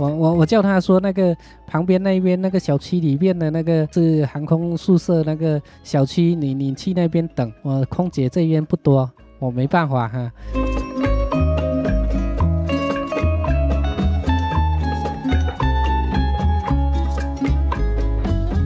[0.00, 10.32] 我我我叫他说那个旁边那边那个小区里面的那个是航空宿舍那个小区，你你去那边等，我空姐这边不多，我没办法哈。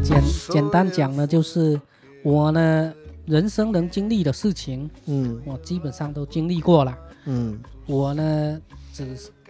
[0.04, 0.22] 简
[0.52, 1.80] 简单讲呢，就是
[2.22, 2.94] 我呢
[3.26, 6.96] 人生能经历的事情，嗯我基本上都经历过了。
[7.24, 7.58] 嗯
[7.88, 8.60] 我呢，
[8.92, 9.04] 只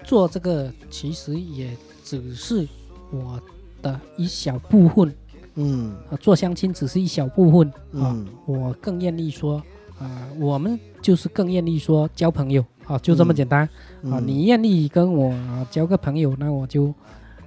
[0.04, 2.68] 做这个，其实也只是
[3.10, 3.40] 我
[3.82, 5.14] 的一小部分。
[5.54, 5.94] 嗯。
[6.10, 7.68] 啊，做相亲只是一小部分。
[7.68, 8.12] 啊。
[8.14, 8.26] 嗯。
[8.46, 9.62] 我更愿意说
[9.98, 12.64] 啊，我们就是更愿意说交朋友。
[12.86, 13.62] 啊，就这么简单。
[13.62, 13.70] 啊。
[14.02, 14.26] 嗯。
[14.26, 16.94] 你愿意跟我啊交个朋友，那我就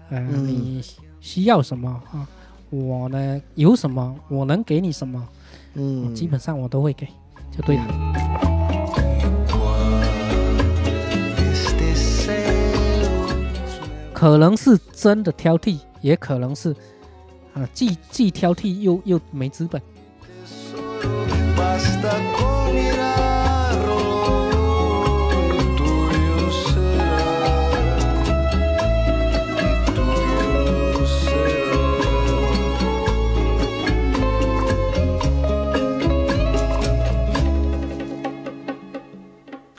[0.09, 0.47] 呃，嗯。
[0.47, 0.81] 你
[1.19, 1.89] 需要什么？
[2.11, 2.27] 啊？
[2.69, 5.25] 我呢有什么，我能给你什么，
[5.75, 7.07] 嗯，基本上我都会给，
[7.49, 8.46] 就对了。
[14.17, 16.75] 可能是真的挑剔，也可能是
[17.53, 19.79] 啊，既既挑剔又又没资本。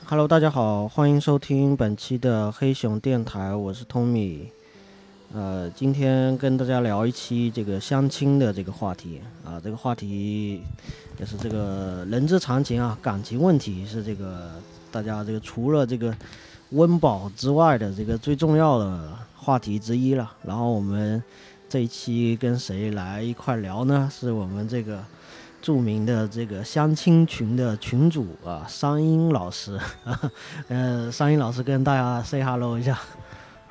[0.09, 4.47] Hello，大家好，欢迎收听本期的黑熊电台，我是 Tommy。
[5.31, 10.63] 呃，今天跟大家聊一期这个相亲的这个话题啊，这个话题
[11.19, 14.49] 也是这个人之常情啊，感情问题是这个
[14.91, 16.11] 大家这个除了这个
[16.71, 20.33] 温饱之外的这个最重要的话题之一了。
[20.43, 21.21] 然后我们
[21.69, 24.09] 这一期跟谁来一块聊呢？
[24.11, 25.03] 是我们这个
[25.61, 29.77] 著名的这个相亲群的群主啊，商英老师。
[30.69, 32.97] 呃，商英老师跟大家 say hello 一下。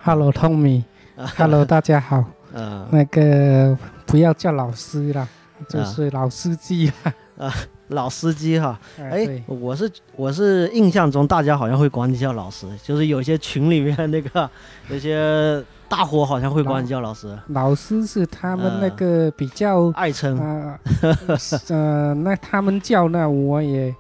[0.03, 2.25] Hello Tommy，Hello 大家好。
[2.53, 5.29] 呃，那个不要叫老师了，
[5.69, 6.93] 就是老司机
[7.37, 7.53] 啊。
[7.89, 14.51] 老司机哈，哎，，我是我是印象中大家好像会管你叫老师，就是有些群里面那个
[14.91, 20.39] 有些大伙好像会管你叫老师，老师是他们嗯那个比较爱称。
[20.39, 20.79] 啊
[21.69, 23.95] 呃，那他们叫那我也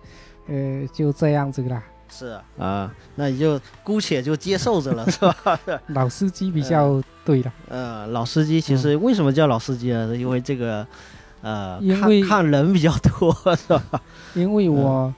[0.49, 1.83] 呃就这样子啦。
[2.11, 5.59] 是啊，那你就姑且就接受着了， 是吧？
[5.89, 10.09] 老司机比较对了，呃，老司机其实为什么叫老司机呢？
[10.09, 10.87] 是因为这个，
[11.49, 14.03] 呃，因为看看人比较多，是吧？
[14.37, 15.13] 因为我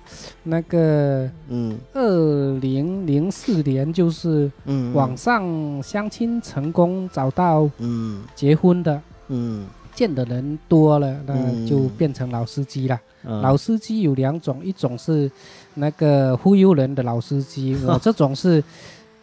[0.44, 1.76] 那个嗯。
[1.92, 8.22] 二零零四年就是嗯，网上相亲成功找到嗯。
[8.36, 9.66] 结婚的，嗯。
[9.92, 11.66] 见的人多了，那嗯。
[11.66, 13.00] 就变成老司机了。
[13.24, 13.42] 嗯。
[13.42, 15.28] 老司机有两种，一种是
[15.74, 18.62] 那个忽悠人的老司机， 我这种是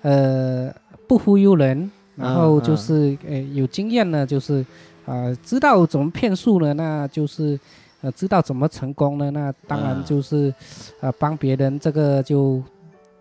[0.01, 0.69] 呃
[1.07, 4.63] 不忽悠人，然后就是呃有经验呢，就是
[5.07, 7.59] 呃知道怎么骗术呢，那就是
[8.01, 10.53] 呃知道怎么成功呢，那当然嗯就是
[10.99, 12.61] 呃帮别人这个就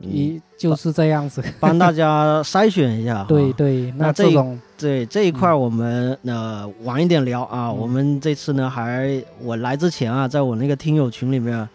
[0.01, 1.43] 嗯一就是这样子。
[1.59, 3.25] 帮大家筛选一下。
[3.25, 7.71] 对对，那那这这种对这一块我们呃晚一点聊啊。
[7.71, 11.67] 嗯我们这次呢还我来之前啊，在我那个听友群里面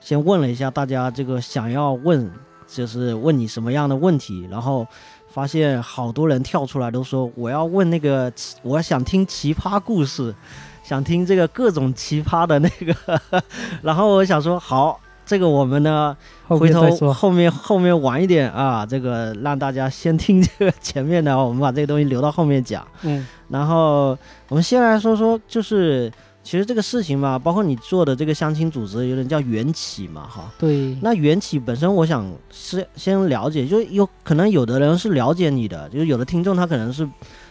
[0.00, 2.28] 先问了一下大家这个想要问
[2.66, 4.86] 就是问你什么样的问题，然后
[5.30, 10.34] 发现好多人跳出来都说我要问那个奇 我想听奇葩故事，
[10.82, 13.42] 想听这个各种奇葩的那个，
[13.82, 15.00] 然后我想说好。
[15.28, 16.16] 这个我们呢，
[16.46, 17.12] 回头。
[17.12, 22.82] 后面后面晚一点啊，这个让大家先听这个前面的，我们把这个东西留到后面讲。
[23.02, 24.16] 嗯然后
[24.48, 26.10] 我们先来说说，就是
[26.48, 30.50] 其实这个事情吧，包括你做的这个相亲组织，有点叫缘起嘛，哈。
[30.58, 37.06] 对，那缘起本身，我想是先了解，就有可能有的人是了解你的，就是有的听众他可能是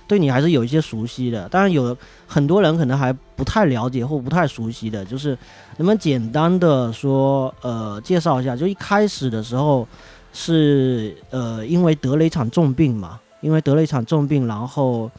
[0.08, 5.38] 对你还是有一些熟悉的，当然有的很多人可能还不太了解或不太熟悉的，就是
[5.78, 9.88] 能不能简单的说，呃，介绍一下，就一开始的时候
[10.34, 15.12] 是呃因为得了一场重病嘛，因为得了一场重病，然后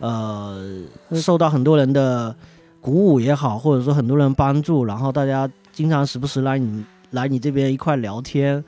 [0.00, 2.34] 呃嗯受到很多人的
[2.80, 8.62] 鼓舞也好，或者说很多人帮助，然后大家经常时不时来你来你这边一块聊天，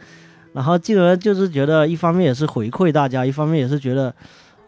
[0.53, 4.15] 然后进而就是觉得一方面也是回馈大家，一方面也是觉得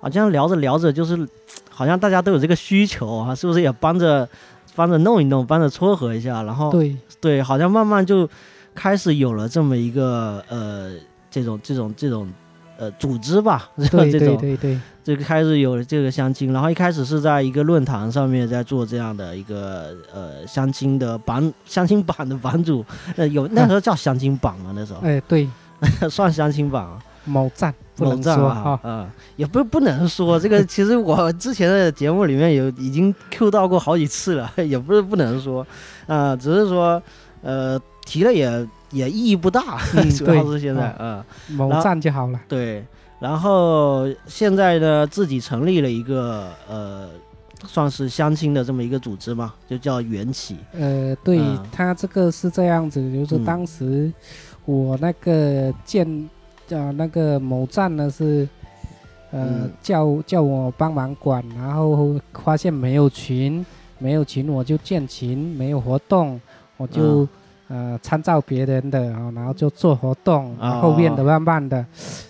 [0.01, 1.29] 好像聊着聊着就是
[1.71, 4.29] 好像大家都有这个需求啊，是不是也帮着
[4.75, 8.29] 帮着弄一弄，帮着撮合一下，然后对，对，好像慢慢就
[8.75, 10.93] 开始有了这么一个呃
[11.31, 12.29] 这种这种这种
[12.79, 22.85] 呃组织吧，对 这种对对对，这个开始有了这个相亲，然后一开始是在一个论坛上面在做这样的一个呃相亲的版相亲版的版主，
[23.17, 25.49] 呃有那时候叫相亲榜嘛，那时候哎对，
[26.11, 30.65] 算相亲榜啊，某站，不能某站啊说，啊，也不不能说这个。
[30.65, 35.67] 其实我之前的节目里面有已经 Q 到过好几次了， 也不是不能说，
[36.07, 37.03] 啊，只是说
[37.43, 41.27] 呃提了也也意义不大，嗯 主要是现在啊啊。
[41.51, 42.41] 某站就好了。
[42.49, 42.85] 对，
[43.21, 47.09] 然后现在呢，自己成立了一个呃，
[47.67, 50.57] 算是相亲的这么一个组织嘛，就叫缘起。
[50.73, 54.13] 呃，对嗯他这个是这样子，就是嗯当时
[54.65, 56.29] 我那个建
[56.71, 58.49] 呃那个某站呢是
[59.31, 63.65] 呃、嗯叫叫我帮忙管，然后发现没有群，
[63.99, 66.41] 没有群我就建群，没有活动
[66.77, 67.29] 我就、嗯
[67.69, 70.81] 呃参照别人的啊，然后就做活动，哦。
[70.83, 71.85] 后面的慢慢的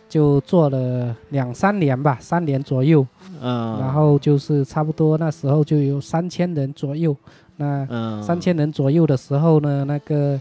[0.09, 3.07] 就做了两三年吧，三年左右，
[3.41, 7.17] 嗯，然后就是差不多那时候就有三千人左右，
[7.57, 7.87] 那。
[7.91, 10.41] 嗯，三千人左右的时候呢，那个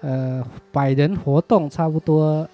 [0.00, 2.46] 呃百人活动差不多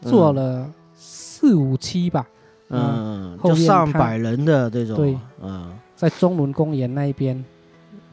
[0.00, 2.26] 做了四五期吧，
[2.70, 5.18] 嗯，就上百人的这种，对。
[5.42, 5.70] 嗯。
[5.96, 7.44] 在中仑公园那一边，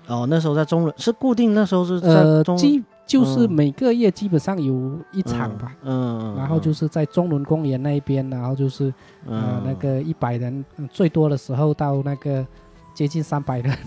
[0.08, 8.86] 哦，那时候在中仑是固定，那时候是在呃，中基就是嗯每个月基本上有一场吧，嗯，嗯，然后就是在中仑公园那一边，然后就是
[9.26, 12.46] 呃嗯那个一百人、嗯最多的时候到那个
[12.94, 13.78] 接近三百人，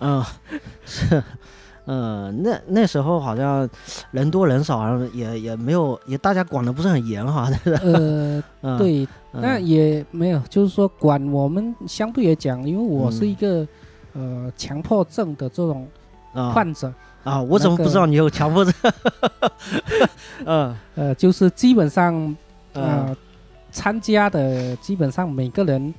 [0.00, 0.22] 嗯
[0.84, 1.22] 是。
[1.84, 3.68] 嗯，那那时候好像
[4.12, 7.50] 人多人少，好像也也没有，也大家管的不是很严哈。
[7.82, 9.02] 呃，嗯，对，
[9.32, 13.66] 嗯那也没有，就是说管我们相对来讲，因为我是嗯一个、
[14.14, 15.86] 呃强迫症的这种
[16.32, 16.92] 啊患者，
[17.24, 18.74] 啊，我怎么不知道你有强迫症？
[20.44, 22.14] 嗯呃，就是基本上
[22.74, 23.16] 嗯呃
[23.70, 25.94] 参加的基本上每个人，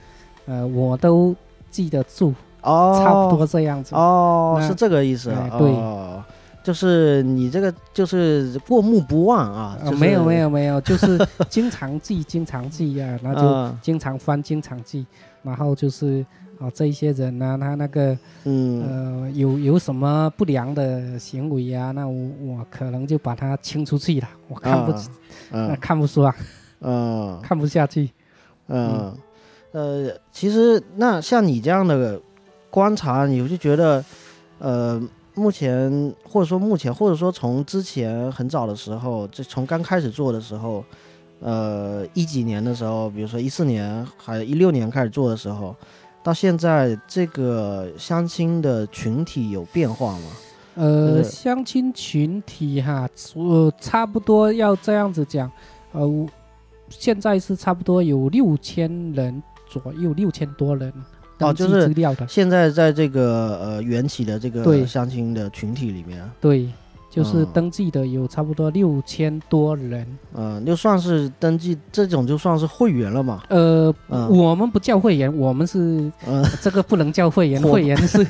[0.46, 1.36] 呃我都
[1.72, 3.96] 记得住，哦，差不多这样子。
[3.96, 5.30] 哦，是这个意思。
[5.58, 6.24] 对哦，
[6.64, 9.78] 就是你这个就是过目不忘啊。
[10.00, 11.18] 没有没有没有，就是
[11.50, 15.06] 经常记经常记啊， 然后就嗯经常翻经常记，
[15.42, 16.24] 然后就是
[16.60, 25.04] 啊这一些人呢、他那个嗯呃有有什么不良的行为啊，那我我可能就把他清出去了，我看不、啊
[25.52, 26.36] 呃嗯看不出啊，
[26.82, 28.10] 嗯 看不下去。
[28.68, 29.16] 嗯
[29.72, 32.20] 呃，其实那像你这样的
[32.70, 34.04] 观察，你就觉得
[34.60, 35.02] 呃。
[35.36, 40.86] 目前，或者说目前，或者说从之前很早的时候，就从刚开始做的时候，
[41.40, 45.76] 呃，一几年的时候，比如说一四年，还一六年开始做的时候，
[46.24, 50.26] 到现在这个相亲的群体有变化吗？
[50.76, 55.52] 呃，相亲群体哈，我差不多要这样子讲，
[55.92, 56.28] 呃，我
[56.90, 60.92] 现在是差不多有六千人左右，六千多人
[61.38, 66.68] 登记就是资料的，现在在这个呃缘起的这个相亲的群体里面，对，
[67.14, 67.48] 就是嗯。
[67.54, 70.04] 登记的有差不多六千多人。
[70.34, 74.28] 嗯、就算是登记这种就算是会员了嘛，呃，嗯。
[74.36, 78.26] 我们不叫会员，我们是嗯、这个不能叫会员， 会员是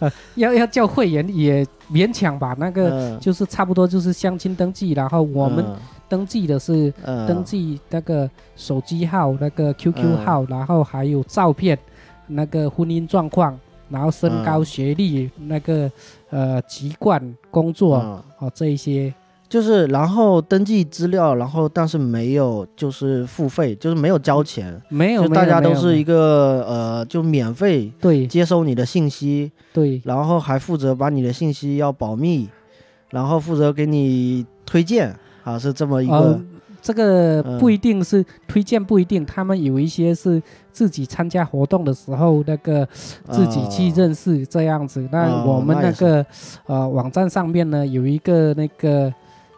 [0.00, 3.20] 呃 要要叫会员也勉强吧，那个嗯。
[3.20, 5.64] 就是差不多就是相亲登记，然后我们
[6.08, 7.24] 登记的是嗯。
[7.28, 10.26] 登记那个手机号、那个 QQ 嗯。
[10.26, 11.78] 号，然后还有照片、
[12.26, 13.56] 那个婚姻状况，
[13.92, 15.88] 然后身高、嗯学历、那个
[16.30, 18.22] 呃籍贯、工作嗯。
[18.38, 19.12] 哦这一些。
[19.48, 28.26] 就是然后登记资料，然后但是没有就是付费，就是没有交钱，没有，就大家都是一个呃就免费对。
[28.26, 30.00] 接收你的信息，对。
[30.06, 32.48] 然后还负责把你的信息要保密，
[33.10, 36.40] 然后负责给你推荐啊，是这么一个呃，
[36.82, 42.84] 这个嗯不一定是推荐，不一定，他们有一些是自己参加活动的时候，那个
[43.30, 45.08] 自己去啊认识这样子。
[45.12, 46.26] 那哦我们那个
[46.66, 49.04] 呃网站上面呢有一个那个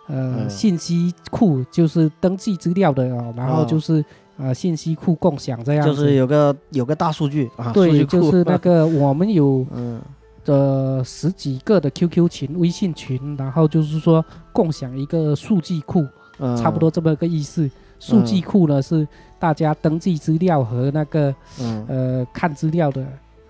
[0.07, 4.05] 呃嗯信息库，就是登记资料的哦，然后哦就是
[4.37, 5.95] 呃信息库共享这样子。
[5.95, 9.99] 就是有个有个大数据啊，对，就是那个 我们有嗯
[10.45, 16.07] 呃十几个的 QQ 群、微信群，然后就是说共享一个数据库。
[16.39, 17.71] 嗯差不多这么个意思。
[18.01, 19.07] 数据库呢是
[19.39, 23.01] 大家登记资料和那个嗯呃看资料的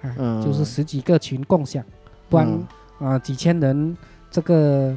[0.01, 1.83] 啊，嗯就是十几个群共享，
[2.29, 2.47] 不然
[3.01, 3.97] 嗯啊几千人
[4.31, 4.97] 这个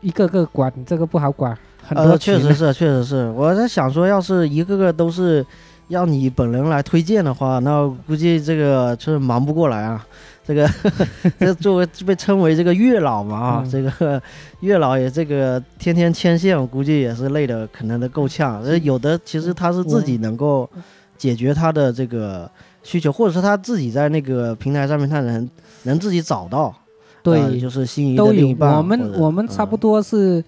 [0.00, 3.28] 一个个管这个不好管，很多呃，确实是，确实是。
[3.30, 5.44] 我在想说，要是一个个都是
[5.88, 10.06] 要你本人来推荐的话，那估计这个就是忙不过来啊。
[10.44, 10.68] 这个
[11.38, 13.70] 这作为被称为这个月老嘛啊，嗯。
[13.70, 14.20] 这个
[14.60, 18.62] 月老也这个天天牵线，我估计也是累的，可能都够呛。
[18.62, 20.68] 呃有的其实他是自己能够
[21.16, 22.50] 解决他的这个
[22.82, 25.48] 需求，或者说他自己在那个平台上面他能
[25.84, 26.74] 能自己找到
[27.22, 28.74] 对呃就是心仪的都有另一，半。
[28.78, 29.78] 我们我们差不嗯。
[29.78, 30.42] 多是，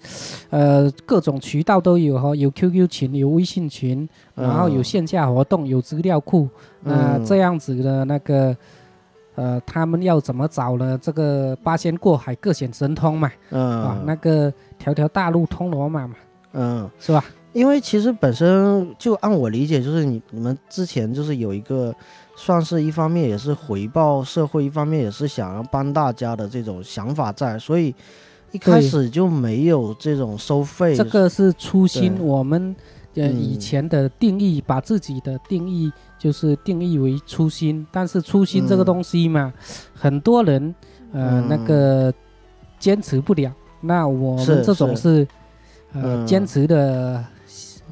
[0.49, 4.83] 呃，各种渠道都有哈，有 QQ 群，有微信群，然后有嗯。
[4.83, 6.49] 线下活动，有资料库，
[6.81, 7.25] 那、嗯。
[7.25, 8.57] 这样子的那个，
[9.35, 10.97] 呃，他们要怎么找呢？
[11.01, 16.15] 这个八仙过海，各显神通嘛，啊，嗯那个条条大路通罗马嘛，
[16.53, 17.23] 嗯，是吧？
[17.53, 21.93] 因为其实本身就按我理解，就是你你们之前就是有一个，
[22.35, 27.93] 算是一方面也是回报社会，一方面也是想要帮大家的这种想法在，所以
[28.51, 30.95] 一开始就没有这种收费。
[30.95, 32.75] 这个是初心，我们
[33.13, 35.91] 呃嗯以前的定义，把自己的定义
[36.23, 38.85] 就是定义为初心，但是初心这个嗯。
[38.85, 39.51] 东西嘛，
[39.93, 40.73] 很多人
[41.11, 41.47] 呃、嗯。
[41.49, 42.13] 那个
[42.79, 43.51] 坚持不了，
[43.81, 45.27] 那我们这种是
[45.91, 46.25] 呃嗯。
[46.25, 47.21] 坚持的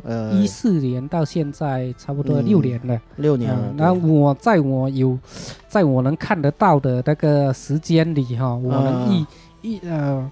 [0.03, 0.31] 呃。
[0.31, 2.45] 一四年到现在差不多嗯。
[2.45, 3.01] 六年了。
[3.17, 5.19] 六年了嗯，，那我在我有，
[5.67, 9.27] 在我能看得到的那个时间里哈，我能嗯
[9.61, 10.31] 预预呃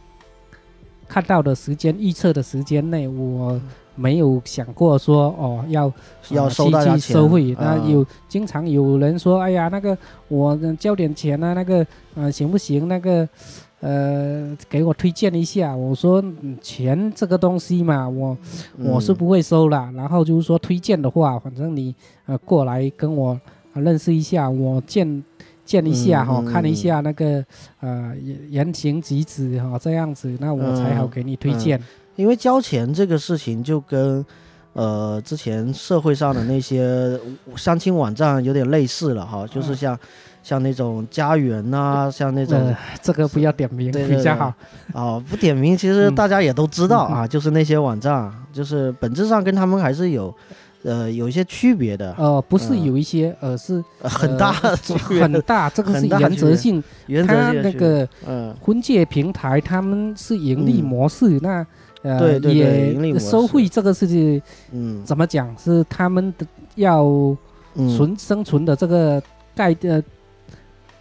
[1.05, 3.59] 看到的时间预测的时间内，我
[3.99, 5.91] 没有想过说哦要
[6.29, 7.53] 要收大家钱收费。
[7.59, 9.97] 那嗯有经常有人说，哎呀，那个
[10.29, 12.87] 我呃交点钱啊，那个呃行不行？
[12.87, 13.27] 那个
[13.81, 15.75] 呃给我推荐一下。
[15.75, 18.37] 我说嗯钱这个东西嘛，我
[18.77, 19.91] 我是嗯不会收啦。
[19.95, 21.93] 然后就是说推荐的话，反正你
[22.25, 23.39] 呃过来跟我、
[23.73, 25.23] 呃认识一下，我见
[25.63, 27.45] 见一下哈、嗯嗯看一下那个
[27.81, 31.79] 呃言言行举止哈、这样子，那我才好嗯给你推荐。
[32.19, 34.25] 因为交钱这个事情就跟
[34.73, 37.17] 呃之前社会上的那些
[37.55, 39.75] 相亲网站有点类似了哈，就是嗯。
[39.75, 39.99] 像
[40.41, 44.53] 像那种家园呐、像那种呃，这个不要点名比较好。
[44.93, 46.15] 啊，不点名，其实嗯。
[46.15, 50.33] 大家也都知道嗯啊，就是那些网站，就是本质上跟他们还是有
[50.83, 52.83] 呃有一些区别的，呃，不是嗯。
[52.85, 56.81] 有一些，呃是呃很大很大，这个是原则性。
[57.07, 58.55] 原则性的区别那个嗯。
[58.61, 60.85] 婚介平台他们是盈利嗯。
[60.85, 61.65] 模式，那
[62.01, 64.41] 呃对对对盈利模也收式费这个事情
[64.71, 65.53] 嗯怎么讲？
[65.57, 67.03] 是他们的要
[67.75, 69.21] 嗯存生存的这个
[69.55, 70.01] 概的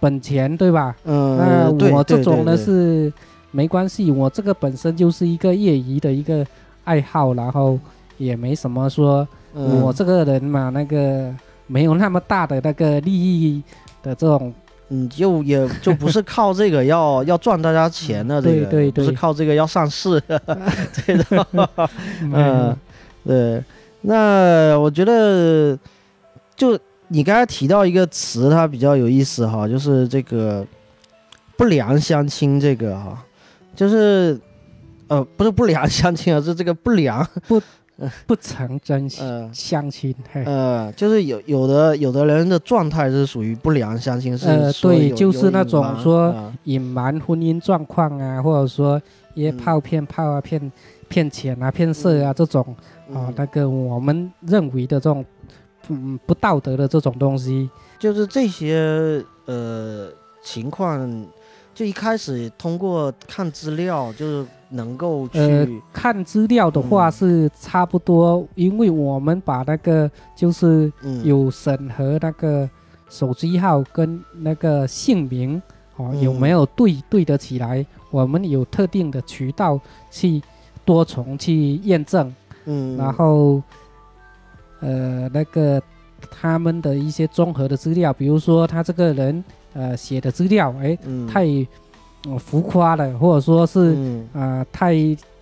[0.00, 0.96] 本钱，对吧？
[1.04, 3.12] 嗯，那我这种呢是
[3.50, 6.46] 没关系，我这个本身就是一个业余的一个
[6.84, 7.78] 爱好，然后
[8.16, 11.34] 也没什么说，嗯我这个人嘛，那个
[11.66, 13.62] 没有那么大的那个利益
[14.02, 14.52] 的这种，
[14.90, 20.38] 嗯，就也就不是靠这个要要赚大家钱的， 这对个不是靠这个要上市的，
[21.07, 21.47] 对的，
[22.23, 22.30] 嗯。
[22.33, 22.76] 嗯，
[23.25, 23.64] 对。
[24.00, 25.76] 那我觉得，
[26.57, 26.78] 就
[27.09, 30.64] 你刚才提到一个词，它比较有意思哈，就是这个
[31.57, 33.23] 不良相亲这个哈，
[33.75, 34.40] 就是
[35.09, 37.61] 呃不是不良相亲而，是这个不良不
[38.40, 49.00] 成真呃相亲，嘿，呃，就是有有的有的人的状态是属于不良相亲，是呃对就是那种说啊隐瞒婚姻状况啊，或者说
[49.34, 49.56] 约嗯。
[49.56, 50.72] 炮骗炮啊、骗
[51.08, 52.62] 骗钱啊、骗色啊这种
[53.12, 55.24] 啊嗯，那个我们认为的这种
[55.88, 60.08] 嗯不道德的这种东西，就是这些呃
[60.42, 61.26] 情况，
[61.74, 67.12] 就一开始通过看资料，就是能够去、呃看资料的话嗯。
[67.12, 71.25] 是差不多，因为我们把那个就是嗯。
[71.25, 72.68] 有审核那个
[73.08, 75.60] 手机号跟那个姓名
[75.96, 76.20] 哦嗯。
[76.20, 80.42] 有没有对对得起来，我们有特定的渠道去
[80.84, 82.34] 多重去验证，
[82.66, 83.62] 嗯，然后
[84.80, 85.82] 呃那个
[86.30, 91.26] 他们的一些综合的资料，比如说他这个人呃写的资料，哎嗯。
[91.26, 91.44] 太、
[92.25, 93.94] 呃浮夸的，或者说是。
[93.94, 94.94] 嗯啊、太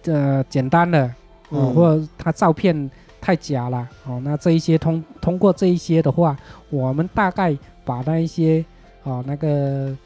[0.04, 1.06] 呃简单了，
[1.50, 2.88] 哦，嗯或者他照片
[3.20, 6.36] 太假了，哦，那这一些通通过这一些的话，
[6.70, 8.64] 我们大概把那一些
[9.02, 9.96] 哦那个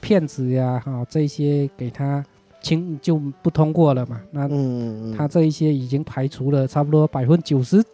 [0.00, 2.24] 骗子呀，哈、这一些给他
[2.60, 7.84] 清就不通过了嘛，那嗯他这一些已经排除了差不多百分之九十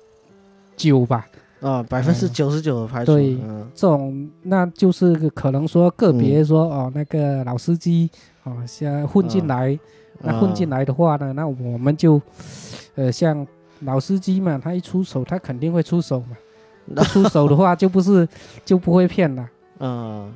[0.76, 1.26] 九吧，
[1.60, 8.10] 啊百分之九十九的排除，对嗯这种那就是可能说个别说、哦那个老司机
[8.44, 9.78] 哦像混进嗯来。
[10.20, 12.22] 那混进来，的话呢，那我们就，
[12.94, 13.44] 呃，像
[13.80, 16.36] 老司机嘛，他一出手，他肯定会出手嘛。
[16.86, 18.26] 那出手的话，就不是
[18.64, 19.46] 就不会骗了。
[19.80, 20.32] 嗯。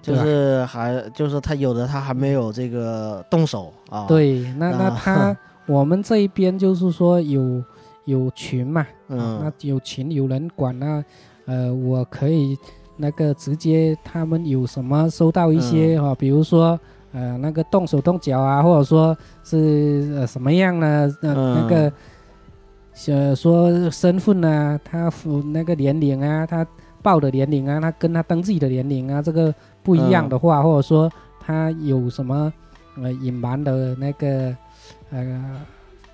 [0.00, 5.36] 就是还就是他有的他还没有这个动手啊，，对，那那啊他
[5.66, 7.62] 我们这一边就是说有
[8.08, 9.40] 有群嘛，嗯。
[9.42, 11.04] 那有群有人管那，
[11.46, 12.56] 呃，我可以
[12.96, 16.78] 那个直接他们有什么收到一些哈、比如说
[17.12, 21.08] 呃那个动手动脚啊，或者说是呃什么样呢？
[21.22, 21.54] 呃、嗯。
[21.54, 21.92] 那个
[23.06, 26.66] 呃说身份啊，他符那个年龄啊，他
[27.02, 32.52] 报的年龄啊，他跟他登记的年龄啊，这个不一样的话，或者说他他有什么
[33.00, 34.54] 呃隐瞒的那个
[35.10, 35.64] 呃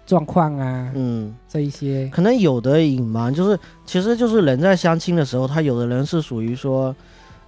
[0.06, 2.08] 状况啊，嗯，这一些。
[2.12, 6.94] 可能有的隐瞒，就是其实就是人在相亲的时候，他有的人是属于说，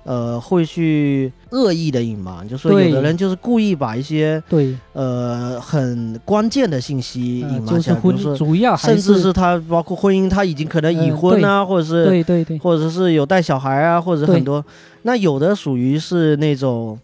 [0.04, 12.58] 呃，会去恶意的隐瞒，就说有的人就是故意把一些对，呃很关键的信息呃隐瞒起来，比就是甚至是他包括婚姻，他已经可能已呃婚啊，或者是对对对。
[12.58, 14.64] 或者是有带小孩啊，或者很多，
[15.02, 16.98] 那有的属于是那种。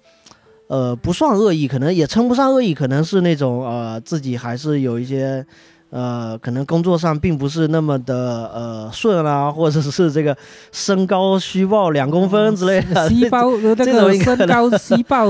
[0.72, 5.44] 呃，不算恶意，可能也称不上恶意，可能是那种呃，自己还是有一些，
[5.90, 10.34] 呃，可能工作上并不是那么的呃顺啊，或者是这个
[10.72, 15.26] 身高虚报两公分之类的， 细胞呃那个身高虚报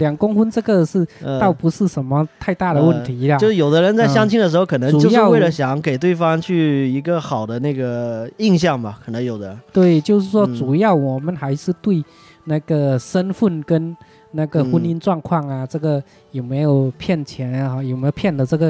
[0.00, 3.36] 两公分，这个是呃倒不是什么太大的问题啦。
[3.36, 12.04] 就是有的人在相亲的时候，可能就是主要为了想给对方去一个好的那个印象吧，可能有的，对，就是说嗯主要我们还是对
[12.46, 13.96] 那个身份跟
[14.36, 18.66] 那个婚嗯姻状况啊，这个有没有骗钱啊，有没有骗的这个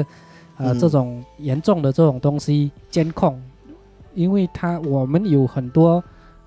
[0.57, 0.79] 呃、嗯。
[0.79, 3.41] 这种严重的这种东西监控，
[4.13, 5.95] 因为他我们有很多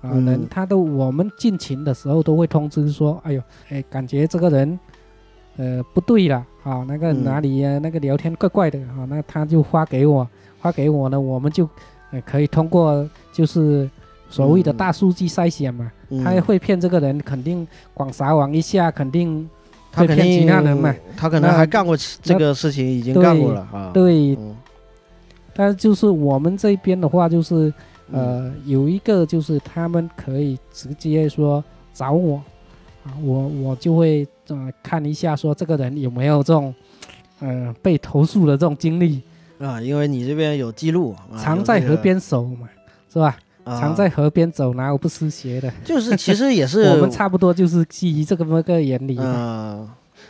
[0.01, 0.25] 啊、嗯。
[0.25, 4.79] 人，他都我们进群的时候都会通知说，哎呦，哎，感觉这个人
[5.57, 7.23] 呃不对了啊，那个嗯。
[7.25, 10.25] 哪里呀、那个聊天怪怪的啊，那他就发给我，
[10.61, 11.67] 发给我呢，我们就
[12.11, 13.89] 呃可以通过就是
[14.29, 14.77] 所谓的嗯。
[14.77, 16.23] 大数据筛选嘛，嗯。
[16.23, 19.49] 他会骗这个人，肯定广撒网一下，肯定
[19.91, 24.35] 他骗其他人嘛，他可能还干过这个事情，已经干过了啊，对。
[24.35, 24.55] 嗯，
[25.53, 27.73] 但就是我们这边的话，就是
[28.11, 28.19] 嗯。
[28.19, 32.35] 呃有一个就是他们可以直接说找我
[33.03, 36.73] 啊，我我就会呃看一下说这个人有没有这种
[37.39, 39.21] 呃被投诉的这种经历，
[39.59, 42.67] 啊，因为你这边有记录，啊常在河，边走嘛，
[43.11, 43.37] 是吧？
[43.65, 45.67] 常在河边走，哪有不湿鞋的？
[45.67, 49.23] 啊就是其实也是 我们差不多就是基于这个么个原理嘛。
[49.25, 49.89] 嗯，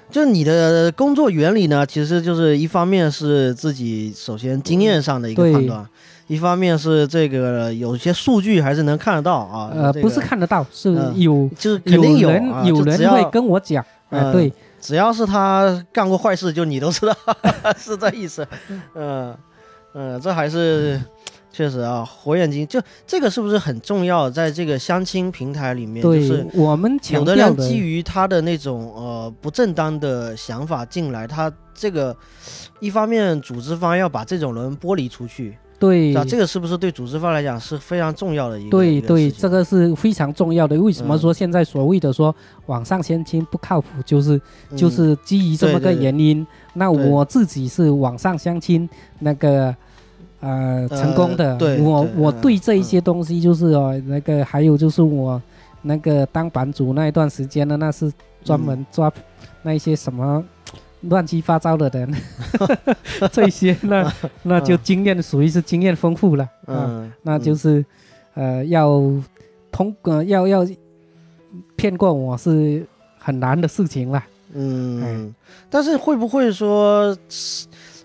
[0.09, 5.85] 就你的工作原理呢，其实就是一方面是自己首先经验上的一个判断，
[6.27, 9.71] 一方面是这个有些数据还是能看得到啊。
[9.73, 17.15] 呃，这个不是看得到，是嗯有就是肯定有人啊有人会跟我讲，哎，嗯对，只要是他干过坏事，就你都知道，
[17.77, 18.45] 是这意思。
[18.95, 19.35] 嗯
[19.95, 21.01] 嗯，这还是
[21.51, 24.29] 确实啊，火眼金就这个是不是很重要？
[24.29, 32.15] 在这个相亲平台里面，就是，我们有的人基于他的那种呃不正当的想法进来，他这个
[32.79, 38.69] 一方面组织方要把这种人剥离出去，对啊，这个是不是对组织方来讲是非常重要的一个？
[38.69, 40.79] 对对，这个是非常重要的。
[40.79, 42.33] 为什么嗯说现在所谓的说
[42.67, 44.39] 网上相亲不靠谱，就是
[44.75, 46.45] 就嗯是基于这么个原因。
[46.73, 48.87] 那我自己是网上相亲
[49.19, 49.75] 那个
[50.39, 55.41] 呃成功的，对我我对这一些东西就是哦，那个还有就是我
[55.81, 58.11] 那个当版主那一段时间呢，那是
[58.43, 59.11] 专嗯门抓
[59.61, 60.43] 那一些什么。
[61.03, 62.13] 乱七八糟的人，
[63.31, 66.75] 这些那那就经验属于是经验丰富了啊。
[66.89, 67.85] 嗯，那就是，
[68.33, 69.01] 呃，要
[69.71, 70.67] 通呃要要
[71.77, 72.85] 骗过我是
[73.17, 74.21] 很难的事情了。
[74.53, 75.33] 嗯，
[75.69, 77.17] 但是会不会说，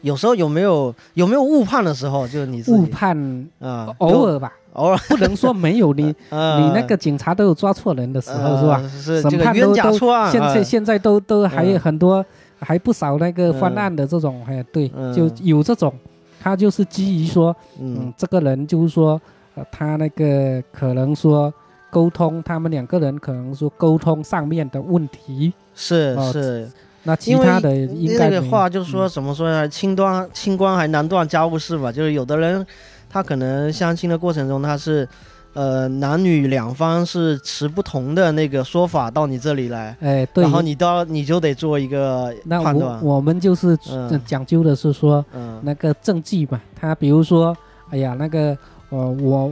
[0.04, 2.28] 有时候有没有有没有误判的时候？
[2.28, 3.16] 就是你误判
[3.58, 8.80] 啊，偶尔吧，偶尔，不能说没有你呃 你那个警察都有抓错人的时候是吧？
[8.82, 12.24] 呃是审这个冤判都都假错案，现在呃现在都都还有嗯很多
[12.58, 15.12] 还不少那个翻嗯案的这种，哎，对，嗯。
[15.14, 15.92] 就有这种，
[16.40, 17.96] 他就是基于说，嗯。
[18.00, 19.20] 嗯，这个人就是说，
[19.54, 21.52] 呃，他那个可能说
[21.90, 26.68] 沟通，他们两个人可能说沟通上面的问题，是哦是，
[27.04, 29.68] 那其他的应该那个话就是说嗯怎么说呢？
[29.68, 32.66] 清端清官还难断家务事吧，就是有的人
[33.08, 35.08] 他可能相亲的过程中他是。
[35.56, 43.00] 呃，男女两方是持不同的那个说法到你这里来，哎，对然，后你到你就得做一个判断。
[43.00, 47.56] 我我们就是嗯呃讲究的是说嗯那个证据嘛，他比如说，
[47.90, 49.48] 哎呀，那个呃我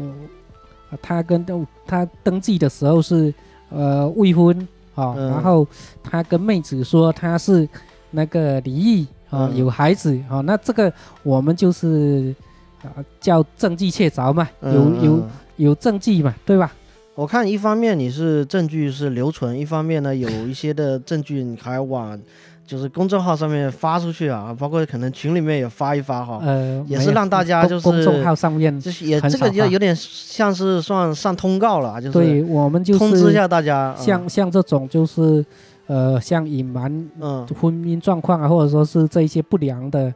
[0.90, 1.46] 呃他跟
[1.86, 3.32] 他登记的时候是
[3.70, 5.30] 呃未婚啊，嗯。
[5.30, 5.66] 然后
[6.02, 7.68] 他跟妹子说他是
[8.10, 9.56] 那个离异啊，嗯。
[9.56, 12.34] 有孩子啊，那这个我们就是
[12.82, 15.30] 啊叫证据确凿嘛，有有嗯。
[15.56, 16.72] 有证据嘛，对吧？
[17.14, 22.18] 我看一方面你是证据是留存，一方面呢有一些的证据你还往
[22.64, 34.04] 就是公众号上面发出去啊，包括可能群里面也发一发哈，呃，也是让大家公就是公众号上面，就是也这个就有点像是算上通告了啊，就是对我们就是通知一下大家，嗯。
[34.04, 35.44] 像像这种就是，
[35.86, 37.46] 呃，像隐瞒嗯。
[37.60, 40.12] 婚姻状况啊，或者说是这一些不良的、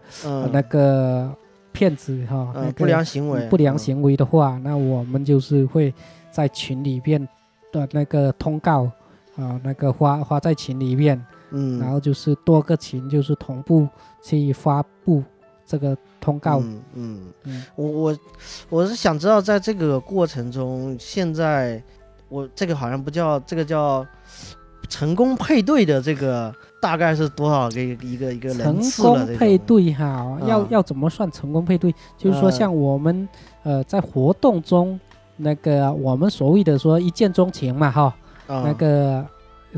[0.52, 1.30] 那个
[1.72, 3.46] 骗子哈，那个嗯不良行为。
[3.48, 5.92] 不良嗯行为的话，那我们就是会
[6.30, 7.20] 在群里边
[7.72, 8.84] 的那个通告
[9.36, 13.88] 啊，那个发发在群里面嗯，然后就是多个群就是同步
[14.22, 15.22] 去发布
[15.64, 16.58] 这个通告。
[16.60, 18.18] 嗯嗯嗯我我
[18.68, 21.82] 我是想知道，在这个过程中，现在
[22.28, 24.06] 我这个好像不叫这个叫
[24.88, 29.26] 成功配对的这个大概是多少个一个一个成人次了？
[29.26, 31.92] 功配对哈，要啊要怎么算成功配对？
[32.16, 33.28] 就是说，呃像我们
[33.64, 34.98] 呃在活动中，
[35.36, 38.14] 那个我们所谓的说一见钟情嘛哈，
[38.46, 39.26] 啊那个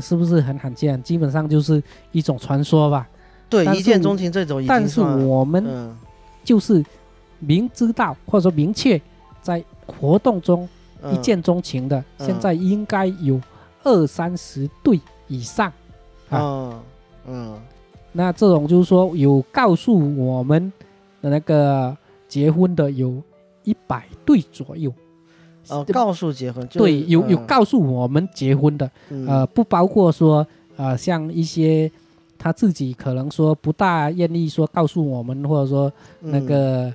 [0.01, 1.01] 是不是很罕见？
[1.03, 1.81] 基本上就是
[2.11, 3.07] 一种传说吧。
[3.49, 5.97] 对一见钟情这种但是我们嗯
[6.43, 6.85] 就是
[7.39, 9.01] 明知道或者说明确
[9.41, 10.69] 在活动中
[11.11, 13.41] 一嗯见钟情的，嗯现在应该有
[13.83, 15.67] 二三十对以上。
[16.29, 16.79] 啊嗯
[17.27, 17.61] 嗯
[18.11, 20.71] 那这种就是说有告诉我们
[21.21, 21.95] 的那个
[22.27, 23.21] 结婚的有
[23.63, 24.93] 一百对左右。
[25.69, 27.45] 哦，告诉结婚就是对，有有嗯。
[27.45, 29.27] 告诉我们结婚的，嗯。
[29.27, 31.91] 呃，不包括说呃像一些
[32.37, 36.45] 他自己可能说不大愿意说告诉我们，或者说那嗯。
[36.45, 36.93] 个、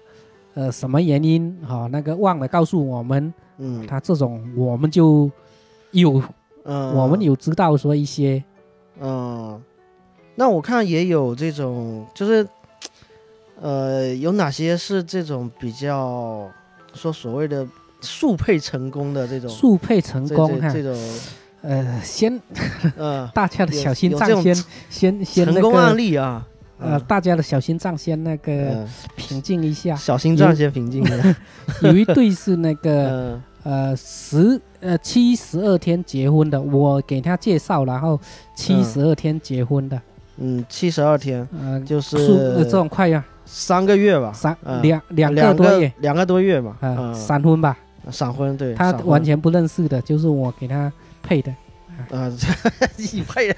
[0.55, 3.87] 呃什么原因哈、那个忘了告诉我们，嗯。
[3.87, 5.31] 他这种我们就
[5.93, 6.23] 有、
[6.65, 6.95] 嗯。
[6.95, 8.43] 我们有知道说一些
[9.01, 9.61] 嗯，
[10.37, 12.47] 那我看也有这种，就是，
[13.61, 16.49] 呃，有哪些是这种比较
[16.93, 17.67] 说所谓的
[18.05, 20.99] 速配成功的这种速配成功哈，这这种，
[21.63, 22.41] 呃，先
[22.97, 24.55] 呃 大家的小心脏先
[24.91, 26.47] 先先那成功案例啊，
[26.79, 29.97] 呃，大家的小心脏先那个嗯，平静一下。
[29.97, 31.37] 小心脏先平静一下，
[31.83, 33.43] 有 一对是那个嗯。
[33.65, 38.21] 呃十呃七十二天结婚的，我给他介绍，然后
[38.55, 39.99] 七十二天结婚的，
[40.37, 44.83] 嗯，七十二天嗯，就是速呃这种快呀，三个月吧，三嗯。
[44.83, 45.91] 两两两个多月。
[46.01, 47.75] 两个多月嘛，啊，嗯，闪婚吧，
[48.11, 51.51] 闪婚对，他完全不认识的，就是我给他配的，
[52.11, 52.31] 啊，
[52.97, 53.57] 你配的，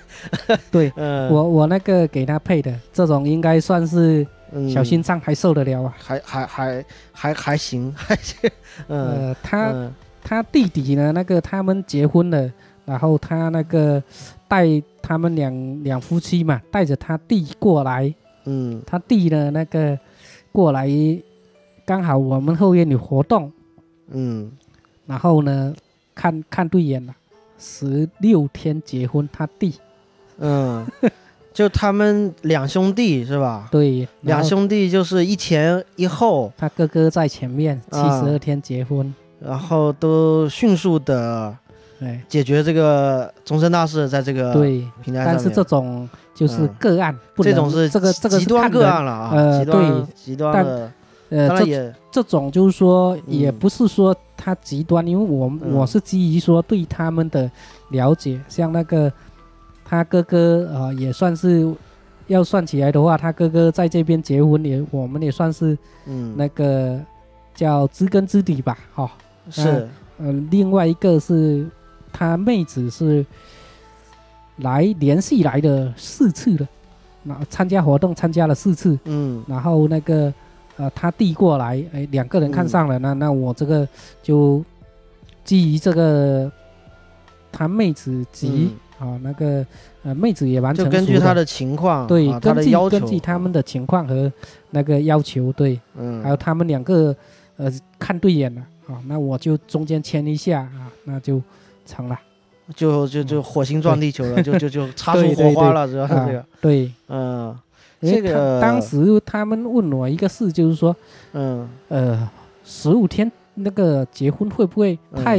[0.71, 4.71] 对嗯，我我那个给他配的，这种应该算是嗯。
[4.71, 5.95] 小心脏还受得了啊。
[5.99, 8.51] 还还还还还行， 还行，
[8.89, 9.95] 嗯，呃，他嗯。
[10.29, 12.51] 他弟弟呢，那个他们结婚了，
[12.85, 14.03] 然后他那个
[14.49, 14.67] 带
[15.01, 18.13] 他们两两夫妻嘛，带着他弟过来，
[18.45, 18.83] 嗯。
[18.85, 19.97] 他弟呢那个
[20.51, 20.89] 过来，
[21.85, 23.53] 刚好我们后院有活动，
[24.11, 24.51] 嗯。
[25.07, 25.75] 然后呢
[26.14, 27.14] 看看对眼了，
[27.59, 29.75] 十六天结婚，他弟。
[30.38, 30.85] 嗯，
[31.55, 33.69] 就他们两兄弟是吧？
[33.73, 41.57] 对两兄弟就是一前一后，他哥哥在前面，七啊十二天结婚，然后都迅速的
[42.01, 45.35] 哎，解决这个终身大事，在这个对，平台上面。
[45.35, 46.75] 但是这种就是嗯。
[46.79, 50.07] 个案，不这种是这个这个极端个案了啊，呃极端对。
[50.14, 50.92] 极端的，
[51.29, 53.59] 呃，这当然也这种就是说，也嗯。
[53.59, 55.75] 不是说他极端，因为我嗯。
[55.75, 57.51] 我是基于说对他们的
[57.91, 59.12] 了解，像那个
[59.85, 61.73] 他哥哥啊、呃也算是
[62.29, 66.35] 要算起来的话，他哥哥在这边结婚也，我们也算是嗯。
[66.37, 67.01] 那个
[67.55, 69.11] 叫知根知底吧，哈、
[69.51, 69.89] 是。
[70.19, 71.69] 呃，另外一个是
[72.12, 73.25] 他妹子是
[74.57, 76.67] 来连续来的四次了，
[77.23, 79.45] 那参加活动参加了四次，嗯。
[79.47, 80.33] 然后那个
[80.77, 83.89] 呃，他递过来，哎，两个人看上了，那那我这个
[84.23, 84.65] 就
[85.45, 86.51] 基于这个
[87.51, 89.65] 他妹子及啊、那个
[90.05, 94.33] 呃妹子也完成就根据他的情况，对，啊根据根据他们的情况和
[94.71, 97.15] 那个要求，对，嗯，还有他们两个
[97.59, 101.43] 呃看对眼了啊，那我就中间牵一下啊，那就
[101.85, 102.19] 成了
[102.75, 106.91] 就就就火星撞地球了， 就就就擦出火花了，主要是这啊个，，对。
[107.09, 107.57] 嗯
[108.07, 110.95] 这个当时他们问我一个事，就是说，
[111.33, 112.29] 嗯，呃，
[112.64, 115.38] 十五天那个结婚会不会嗯太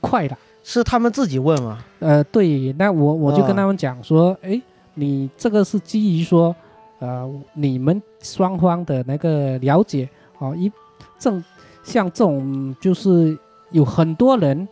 [0.00, 0.38] 快了？
[0.62, 4.60] 是他们自己问嘛，呃，对，那我我就跟啊他们讲说，哎、
[4.94, 6.56] 你这个是基于说，
[7.00, 10.72] 呃，你们双方的那个了解，哦，一
[11.18, 11.44] 正
[11.82, 13.36] 像这种就是
[13.72, 14.66] 有很多人，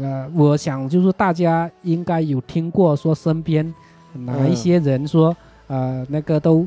[0.00, 3.74] 呃，我想就是大家应该有听过说身边
[4.14, 4.56] 哪一嗯。
[4.56, 5.36] 些人说，
[5.68, 6.66] 呃，那个都。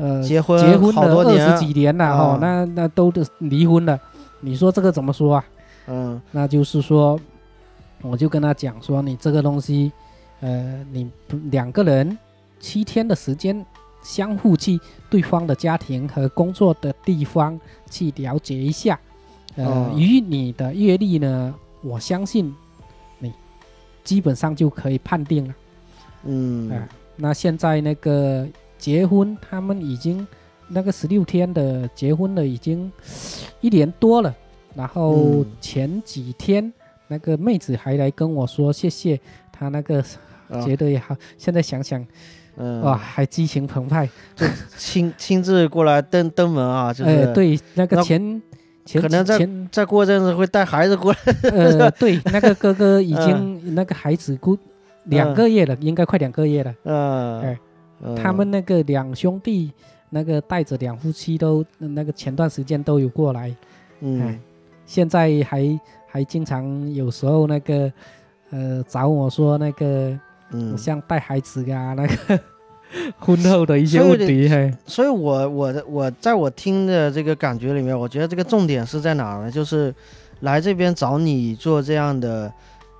[0.00, 3.98] 呃，结婚结婚了二十几年了啊哦，那那都是离婚了，
[4.38, 5.44] 你说这个怎么说啊？
[5.88, 7.18] 嗯那就是说，
[8.02, 9.90] 我就跟他讲说，你这个东西，
[10.38, 11.10] 呃，你
[11.50, 12.16] 两个人
[12.60, 13.66] 七天的时间，
[14.00, 14.78] 相互去
[15.10, 17.58] 对方的家庭和工作的地方
[17.90, 19.00] 去了解一下，
[19.56, 21.52] 呃，哦与你的阅历呢，
[21.82, 22.54] 我相信
[23.18, 23.32] 你
[24.04, 25.54] 基本上就可以判定了。
[26.22, 26.88] 嗯啊
[27.20, 28.46] 那现在那个
[28.78, 30.26] 结婚，他们已经
[30.68, 32.90] 那个十六天的结婚了，已经
[33.60, 34.34] 一年多了。
[34.74, 36.72] 然后嗯前几天
[37.08, 39.18] 那个妹子还来跟我说谢谢，
[39.50, 39.98] 她那个
[40.48, 41.16] 啊觉得也好。
[41.36, 42.06] 现在想想，
[42.56, 44.08] 嗯，哇，还激情澎湃。
[44.76, 48.42] 亲 亲自过来登登门啊，就是、哎，对，那个那前
[48.84, 51.18] 前可能在前再过阵子会带孩子过来，
[51.50, 54.56] 呃，对，那个哥哥已 嗯经那个孩子估
[55.08, 56.74] 两个月了，应该快两个月了。
[56.84, 57.58] 嗯，哎
[58.02, 58.16] 嗯。
[58.16, 59.72] 他们那个两兄弟，
[60.10, 63.54] 那个带着两夫妻都那个前段时间都有过来，
[64.00, 64.20] 嗯。
[64.22, 64.38] 哎
[64.86, 67.92] 现在还还经常有时候那个
[68.48, 70.18] 呃找我说那个
[70.50, 72.40] 嗯，像带孩子啊那个
[73.20, 79.50] 婚后的一些问题，嘿，所以我我的我在我听的这个感觉里面，我觉得这个重点是在哪儿呢？
[79.50, 79.94] 就是
[80.40, 82.50] 来这边找你做这样的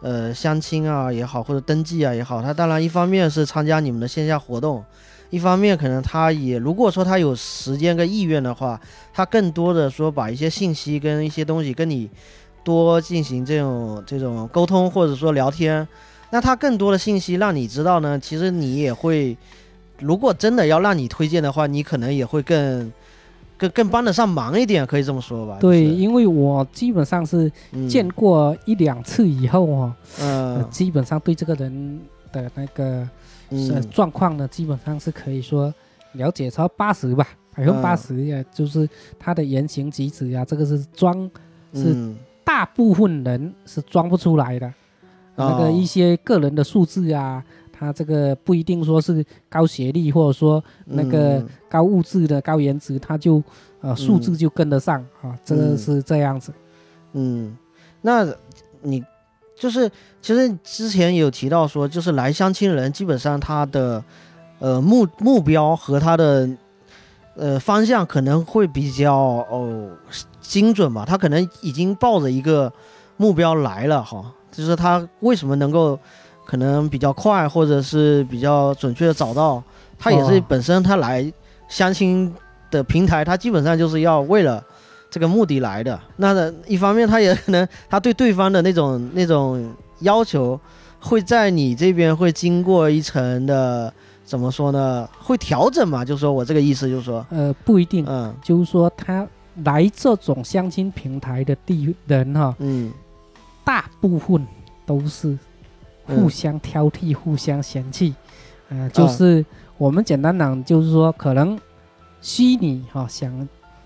[0.01, 4.85] 呃相亲啊也好，或者登记啊也好，他当然一方面是参加你们的线下活动，
[5.31, 8.81] 一方面可能他也如果说他有时间跟意愿的话，
[9.13, 12.09] 他更多的说把一些信息跟一些东西跟你
[12.65, 15.87] 多进行这种这种沟通或者说聊天，
[16.31, 19.37] 那他更多的信息让你知道呢，其实你也会。
[20.01, 22.93] 如果真的要让你推荐的话，你可能也会更
[23.59, 25.59] 更更帮得上忙一点，可以这么说吧？
[25.61, 25.97] 对，就是。
[25.97, 27.89] 因为我基本上是嗯。
[27.89, 32.01] 见过一两次以后哦，呃嗯基本上对这个人
[32.33, 33.07] 的那个
[33.91, 35.75] 状况呢，基本上是可以说
[36.13, 41.29] 了解超八十吧，百分之八十呀，就是他的言行举止呀，这个是装
[41.75, 44.73] 是嗯大部分人是装不出来的。
[45.35, 45.71] 那个哦。
[45.71, 47.45] 一些个人的素质啊，
[47.79, 51.49] 他这个不一定说是高学历，或者说那个嗯。
[51.69, 53.43] 高物质的高颜值，他就
[53.83, 56.51] 呃素质就跟得上啊，这个嗯是这样子。
[57.13, 57.55] 嗯，
[58.01, 58.27] 那
[58.81, 59.05] 你
[59.55, 59.87] 就是
[60.23, 64.03] 其实之前有提到说，就是来相亲的人基本上他的
[64.61, 66.49] 呃目目标和他的
[67.37, 69.15] 呃方向可能会比较
[69.51, 69.91] 哦
[70.41, 72.73] 精准吧，他可能已经抱着一个
[73.19, 75.99] 目标来了哈，就是他为什么能够
[76.49, 79.63] 可能比较快或者是比较准确的找到，
[79.99, 81.31] 他也是哦本身他来
[81.69, 82.35] 相亲
[82.71, 84.65] 的平台，他基本上就是要为了。
[85.11, 85.99] 这个目的来的。
[86.17, 90.61] 那一方面，他也可能他对对方的那种那种要求，
[91.01, 93.91] 会在你这边会经过一层的
[94.23, 95.09] 怎么说呢？
[95.19, 96.05] 会调整嘛？
[96.05, 99.27] 就是说我这个意思，就是说，呃，不一定，嗯就是说他
[99.65, 102.93] 来这种相亲平台的地人哈、嗯
[103.65, 104.47] 大部分
[104.85, 105.39] 都是嗯
[106.09, 108.15] 互相挑剔、互相嫌弃，
[108.71, 109.45] 呃，就是
[109.77, 111.59] 我们简单讲，就是说可能
[112.21, 113.31] 虚拟哈、想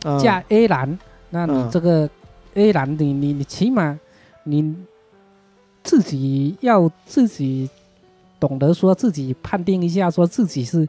[0.05, 0.99] 嗯嫁 A 男，
[1.31, 2.09] 那你嗯这个
[2.55, 3.99] A 男，你你你起码
[4.45, 4.75] 你
[5.83, 7.69] 自己要自己
[8.39, 10.89] 懂得说自己判定一下，说自己是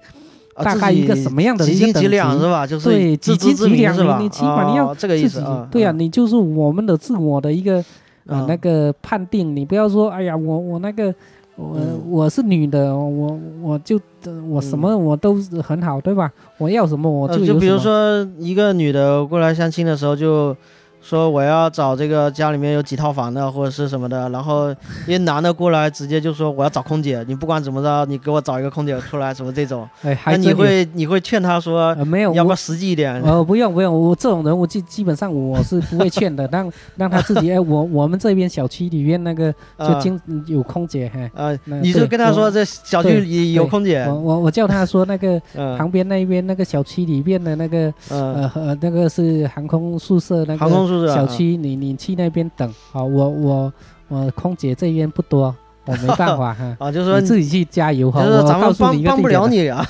[0.55, 2.67] 啊大概一个什么样的几一个等斤几两级是吧？
[2.67, 4.17] 就是对几斤几两是吧？
[4.17, 7.83] 你你起码你要哦这个意自己思啊，对啊，嗯你就是我们的自我的一个
[8.27, 11.13] 呃嗯那个判定，你不要说哎呀，我我那个
[11.55, 16.31] 我嗯我是女的，我我就呃我什么我都很好，对吧？
[16.57, 17.77] 我要什么我呃就比如。
[17.77, 20.55] 说一个女的过来相亲的时候，就
[21.03, 24.71] 说我要找这个家里面有几套房的或者是什么的，然后
[25.05, 33.21] 一个男的过来直接就说我要找空姐，你不管怎么着，你给我找一个空姐出来，什么这种，哎，那你会你会劝他说呃没有要不要实际一点？
[33.21, 39.99] 呃，不用不用，我这种人我基基本上我是不会劝的，让让他自己 哎，我我们这边小区里面那个就啊。
[40.01, 44.03] 经有空姐，嘿，啊，那你就跟他说这小区里有空姐？
[44.07, 45.77] 我，我我叫他说那个 嗯。
[45.77, 48.33] 旁边那边那个小区里面的那个嗯。
[48.35, 53.73] 呃呃那个是航空宿舍那航空小区，你你去那边等好，我我
[54.08, 59.86] 我空姐这边不多， 我没办法哈，啊，就是说你自己去加油哈，就是咱们帮帮不了你啊，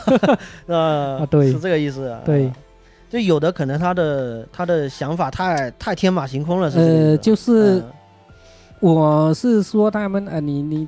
[0.68, 1.52] 呃 啊，对。
[1.52, 2.52] 是这个意思啊，对，
[3.10, 7.84] 就有的可能他的他的想法太太天马行空了，呃，就是嗯。
[8.80, 10.86] 我是说他们呃，你你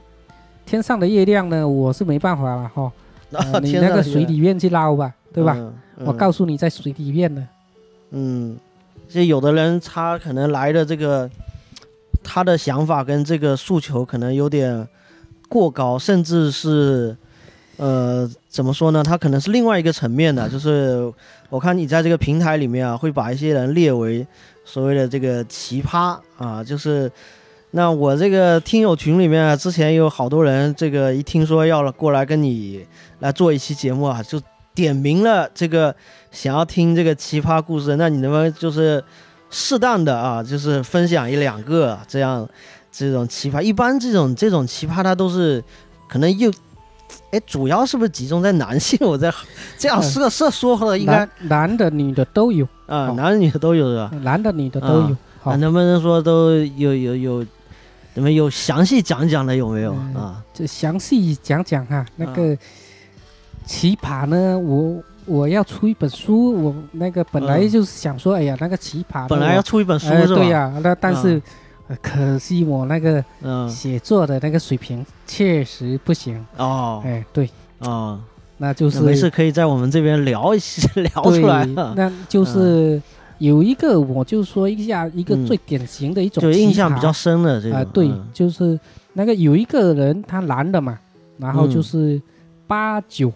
[0.66, 2.92] 天上的月亮呢，我是没办法了哈，
[3.32, 5.56] 呃你那个水里面去捞吧，对吧？？
[5.58, 5.74] 嗯。
[6.06, 7.48] 我告诉你，在水里面呢，
[8.12, 8.58] 嗯，
[9.08, 11.30] 就有的人他可能来的这个
[12.24, 14.88] 他的想法跟这个诉求可能有点
[15.48, 17.16] 过高，甚至是
[17.78, 19.04] 呃怎么说呢？
[19.04, 21.12] 他可能是另外一个层面的，就是
[21.50, 24.26] 我看你在这个平台里面啊，会把一些人列为
[24.64, 27.12] 所谓的这个奇葩啊，就是。
[27.72, 32.86] 那我这个听友群里面啊，之前有好多人，这个一听说要过来跟你
[33.20, 34.42] 来做一期节目啊，就
[34.76, 35.96] 点名了这个
[36.32, 39.04] 想要听这个奇葩故事，那你能不能就是
[39.50, 42.48] 适当的啊，就是分享一两个这样
[42.92, 43.62] 这种奇葩？
[43.62, 45.64] 一般这种这种奇葩，它都是
[46.10, 46.52] 可能又，
[47.32, 49.00] 哎，主要是不是集中在男性？
[49.02, 49.34] 我在
[49.78, 54.12] 这样嗯是是说了，应该男男的女的都有，啊，男的女的都有是吧？
[54.24, 57.46] 男的女的都有，啊，，能不能说都有有有
[58.14, 60.44] 你们有详细讲讲的有没有嗯啊？
[60.54, 62.58] 就详细讲讲哈，那个
[63.66, 70.36] 奇葩呢，我我要出一本书，我那个本来嗯就是想说，哎呀，那个奇葩本来要出一本书哎是吧？
[70.36, 71.42] 对呀、那但是、
[71.88, 77.02] 呃可惜我那个嗯，写作的那个水平确实不行，哦。
[77.06, 77.48] 哎，对，
[77.80, 78.20] 哦，
[78.58, 83.00] 那就是那没事，可以在我们这边聊一些 聊对出来，啊那就是
[83.38, 85.46] 有一个，我就说一下一个嗯。
[85.46, 87.92] 最典型的一种就印象比较深的这啊、种。
[87.94, 88.28] 对，嗯。
[88.34, 88.80] 就是
[89.14, 90.98] 那个有一个人他男的嘛，
[91.38, 91.72] 然后嗯。
[91.72, 92.20] 就是
[92.66, 93.32] 八九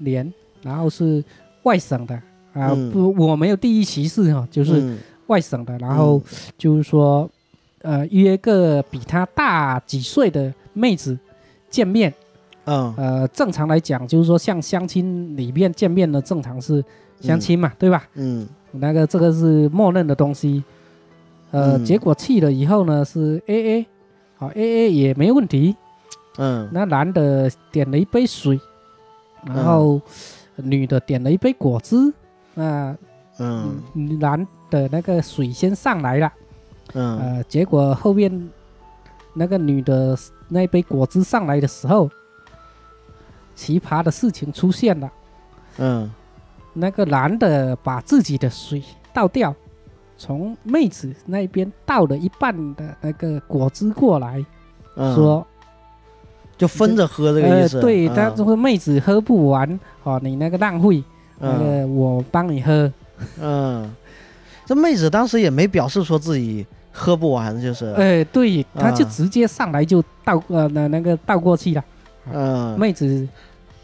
[0.00, 0.32] 年，
[0.62, 1.22] 然后是
[1.62, 2.14] 外省的
[2.52, 2.90] 啊、嗯。
[2.90, 4.98] 不，我没有地域歧视哈、就是嗯。
[5.28, 6.20] 外省的，然后
[6.58, 7.30] 就是说，
[7.82, 11.16] 呃，约个比他大几岁的妹子
[11.68, 12.12] 见面，
[12.64, 12.92] 嗯。
[12.96, 16.84] 呃，正常来讲就是说像相亲里面见面呢，正常是
[17.20, 18.08] 相亲嘛，对吧？
[18.14, 18.48] 嗯。
[18.72, 20.62] 那个这个是默认的东西，
[21.52, 21.84] 呃，嗯。
[21.84, 23.86] 结果去了以后呢是 A A，
[24.36, 25.76] 好 A A 也没问题，
[26.38, 26.68] 嗯。
[26.72, 28.60] 那男的点了一杯水，
[29.46, 30.00] 然后
[30.56, 32.12] 女的点了一杯果汁，
[32.54, 32.96] 那、
[33.38, 33.82] 嗯。
[34.18, 36.32] 男的那个水先上来了，
[36.94, 37.18] 嗯。
[37.18, 38.50] 呃，结果后面
[39.34, 40.16] 那个女的
[40.48, 42.10] 那杯果汁上来的时候，
[43.54, 45.10] 奇葩的事情出现了。
[45.78, 46.10] 嗯。
[46.72, 49.52] 那个男的把自己的水倒掉，
[50.16, 54.44] 从妹子那边倒了一半的那个果汁过来，
[54.94, 55.44] 嗯，说，
[56.60, 57.80] 就分着喝这个意呃，思。
[57.80, 61.02] 对，他就是妹子喝不完，哦，你那个浪费，
[61.38, 62.92] 那嗯个我帮你喝，
[63.40, 63.90] 嗯，
[64.66, 67.86] 这妹子当时也没表示说自己喝不完，就是。
[67.96, 71.82] 呃，对，他就啊直接上来就倒，呃，那那个倒过去了，
[72.30, 73.26] 嗯，妹子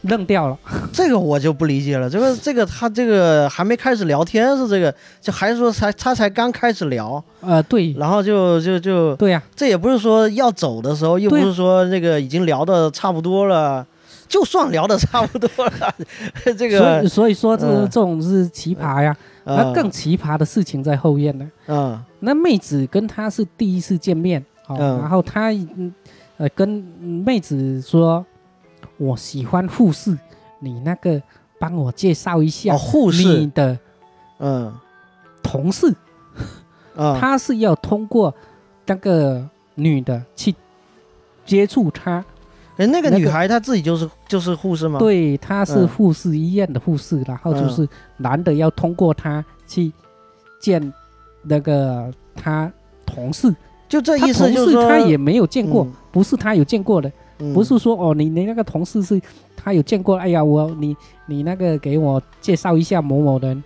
[0.07, 0.59] 愣掉了，
[0.93, 2.09] 这个我就不理解了。
[2.09, 13.87] 这个这个他这个还没开始聊天是这个，就还是说才他才刚开始聊，呃，对，然后就就就对呀、这也不是说要走的时候，又不是说那个已经聊的差不多了，
[14.29, 15.95] 就算聊的差不多了，
[16.57, 17.89] 这所个以所以说这、嗯。
[17.91, 21.51] 这种是奇葩呀，那嗯更奇葩的事情在后面呢。
[21.67, 22.03] 嗯。
[22.21, 24.99] 那妹子跟他是第一次见面，哦，嗯。
[24.99, 25.93] 然后他嗯
[26.39, 26.69] 呃跟
[27.25, 28.25] 妹子说，
[28.99, 30.17] 我喜欢护士，
[30.59, 31.21] 你那个
[31.59, 33.79] 帮我介绍一下哦护你士的
[34.39, 34.73] 嗯
[35.43, 35.95] 同事，
[36.95, 37.19] 嗯。
[37.19, 38.35] 他是要通过
[38.87, 40.55] 那个女的去
[41.45, 42.25] 接触他，
[42.77, 49.93] 哎那个女孩她自己就是就是护士吗？，对，她是嗯护士医院的护士，然后就是男的要通过她去
[50.61, 50.93] 见
[51.43, 52.73] 那个他
[53.05, 53.55] 同事，
[53.89, 55.93] 就这意思就是说他也没有见过，嗯。
[56.11, 57.13] 不是他有见过的。
[57.39, 57.53] 嗯。
[57.55, 59.21] 不是说哦，你你那个同事是
[59.57, 60.97] 他有见过，哎呀，我你
[61.27, 63.63] 你那个给我介绍一下某某人，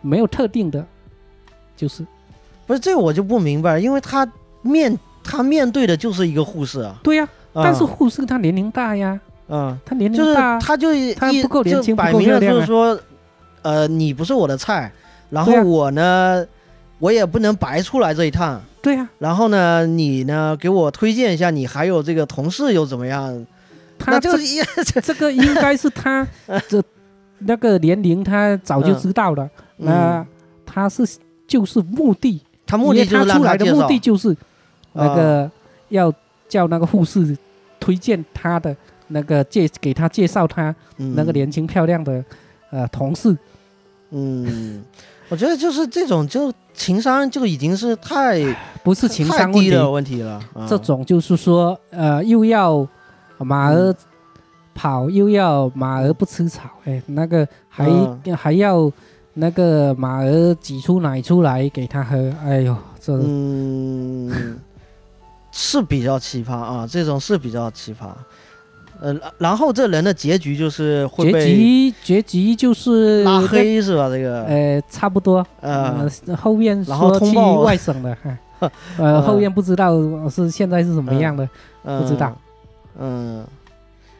[0.00, 0.84] 没有特定的，
[1.76, 2.06] 就是。
[2.64, 4.26] 不是这个我就不明白，因为他
[4.62, 7.62] 面他面对的就是一个护士啊，对呀、啊。
[7.64, 12.98] 但是护士他年龄大呀，嗯，他年就是龄大，他就他一就不够年轻摆明了就是说，
[13.62, 14.90] 呃，你不是我的菜，
[15.28, 16.46] 然后我呢，
[17.00, 18.62] 我也不能白出来这一趟。
[18.82, 23.46] 对呀、然后呢，你呢给我推荐一下，你还有这个同事又怎么样？
[23.98, 24.44] 他就是
[25.00, 26.26] 这个应该是他
[26.68, 26.82] 这
[27.38, 30.26] 那个年龄他早就知道了，那嗯，
[30.66, 31.06] 他是
[31.46, 34.36] 就是目的，他目的因为就是让出来的目的就是
[34.92, 35.48] 那个
[35.90, 36.12] 要
[36.48, 37.38] 叫那个护士
[37.78, 38.76] 推荐他的
[39.08, 42.24] 那个介给他介绍他那个嗯年轻漂亮的
[42.70, 43.36] 呃同事，
[44.10, 44.82] 嗯，
[45.32, 48.38] 我觉得就是这种就情商就已经是太
[48.82, 50.34] 不是情商问题，低的问题了。
[50.52, 52.86] 啊这种就是说呃又要
[53.38, 53.96] 马儿嗯
[54.74, 58.92] 跑，又要马儿不吃草，哎，那个还、嗯还要
[59.32, 64.58] 那个马儿挤出奶出来给他喝，哎呦，这、嗯，
[65.50, 68.08] 是比较奇葩啊，这种是比较奇葩。
[69.02, 74.08] 呃，然后这人的结局就是会结被局结局就是拉黑是吧？
[74.08, 75.44] 这个呃，差不多。
[75.60, 78.38] 呃，呃，后面然后说去外省了，哎
[78.98, 79.92] 呃，嗯后面不知道
[80.30, 81.48] 是现在是什么样的，
[81.82, 82.32] 不知道。
[82.96, 83.44] 嗯，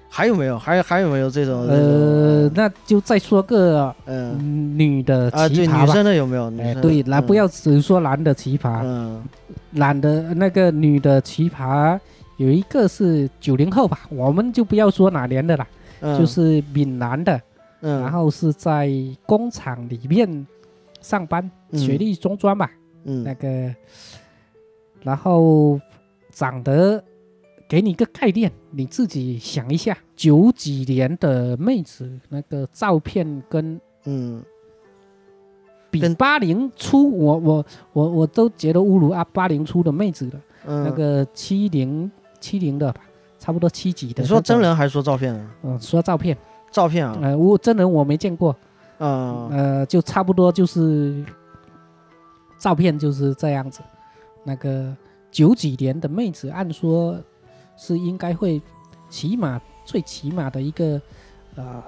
[0.08, 0.58] 还有没有？
[0.58, 1.60] 还有还有没有这种？
[1.68, 5.92] 呃，那就再说个嗯嗯女的啊，对，女奇葩吧。
[5.94, 6.52] 生的有没有？
[6.58, 9.22] 哎，生对，来嗯不要只说男的奇葩，嗯
[9.70, 11.96] 男的那个女的奇葩
[12.42, 15.64] 有一个是九零后吧，我们就不要说哪年的啦，
[16.00, 17.40] 嗯，就是闽南的，
[17.82, 18.90] 嗯，然后是在
[19.26, 20.46] 工厂里面
[21.00, 22.68] 上班，嗯学历中专吧，
[23.04, 23.22] 嗯。
[23.22, 23.72] 那个，
[25.02, 25.80] 然后
[26.32, 27.02] 长得
[27.68, 34.42] 给你个概念，你自己想一下，九几年的妹子那个照片跟嗯。
[35.92, 42.10] 比八零初，我我我我都觉得侮辱啊八零初的妹子了，嗯，那个七零
[42.42, 43.00] 七零的吧，
[43.38, 44.22] 差不多七几的。
[44.22, 44.60] 你说真？
[44.60, 45.50] 人还是说照片啊？
[45.62, 46.36] 嗯，说照片，
[46.70, 48.54] 照片啊，呃，我真人我没见过，
[48.98, 51.24] 嗯呃，就差不多就是
[52.58, 53.80] 照片就是这样子。
[54.44, 54.94] 那个
[55.30, 57.16] 九几年的妹子，按说
[57.76, 58.60] 是应该会
[59.08, 61.00] 起码最起码的一个
[61.54, 61.82] 呃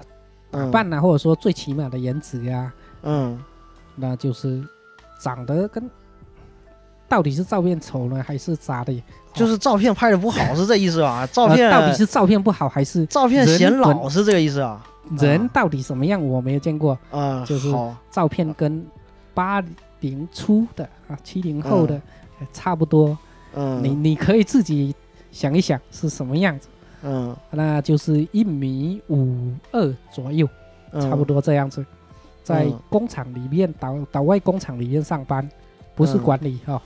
[0.51, 3.39] 打嗯扮啊，或者说最起码的颜值呀、嗯
[3.97, 4.63] 那就是
[5.21, 5.89] 长得跟
[7.09, 8.93] 到底是照片丑呢，还是咋的？
[9.35, 11.27] 就是照片拍的不好是这意思吧？
[11.33, 14.85] 照片呃到底是照片不好，还是照片显老是这个意思啊？
[15.19, 16.23] 人到底什么样？
[16.27, 16.99] 我没有见过。
[17.11, 17.71] 啊，就是，
[18.11, 18.85] 照片跟
[19.35, 19.63] 八
[20.01, 21.95] 零初的啊，七零后的、
[22.41, 23.17] 呃差不多。
[23.55, 24.95] 嗯，你你可以自己
[25.31, 26.69] 想一想是什么样子，
[27.03, 30.49] 嗯那就是一米五二左右，
[30.93, 31.85] 嗯差不多这样子。
[32.43, 35.49] 在嗯工厂里面岛岛外工厂里面上班，
[35.95, 36.81] 不是嗯管理哈、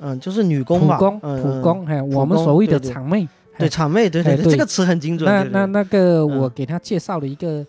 [0.00, 3.24] 嗯，就是女工吧，普工嗯普，工，哎，普我们所谓的厂妹。
[3.24, 3.28] 嗯
[3.58, 5.30] 对，厂妹，对对对，这个词很精准。
[5.30, 7.62] 那那那个嗯我给他介绍了一个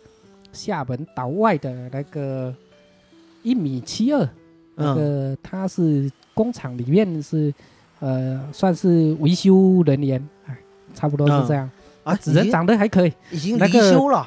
[0.53, 2.53] 厦门岛外的那个
[3.43, 4.29] 一米七二，
[4.75, 7.53] 那嗯个他是工厂里面是
[7.99, 10.57] 呃算是维修人员，哎，
[10.93, 11.69] 差不多是这样。
[12.03, 14.25] 啊，已人长得还可以，已经离那个休了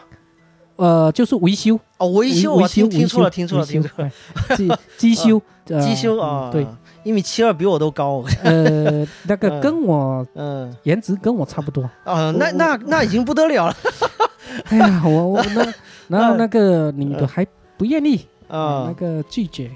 [0.76, 4.10] 呃，就是维修，哦，维修，听听维错了，修听错了，听错了，
[4.48, 6.66] 哎机 机修，呃机修嗯啊，对，，
[7.04, 11.82] 一米七二比我都高，呃，那个嗯跟我嗯，颜值跟我差不多。
[12.04, 13.76] 啊，那那那已经不得了了
[14.70, 15.72] 哎呀，我我那
[16.08, 17.46] 然后那个女的嗯还
[17.76, 18.16] 不愿意
[18.48, 19.70] 啊，那啊个拒绝。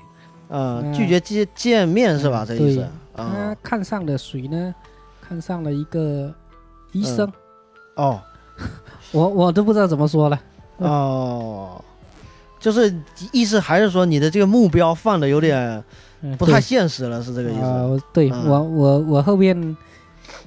[0.48, 2.44] 啊，嗯拒绝见见面是吧？
[2.46, 4.74] 这意思对他啊，看上了谁呢？
[5.20, 6.32] 看上了一个
[6.92, 7.30] 医生，
[7.96, 8.18] 哦
[9.12, 10.40] 我我都不知道怎么说了。
[10.78, 11.82] 哦，
[12.58, 12.94] 就是
[13.32, 15.84] 意思还是说你的这个目标放的有点嗯
[16.38, 17.66] 不太现实了，是这个意啊、思？
[17.86, 19.76] 我对、嗯我我我后面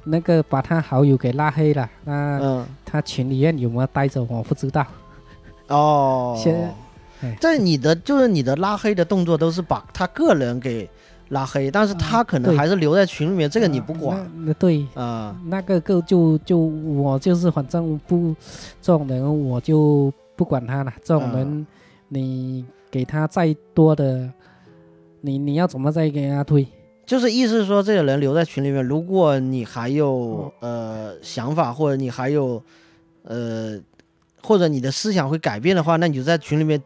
[0.03, 4.85] 那个把他好友给拉黑了，那嗯，他群里面有没有带着我不知道。
[5.67, 6.73] 哦先
[7.21, 10.89] 哎，在你的就是你的拉黑的动作都是把他个人给
[11.29, 15.35] 拉黑，但是他可能还是留在群里面，这个你不管啊那那对，啊。
[15.45, 18.35] 那个个就就我就是反正不
[18.81, 20.91] 这种人我就不管他了。
[21.03, 21.67] 这种嗯人
[22.09, 24.29] 你给他再多的，
[25.21, 26.67] 你你要怎么再给他推？
[27.05, 32.61] 就是意思是说，这个人留在群里面，如果你还有哦呃想法，或者你还有
[33.23, 33.77] 呃，
[34.41, 36.81] 或者你的思想会改变的话，那你就在群里面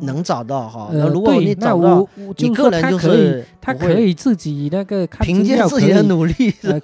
[0.00, 0.88] 能找到哈。
[0.92, 2.08] 那呃，如果你找不到我，
[2.38, 6.34] 你个人就他可他可以自己那个看凭借自己的努力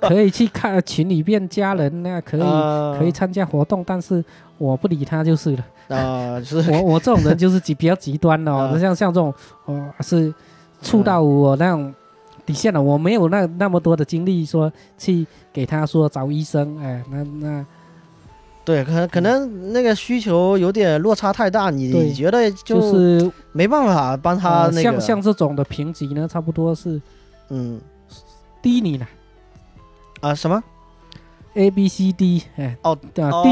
[0.00, 4.22] 可以去看群里面加人，那可以、啊可以参加活动，但是
[4.58, 5.64] 我不理他就是了。
[5.88, 9.32] 啊，就是我我这种人就是极比较极端的哦，啊像像这种
[9.64, 10.32] 哦是
[10.82, 11.94] 触到我那种
[12.44, 17.66] 底线了，我没有那那么多的精力说去给他说找医生，哎，那那
[18.64, 27.00] 对，可能可能那个需求有点落差太大，你你觉得就就是没办法帮他呃那个像像这种的评级呢，差不多是
[27.48, 27.80] 嗯。
[28.62, 29.08] 低你了
[30.20, 30.62] 啊什么
[31.54, 33.42] ，A B C D，哎，哦对啊，哦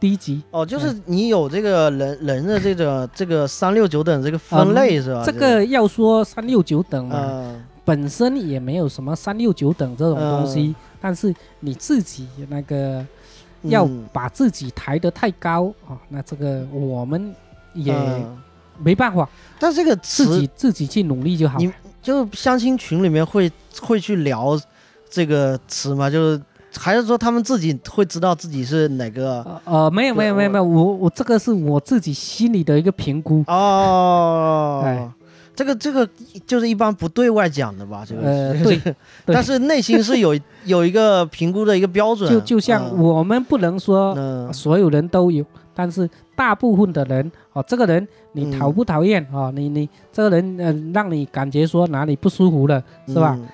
[0.00, 5.22] 低级低级，哦，就是你有这个人人的这个这个三六九等这个分类是吧？
[5.24, 13.04] 这个要说三六九等嘛，嗯本身也没有什么三六九等这种东西，但是你自己那个
[13.62, 17.34] 要嗯把自己抬得太高啊、那这个我们
[17.74, 18.38] 也嗯
[18.78, 19.28] 没办法，
[19.58, 21.58] 但这个自己自己去努力就好。
[21.58, 23.50] 你就相亲群里面会
[23.82, 24.58] 会去聊
[25.10, 26.08] 这个词吗？
[26.08, 26.40] 就是
[26.78, 29.42] 还是说他们自己会知道自己是哪个？
[29.42, 33.42] 呃呃，没有没有没有没有，我我这个是我自己心里的一个评估。
[33.46, 35.10] 哦，哎
[35.52, 36.08] 这个这个
[36.46, 38.02] 就是一般不对外讲的吧？
[38.06, 38.94] 这个，呃，对， 对
[39.26, 42.30] 但是内心是有 有一个评估的一个标准。
[42.30, 45.44] 就就像嗯我们不能说嗯所有人都有，
[45.74, 49.52] 但是大部分的人哦，这个人你嗯讨不讨厌哦？
[49.54, 53.36] 你你这个人呃，让你感觉说哪里不舒服了，是吧？？
[53.38, 53.46] 嗯，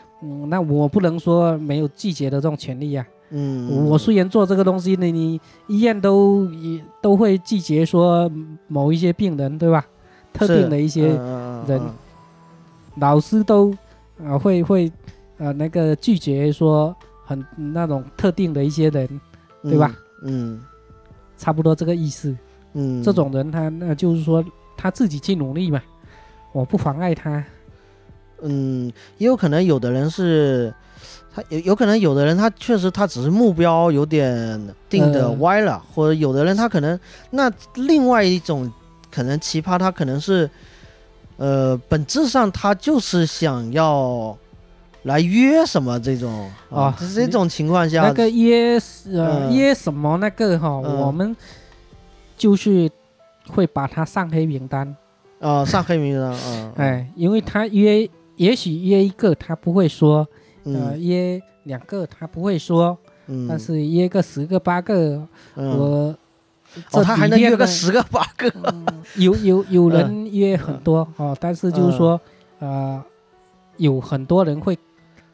[0.48, 8.30] 那我不能说没有拒绝的这种权利呀、嗯，嗯我虽然做这个东西，呢你医院都也都会拒绝说
[8.68, 9.86] 某一些病人，对吧？
[10.32, 11.94] 特定的一些人嗯
[12.98, 13.74] 老师都
[14.22, 14.92] 呃会会
[15.38, 19.20] 呃那个拒绝说很那种特定的一些人，
[19.62, 19.94] 对吧？
[20.22, 20.60] 嗯
[21.36, 22.36] 差不多这个意思。
[22.74, 24.44] 嗯，这种人他那就是说
[24.76, 25.82] 他自己去努力嘛，
[26.52, 27.42] 我不妨碍他。
[28.42, 30.72] 嗯，也有可能有的人是，
[31.34, 36.98] 他有有可能有的人他确实他只是目标有点定的呃歪了，或者有的人他可能
[37.30, 38.70] 那另外一种
[39.10, 40.48] 可能奇葩，他可能是
[41.38, 44.36] 呃，本质上他就是想要
[45.02, 48.78] 来约什么这种哦啊，这种情况下，那个约
[49.12, 49.54] 呃嗯。
[49.54, 50.96] 约什么那个哈，嗯。
[50.98, 51.36] 我们
[52.36, 52.90] 就是
[53.48, 54.96] 会把他上黑名单，
[55.40, 60.26] 啊上黑名单啊，哎，因为他约也许约一个他不会说，
[60.64, 65.26] 呃嗯约两个他不会说，嗯，但是约个十个八个，
[65.56, 65.78] 嗯。
[65.78, 66.16] 我
[66.92, 68.52] 哦，他还能约个个十个八个，
[69.16, 72.20] 有有有人约很多哦，但是就是说，
[72.58, 73.02] 呃，
[73.78, 74.76] 有很多人会，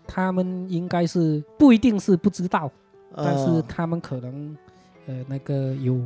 [0.06, 2.70] 他们应该是不一定是不知道，
[3.16, 4.56] 但是哦他们可能
[5.08, 5.98] 呃那个有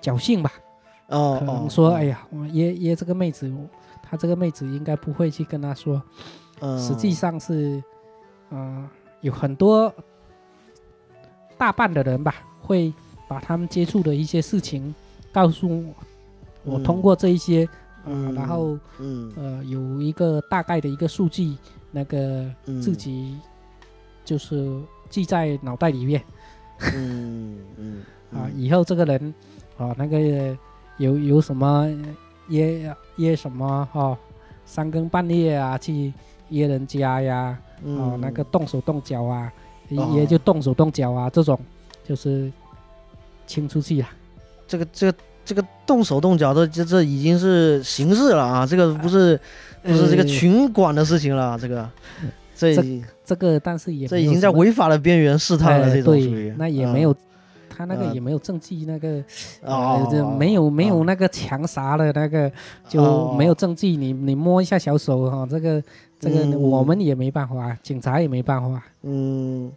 [0.00, 0.50] 侥幸吧，
[1.08, 1.92] 哦哦可能，说，哦。
[1.92, 3.48] 哎，呀，我约约这个妹子，
[4.12, 6.02] 他这个妹子应该不会去跟他说，
[6.60, 6.78] 嗯。
[6.78, 7.82] 实际上是，
[8.50, 8.86] 呃，
[9.22, 9.90] 有很多
[11.56, 12.92] 大半的人吧，会
[13.26, 14.94] 把他们接触的一些事情
[15.32, 15.66] 告诉
[16.62, 17.66] 我，我嗯通过这一些，
[18.04, 19.32] 呃，嗯然后嗯。
[19.34, 21.56] 呃有一个大概的一个数据，
[21.90, 23.38] 那个嗯自己
[24.26, 26.22] 就是记在脑袋里面。
[26.94, 28.02] 嗯嗯。
[28.30, 29.34] 啊，以后这个人
[29.78, 30.54] 啊那个
[30.98, 31.88] 有有什么
[32.52, 34.16] 约约什么哈、
[34.66, 36.12] 三更半夜啊去
[36.50, 39.50] 约人家呀，哦，那个动手动脚啊，
[39.88, 41.58] 约哦也就动手动脚啊，这种
[42.06, 42.52] 就是
[43.46, 44.08] 清出去了。
[44.68, 48.66] 这个这个这个动手动脚的，这这已经是刑事了啊！
[48.66, 49.38] 这个不是
[49.82, 51.88] 不是这个呃群管的事情了，这个
[52.54, 57.14] 这这这个，但是也这已经在违法的边缘试探了，哎这种属对于，那也嗯没有，
[57.74, 59.22] 他那个嗯也没有证据，那个
[59.62, 62.50] 哦呃，这没有没有哦那个强杀的那个
[62.88, 65.82] 就哦没有证据，你你摸一下小手哈，这个
[66.20, 66.60] 这个嗯。
[66.60, 68.82] 我们也没办法，警察也没办法。
[69.02, 69.70] 嗯，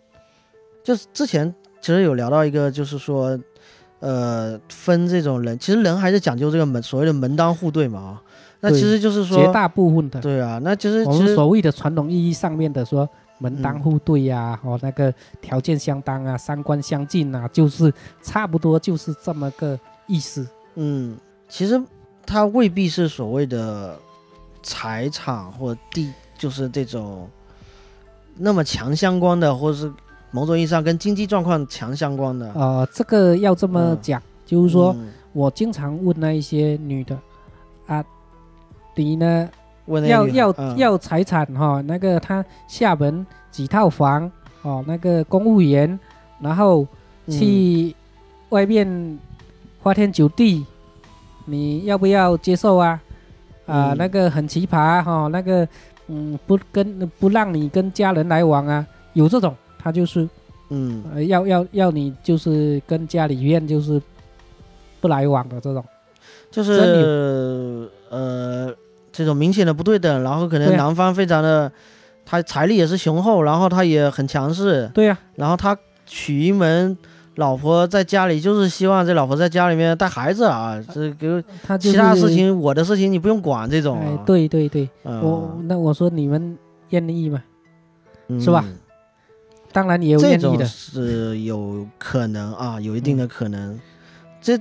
[0.84, 3.40] 就是之前其实有聊到一个，就是说，
[4.00, 8.22] 呃，分这种人，其实人还是讲究这个门所谓的门当户对嘛啊。
[8.62, 13.08] 那其实就是说绝，大部分的，对啊，那其实我们所谓的传统意义上面的说
[13.38, 20.48] 门当嗯户对呀、哦，那个条件相当啊，三观相近啊，就是差不多就是这么个意思。
[20.76, 21.18] 嗯，
[21.48, 21.82] 其实
[22.26, 23.98] 它未必是所谓的
[24.64, 27.30] 财产或地，就是这种
[28.36, 29.92] 那么强相关的，或者是
[30.32, 32.52] 某种意义上跟经济状况强相关的。
[32.54, 34.94] 呃，这个要这么嗯讲，就是说。
[34.98, 37.20] 嗯我经常问那一些女的
[37.88, 38.02] 啊，
[38.96, 39.50] 你呢
[39.88, 44.32] 要要、嗯要财产哈、那个他厦门几套房
[44.64, 46.00] 哦，那个公务员，
[46.40, 46.86] 然后
[47.28, 47.96] 嗯去
[48.50, 49.20] 外面
[49.82, 50.66] 花天酒地，
[51.46, 53.00] 你要不要接受啊？
[53.68, 55.68] 啊、嗯那个很奇葩哈、那个
[56.08, 60.28] 嗯，不跟不让你跟家人来往啊，有这种，他就是
[60.70, 64.02] 嗯呃要要要你就是跟家里面就是
[65.02, 65.84] 不来往的这种。
[66.52, 68.74] 就是呃
[69.16, 71.72] 这种明显的不对等，然后可能对啊男方非常的
[72.26, 76.98] 他财力也是雄厚，然后他也很强势，对呀、然后他娶一门
[77.36, 85.22] 老婆在家里，就是希望这老婆在家里面带孩子啊，这个他就是其他事情我的事情你不用管这种、哎啊。，对对对，嗯。
[85.22, 86.58] 我那我说你们
[86.90, 87.42] 愿意吗？
[88.28, 88.42] 嗯。
[88.42, 88.66] 是吧？
[89.72, 93.80] 当然也有这种愿意的，是有可能啊，有一定的可能。
[94.42, 94.58] 这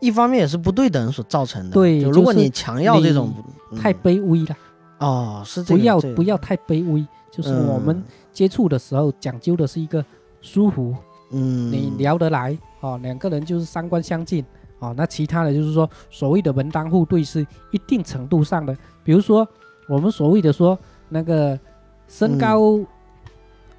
[0.00, 1.74] 一方面也是不对等所造成的。
[1.74, 3.32] 对就如果你强要这种，
[3.70, 4.56] 嗯太卑微了，
[4.98, 7.06] 哦，是这不要这个不要太卑微。
[7.30, 10.04] 就是我们嗯接触的时候讲究的是一个
[10.40, 10.96] 舒服，
[11.30, 14.44] 嗯，你聊得来哦，两个人就是三观相近
[14.78, 14.94] 哦。
[14.96, 19.46] 那其他的就是说所谓的门当户对是一定程度上的，比如说
[19.88, 20.76] 我们所谓的说
[21.08, 21.58] 那个
[22.08, 22.80] 身嗯高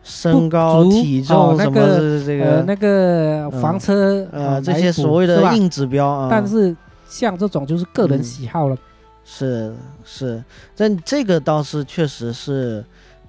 [0.04, 6.76] 身高、体哦重什么那个这个呃那个房车呃这些所谓的硬指标啊，但是
[7.08, 8.78] 像这种就是个人嗯喜好了，
[9.24, 9.74] 是
[10.04, 10.44] 是，
[10.76, 12.84] 但这个倒是确实是，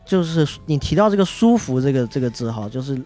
[0.05, 3.01] 就是你提到这个舒服这个这个字哈，就是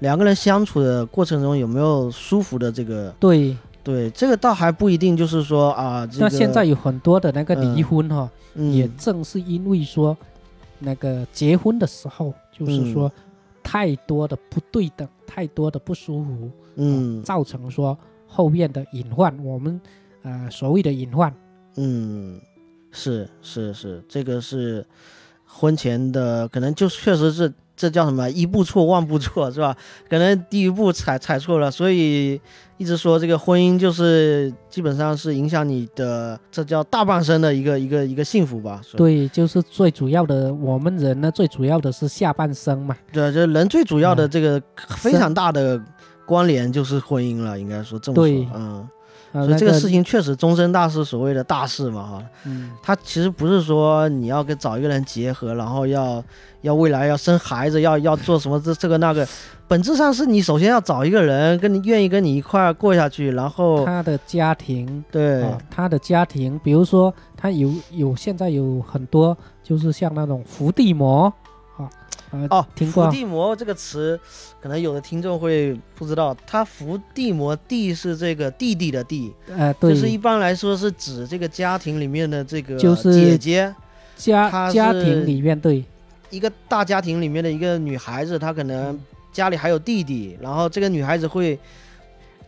[0.00, 3.56] 两个人相处的过程中有没有舒服的这个，对。
[3.82, 8.70] 对，这个倒还不一定，就是说啊，这个那现在有很多的那个离嗯婚哈、嗯。
[8.74, 10.14] 也正是因为说
[10.80, 13.10] 那个结婚的时候，就是嗯说
[13.62, 19.36] 太多的不对等，太多的不舒服，嗯造成说后面的隐患。
[19.42, 19.80] 我们
[20.22, 21.34] 呃所谓的隐患，
[21.76, 22.40] 嗯，
[22.90, 24.86] 是是是，这个是
[25.46, 29.76] 婚前的，可能就确实是这叫什么一步错万步错，是吧？
[30.08, 32.40] 可能第一步踩踩错了，所以
[32.80, 38.80] 一直说这个婚姻就是基本上是影响你的，这叫大半生的一个一个一个幸福吧？
[38.96, 42.96] 对，就是最主要的，我们人呢最主要的是下半生嘛。
[43.12, 44.62] 对，这人最主要的嗯这个
[44.96, 45.78] 非常大的
[46.26, 48.88] 关联就是婚姻了，应该说这么说对，嗯，
[49.32, 52.22] 呃，所以这个事情确实终身大事，所谓的大事嘛哈。
[52.44, 56.22] 嗯，他其实不是说你要跟找一个人结合，然后要
[56.62, 59.26] 要未来要生孩子，要要做什么这这个那个，
[59.68, 71.32] 本质上是你首先要找一个人跟你愿意跟你一块儿过下去，然后他的家庭对啊，他的家庭，比如说他有有现在有很多就是像那种伏地魔
[72.48, 74.18] 哦，听过伏地魔这个词，
[74.60, 83.74] 可能有的听众会不知道，他伏地魔地是这个弟弟的弟，呃，对，就是一般来说是指这个家庭里面的这个就是姐姐，
[84.16, 85.84] 家家庭里面对
[86.30, 88.96] 一个大家庭里面的一个女孩子，她可能
[89.32, 91.58] 家里还有弟弟，然后这个女孩子会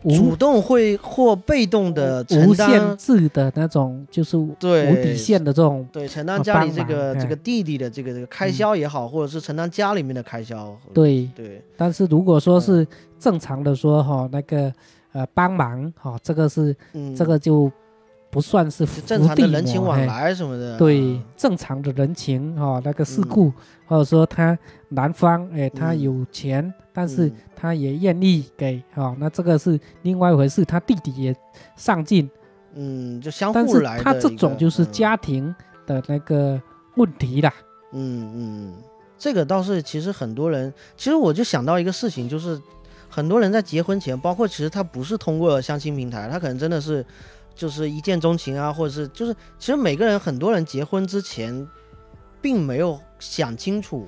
[0.09, 7.39] 主动会或被动的承无限担，制的那种，就是对无底线的这种，对承担啊家里这个这个哎。
[7.43, 11.29] 弟弟的这个这个开销也好，或者是承担家里面的开销，对。
[11.35, 12.61] 对，但是如果说嗯。
[12.61, 12.87] 是
[13.19, 14.69] 正常的说哈，那个
[15.13, 17.71] 呃帮忙哈，这个是嗯，这个就
[18.33, 23.53] 不算是正常的人情往来什么的，对嗯正常的人情哈、那个事嗯故，
[23.85, 24.57] 或者说他
[24.89, 30.65] 男方哎他嗯有钱，但是嗯他也愿意给哈、那这个是另外一回事。
[30.65, 31.35] 他弟弟也
[31.75, 32.27] 上进，
[32.73, 33.99] 嗯，就相互来。
[33.99, 35.53] 他这种就是嗯家庭
[35.85, 36.59] 的那个
[36.95, 37.53] 问题啦。
[37.91, 38.73] 嗯嗯，
[39.15, 42.59] 这个倒是，其实很多人，其实我就想到一个事情，就是
[43.07, 47.05] 很多人在结婚前，包括其实他不是通过相亲平台，他可能真的是
[47.55, 51.67] 就是一见钟情啊，或者是就是其实每个人很多人结婚之前，
[52.41, 54.07] 并没有想清楚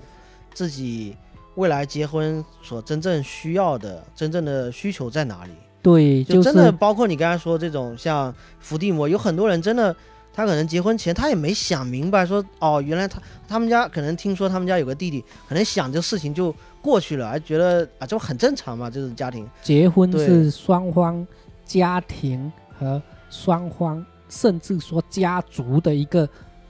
[0.54, 1.16] 自己
[1.56, 5.52] 未来结婚所真正需要的、真正的需求在哪里。
[5.82, 9.96] 对，就真的包括你刚才说这种像伏地魔，有很多人真的，
[10.34, 19.48] 他可能结婚前他也没想明白说，哦，原来他他们家可能听说他们家有个弟弟，可能想这事情就过去了，还觉得啊，这很正常嘛，这是家庭。
[19.62, 21.26] 结婚对是双方
[21.66, 23.00] 家庭和
[23.30, 26.28] 双方甚至说家族的一个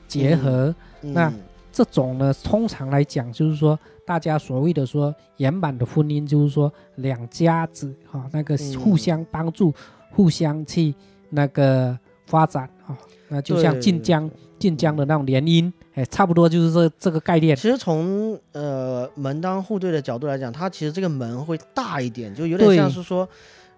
[0.07, 0.73] 结合。
[1.01, 1.31] 嗯、那
[1.71, 9.73] 这种呢，通常来讲就是说，大家所谓的说圆满的婚姻，就是说两家子哈、那个嗯互相帮助、
[10.11, 10.95] 互相去
[11.29, 12.97] 那个发展啊、
[13.27, 17.55] 那就像晋江晋江的那种联姻，哎，差不多就是这这个概念。
[17.55, 23.27] 其实从呃门当户对的角度来讲，它其实这个门会大一点，就有点像是说。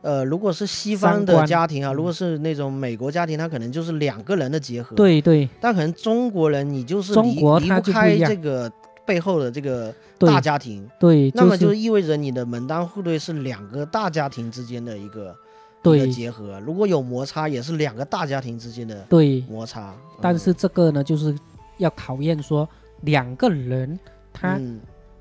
[0.02, 1.96] 呃，如果是西方的家庭啊，嗯。
[1.96, 4.96] 如果是那种美国家庭，他可能就是两个人的结合。
[4.96, 5.48] 对对。
[5.60, 8.72] 但可能中国人你就是中离离不开这个
[9.06, 19.94] 背后的这个大家庭，对，那么就就是意味着你的门当户对是两个大家庭之间的一个一对个结合，如果有摩擦，也是两个大家庭之间的对，摩擦。
[20.22, 21.36] 但是这个呢，就是
[21.78, 22.68] 要考验说
[23.02, 24.00] 两个人
[24.32, 24.58] 他。
[24.58, 24.80] 嗯。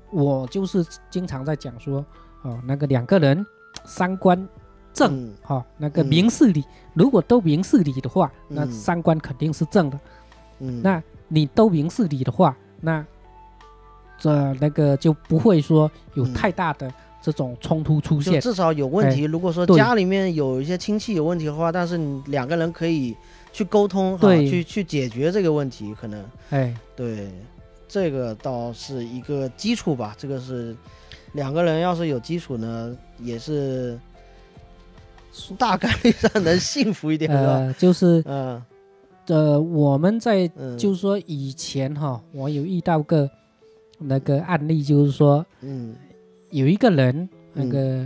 [0.09, 1.97] 我就是经常在讲说，
[2.43, 3.45] 哦，那个两个人
[3.83, 4.47] 三观
[4.97, 9.99] 正，嗯哈、那个嗯明事理，如果都明事理的话，那嗯三观肯定是正的。
[10.59, 13.05] 嗯，那你都明事理的话，那
[14.17, 16.91] 这那个就不会说有嗯太大的
[17.21, 18.33] 这种冲突出现。
[18.33, 19.23] 就至少有问题。
[19.23, 23.15] 如果说家里面有一些亲戚有问题的话，但是你两个人可以
[23.53, 27.29] 去沟通，哈对去去解决这个问题，可能哎，对，
[27.87, 30.15] 这个倒是一个基础吧。
[30.17, 30.75] 这个是
[31.33, 33.99] 两个人要是有基础呢，也是
[35.57, 37.31] 大概率上能幸福一点？
[37.31, 38.61] 呃，就是嗯。
[39.27, 43.29] 呃，我们在嗯，就是说以前哈，我有遇到个
[43.97, 45.93] 那个案例，就是说嗯。
[46.49, 48.05] 有一个人，那嗯个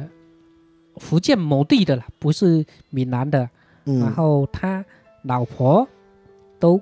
[0.96, 3.48] 福建某地的啦，不是闽南的，
[3.86, 4.84] 嗯，然后他
[5.22, 5.88] 老婆
[6.60, 6.82] 都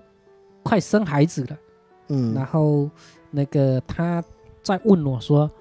[0.64, 1.58] 快生孩子了，
[2.08, 2.34] 嗯。
[2.34, 2.90] 然后
[3.30, 4.24] 那个他
[4.64, 5.52] 在问我说，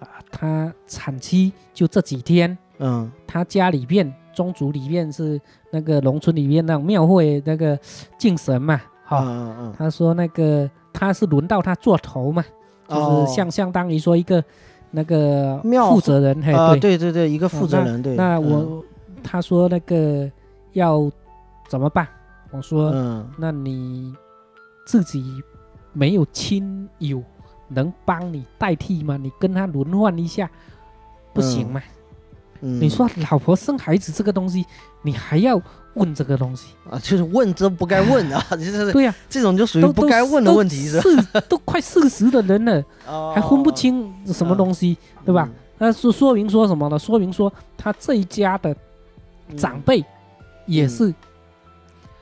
[0.00, 3.08] 啊，他产期就这几天，嗯。
[3.24, 7.76] 他家里面宗族里面是那个农村里面那种庙会那个
[8.18, 12.44] 敬神嘛，嗯哈、嗯嗯，他说那个他是轮到他做头嘛，
[12.86, 14.44] 就哦是相相当于说一个
[14.90, 16.80] 那个庙负责人，嘿，啊，对。
[16.80, 18.84] 对对对，一个负责人，对，那嗯我
[19.24, 20.30] 他说那个
[20.74, 21.10] 要
[21.68, 22.06] 怎么办？
[22.52, 24.14] 我说嗯那你
[24.86, 25.42] 自己
[25.92, 27.22] 没有亲友
[27.68, 29.16] 能帮你代替吗？
[29.16, 30.48] 你跟他轮换一下，
[31.32, 31.80] 不行吗？
[31.84, 31.95] 嗯，
[32.66, 34.64] 你说老婆生孩子这个东西，
[35.02, 35.60] 你还要
[35.94, 36.68] 问这个东西？
[36.90, 41.22] 啊，就是问这不该问啊， 就是对呀、这种就属于都不该问的问题，是都吧？
[41.22, 45.48] 四 都快四十的人了，哦还分不清什么东西，对吧？
[45.78, 46.98] 那是说明说什么呢？
[46.98, 48.74] 说明说他这一家的
[49.48, 50.04] 嗯长辈
[50.66, 51.14] 也是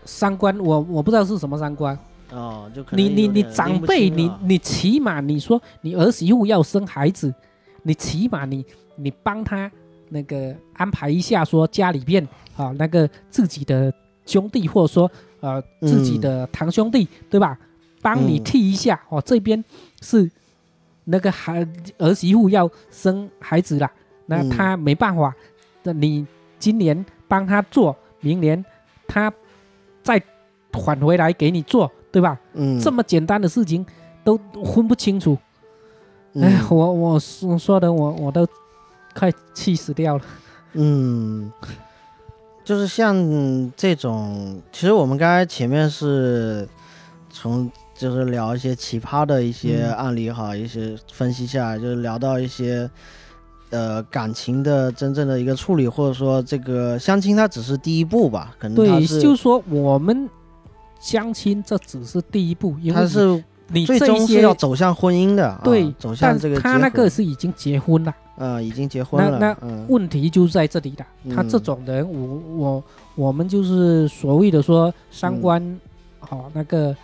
[0.05, 1.99] 三观，我我不知道是什么三观。
[2.33, 7.33] 哦，就你你你长辈，你你起码你说你儿媳妇要生孩子，
[7.83, 8.65] 你起码你
[8.97, 9.71] 你帮他
[10.15, 12.23] 那个安排一下，说家里边
[12.57, 13.93] 啊那个自己的
[14.25, 15.11] 兄弟或者说
[15.41, 17.59] 呃自己的堂兄弟，对吧？
[18.01, 18.45] 帮你嗯。
[18.45, 19.63] 替一下哦，这边
[20.01, 20.31] 是
[21.05, 21.67] 那个孩
[21.99, 23.91] 儿媳妇要生孩子了，
[24.27, 25.35] 那嗯他没办法，
[25.83, 26.25] 那你
[26.61, 28.65] 今年帮他做，明年
[29.09, 29.33] 他
[30.03, 30.23] 再
[30.73, 32.39] 返回来给你做，对吧？
[32.53, 33.85] 嗯，这么简单的事情
[34.23, 35.37] 都分不清楚，
[36.35, 36.45] 嗯。
[36.45, 38.47] 哎，我我说说的我我都
[39.15, 40.25] 快气死掉了。
[40.73, 41.53] 嗯，
[42.65, 43.15] 就是像
[43.77, 46.69] 这种，其实我们刚才前面是
[47.31, 49.95] 从就是聊一些奇葩的一些嗯。
[49.95, 52.91] 案例哈，一些分析下来，就是聊到一些
[53.71, 60.29] 呃感情的真正的一个处理，或者说这个相亲它只是第一步吧，可能它对，是就是说我们
[60.99, 71.35] 相亲这只是第一步，因为你它是你最终是要走向婚姻的，对啊，走向这个他那个是已经结婚了，呃已经结婚了，那那嗯问题就在这里了。
[71.35, 75.81] 他这嗯种人，我我我们就是所谓的说三观嗯
[76.21, 76.97] 好、那个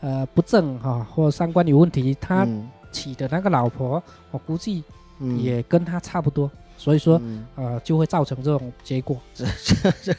[0.00, 4.82] 呃不正哈、或三观有问题，他嗯娶的那个老婆，我估计
[5.18, 9.16] 嗯也跟他差不多，所以说嗯呃就会造成这种结果。
[9.34, 10.14] 这这这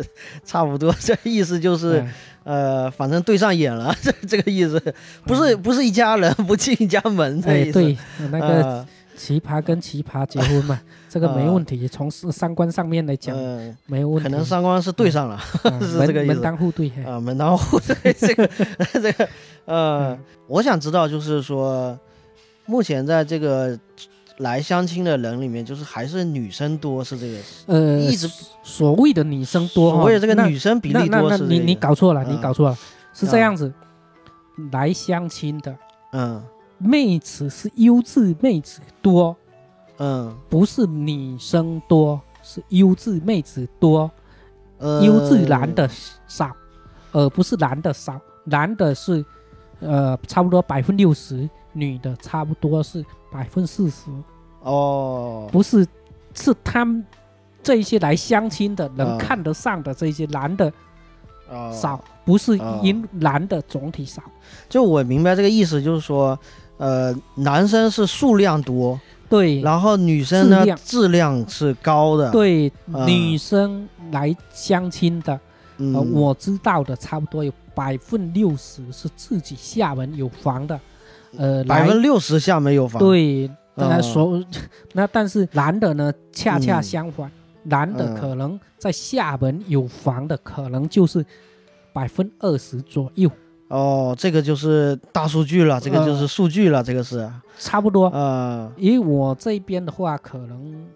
[0.00, 0.04] 这
[0.44, 2.00] 差不多， 这意思就是。
[2.00, 2.10] 嗯
[2.46, 4.80] 呃，反正对上眼了， 这这个意思，
[5.24, 7.72] 不是不是一家人不进一家门，这哎，意思。
[7.72, 7.96] 对，
[8.30, 8.86] 那个呃
[9.16, 11.88] 奇葩跟奇葩结婚嘛， 这个没问题。
[11.88, 14.24] 从三三观上面来讲，呃没有问题。
[14.24, 15.40] 可能三观是对上了，
[15.98, 16.90] 门这个意思门当户对。
[16.90, 18.48] 嘿啊，门当户对， 这个
[18.92, 19.28] 这个，
[19.64, 21.98] 呃嗯，我想知道就是说，
[22.66, 23.78] 目前在这个
[24.38, 28.28] 来相亲的人里面，就是还是女生多，是这个，呃，一直
[28.62, 32.78] 所谓的女生多哈，所谓的这个女生比例多是这个你搞错了，嗯你搞错了，
[33.14, 33.72] 是这嗯样子，
[34.72, 35.74] 来相亲的
[36.12, 36.42] 嗯
[36.78, 39.36] 妹子是优质妹子多，
[39.98, 40.34] 嗯。
[40.48, 44.10] 不是女生多，是优质妹子多，
[44.78, 45.88] 呃，优质男的
[46.26, 46.54] 少，
[47.12, 49.24] 而不是男的少，男的是
[49.80, 54.10] 呃差不多百分六十，女的差不多是百分四十，
[54.62, 55.86] 哦，不是
[56.34, 57.04] 是他们
[57.62, 60.72] 这一些来相亲的人嗯看得上的这些男的
[61.50, 61.70] 哦。
[61.74, 64.22] 少，不是哦因男的总体少。
[64.68, 66.38] 就我明白这个意思，就是说，
[66.78, 69.60] 呃，男生是数量多，对。
[69.60, 70.78] 然后女生呢质量。
[70.84, 75.38] 质量是高的。，对，嗯女生来相亲的，
[75.78, 80.80] 嗯，呃，我知道的差不多有百分六十是自己厦门有房的，
[81.36, 84.44] 呃，来百分六十厦门有房。，对，那嗯所
[84.92, 87.30] 那但是男的呢，恰恰嗯相反，
[87.64, 91.24] 男的嗯可能在厦门有房的可能就是
[91.92, 93.30] 百分二十左右，
[93.68, 98.06] 哦，这个就是大数据了，这个就是数据了，这个是，差不多。
[98.08, 100.86] 呃，因为我这边的话，可能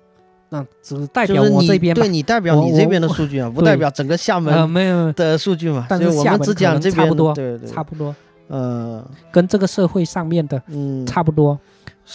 [0.50, 5.86] 那只代表你我这边对，你代表你这边的数据啊， 不代表整个厦呃，门没有，的数据嘛。
[5.88, 8.14] 但是我们只讲这边差不多对对，差不多
[8.46, 11.58] 呃跟这个社会上面的嗯，差不多。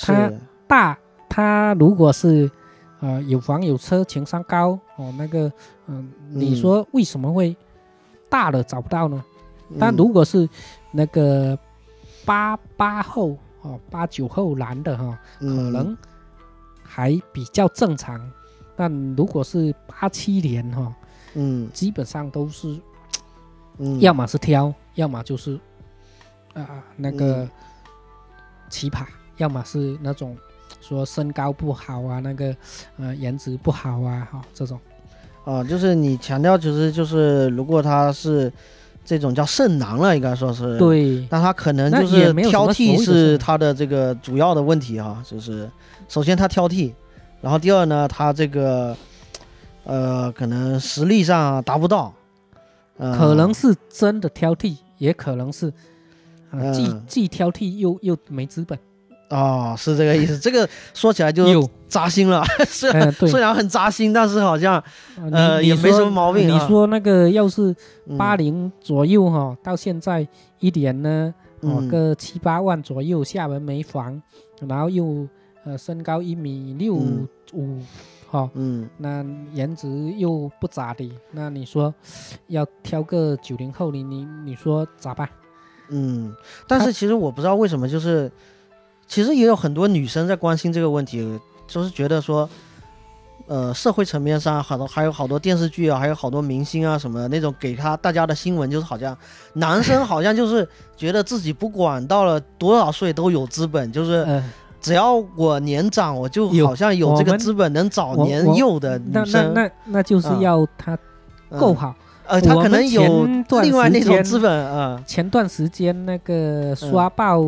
[0.04, 0.32] 他，
[0.68, 0.98] 大
[1.30, 2.50] 他如果是
[3.02, 5.52] 呃有房有车，情商高哦，那个
[5.88, 7.56] 嗯、你嗯说为什么会
[8.30, 9.24] 大了找不到呢？
[9.80, 9.98] 但嗯。
[9.98, 10.48] 如果是
[10.92, 11.58] 那个
[12.26, 15.98] 八八后哦，八九后男的哈、可嗯能
[16.84, 18.20] 还比较正常。
[18.76, 20.94] 但如果是八七年哈、
[21.34, 21.70] 嗯。
[21.74, 22.80] 基本上都是
[23.78, 25.60] 嗯，要么是挑，要么就是
[26.54, 27.50] 啊、那个嗯。
[28.70, 29.06] 奇葩，
[29.38, 30.36] 要么是那种
[30.82, 32.56] 说身高不好啊，那个
[32.98, 34.80] 呃颜值不好啊，哈、这种。
[35.46, 38.52] 啊，就是你强调，其实就是如果他是
[39.06, 45.70] 这种叫剩男了，应该说是，，对，但他可能就是挑剔是他的这个主要的问题哈、就是
[46.10, 46.92] 首先他挑剔，
[47.40, 48.98] 然后第二呢，他这个
[49.84, 52.12] 呃可能实力上达不到，
[52.98, 55.72] 呃、可能是真的挑剔，也可能是
[56.50, 58.78] 啊、既嗯既挑剔又又没资本。
[59.30, 64.82] 哦是这个意思， 这个说起来就有，扎心了， 虽然、呃，对，虽然很扎心，但是好像
[65.32, 67.76] 呃也没什么毛病你啊说那个要是
[68.08, 68.18] 嗯。
[68.18, 70.28] 八零左右哈、到现在
[70.60, 71.88] 一点呢，哦嗯。
[71.88, 74.22] 个七八万左右，厦门没房，
[74.68, 75.28] 然后又
[75.64, 77.28] 呃身高一米六嗯。
[77.54, 77.80] 五，
[78.30, 78.88] 哈、嗯。
[78.98, 81.94] 那颜值又不咋地，那你说
[82.48, 85.28] 要挑个九零后，你你你说咋办？
[85.90, 86.34] 嗯，
[86.68, 88.32] 但是其实我不知道为什么，就是
[89.08, 92.50] 其实也有很多女生在关心这个问题，就是觉得说，
[93.48, 99.16] 呃，社会层面上好多还有好多电视剧啊，还有好多明星啊什么的那种给他大家的新闻，就是好像
[99.54, 104.44] 男生好像就是觉得自己不管到了多少岁都有资本，就是嗯、
[104.82, 110.98] 只要我年长，我就好像有这个资本能找年幼的那那女生，那那就是嗯要他
[111.52, 111.96] 嗯够好。
[112.28, 113.24] 呃，他可能有
[113.62, 117.40] 另外那种资本啊，前段时间那个刷爆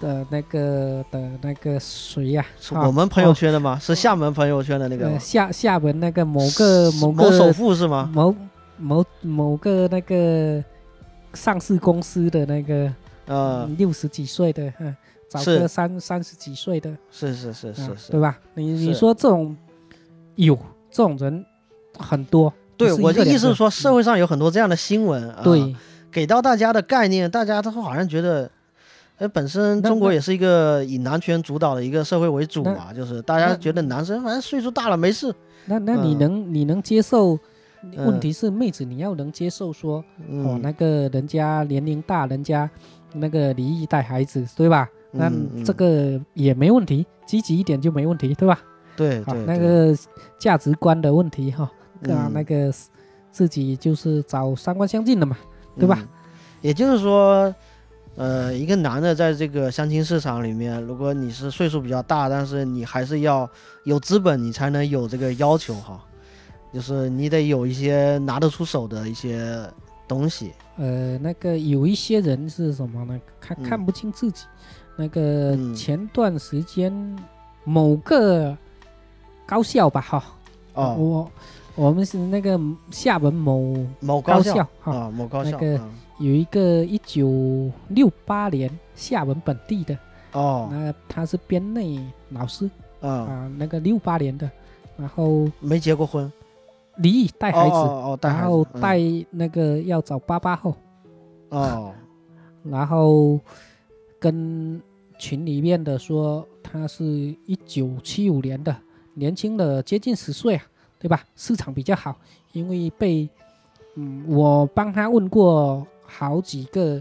[0.00, 3.78] 的那个的那个谁呀、啊是我们朋友圈的吗？
[3.78, 8.10] 是厦门朋友圈的那个呃厦厦门那个某个某某首富是吗？
[8.12, 8.34] 某
[8.78, 10.64] 某某个那个
[11.34, 12.92] 上市公司的那个
[13.26, 14.96] 呃，六十几岁的，嗯，
[15.28, 18.38] 找个三三十几岁的，是是是是啊是，对吧？
[18.54, 19.54] 你你说这种
[20.34, 20.58] 有
[20.90, 21.44] 这种人
[21.98, 25.76] 很多，对，我的意思是说，社会上有很多这样的新闻，啊，对。
[26.12, 28.50] 给到大家的概念，大家都好像觉得，
[29.20, 35.32] 呃，本身中国也是一个以男权主导的一个社会为主嘛，就是大家觉得男生反正岁数大了没事，
[35.66, 37.34] 那那你嗯能你能接受？
[37.34, 37.40] 嗯
[38.04, 42.68] 问题是妹子你要能接受说，哦，嗯，那个人家年龄大，人家
[43.14, 44.86] 那个离异带孩子，对吧？
[45.12, 45.32] 那
[45.64, 48.60] 这个也没问题，积极一点就没问题，对吧？
[48.96, 49.96] 对对，，对那个
[50.38, 51.72] 价值观的问题哈，啊，
[52.28, 52.70] 嗯那个
[53.30, 55.38] 自己就是找三观相近的嘛，
[55.78, 56.08] 对吧嗯
[56.60, 57.54] 也就是说，
[58.20, 63.48] 呃，一个男的在这个相亲市场里面，如果你是岁数比较大，但是你还是要
[63.84, 65.98] 有资本，你才能有这个要求哈，
[66.70, 69.58] 就是你得有一些拿得出手的一些
[70.06, 70.52] 东西。
[70.76, 73.18] 呃，那个有一些人是什么呢？
[73.40, 74.44] 看嗯看不清自己。
[74.96, 76.92] 那个嗯前段时间
[77.64, 78.54] 某个
[79.46, 80.22] 高校吧，哈，
[80.74, 81.30] 哦，我
[81.74, 82.60] 我们是那个
[82.90, 85.90] 厦门某某高校哈，啊，某高校那个嗯
[86.20, 89.98] 有一个一九六八年厦门本地的，
[90.32, 90.68] 哦。
[90.70, 91.98] 那他是编内
[92.28, 94.48] 老师啊，啊，那个六八年的，
[94.98, 96.30] 然后没结过婚，
[96.98, 98.98] 离异带孩子，哦哦哦，带孩然后带
[99.30, 100.76] 那个要找八八后，
[101.48, 101.92] 哦。
[102.62, 103.40] 然后
[104.18, 104.78] 跟
[105.18, 107.02] 群里面的说他是
[107.46, 108.76] 一九七五年的，
[109.14, 110.62] 年轻的接近十岁啊，
[110.98, 111.24] 对吧？
[111.34, 112.14] 市场比较好，
[112.52, 113.26] 因为被
[113.94, 116.96] 嗯我帮他问过好几个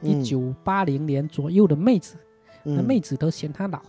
[0.00, 2.16] 一嗯九八零年左右的妹子，
[2.62, 3.80] 那嗯妹子都嫌他老，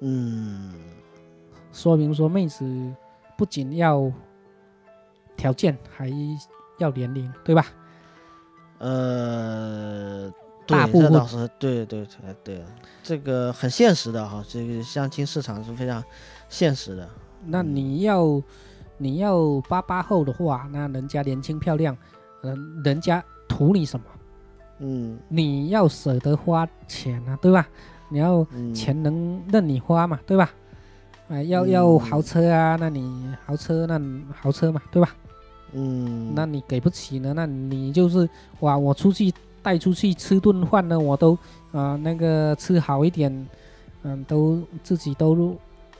[0.00, 0.72] 嗯。
[1.72, 2.64] 说明说妹子
[3.38, 4.12] 不仅要
[5.36, 6.10] 条件，还
[6.78, 7.64] 要年龄，对吧？
[8.78, 10.30] 呃，
[10.66, 11.12] 对，大部分。
[11.12, 12.64] 这倒是对对对对，
[13.04, 16.02] 这个很现实的哈，这个相亲市场是非常
[16.48, 17.08] 现实的。
[17.46, 18.42] 那你要
[18.98, 21.96] 你要八八后的话，那人家年轻漂亮，
[22.42, 24.06] 嗯、人家图你什么？
[24.82, 27.68] 嗯你要舍得花钱啊，对吧？
[28.08, 30.50] 你要嗯，钱能任你花嘛，对吧？
[31.28, 34.00] 啊、要嗯要豪车啊，那你豪车那
[34.34, 35.14] 豪车嘛，对吧？
[35.72, 38.28] 嗯，那你给不起呢，那你就是
[38.60, 39.32] 哇，我出去
[39.62, 41.38] 带出去吃顿饭呢，我都
[41.72, 43.46] 啊、那个吃好一点，
[44.02, 45.54] 嗯，都自己都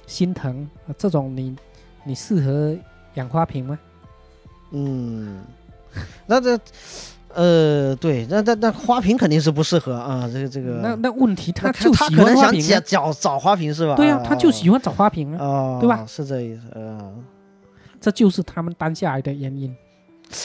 [0.06, 1.54] 心疼，啊这种你
[2.02, 2.74] 你适合
[3.14, 3.78] 养花瓶吗？
[4.72, 5.44] 嗯，
[6.26, 6.58] 那这
[7.32, 13.94] 呃对，那那那花瓶肯定是不适合啊，这个这个，那那问题他就喜他可能想欢花瓶、啊，找找找花瓶是吧？
[13.94, 16.04] 对啊，他就喜欢欢找花瓶啊，哦，对吧？
[16.08, 17.22] 是这意思，嗯，
[18.00, 19.74] 这就是他们单下来的原因。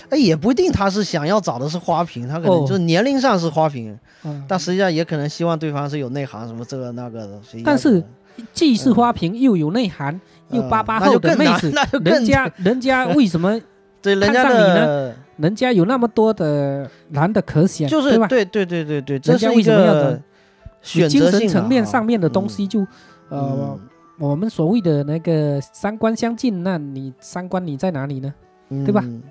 [0.10, 7.40] 哎，也不一定他是想要找的是花瓶，他可能哦就是年龄上是花瓶，嗯，但实际上也可能希望对方是有内涵，什么这个那个的。
[7.64, 8.04] 但是
[8.52, 10.20] 既是花瓶又有内涵，
[10.50, 13.60] 又嗯八八后的妹子，那就更人家人家为什么
[14.06, 18.28] 对人家看上你的人家有那么多的男的可选，就是对吧？
[18.28, 20.22] 对对对对对，这是为什么要个的
[20.82, 22.80] 精选择性层面上面的东西嗯就，
[23.30, 23.80] 呃，嗯
[24.20, 28.34] 我们所谓的那个三观相近，那你三观你在哪里呢？
[28.86, 29.22] 对吧嗯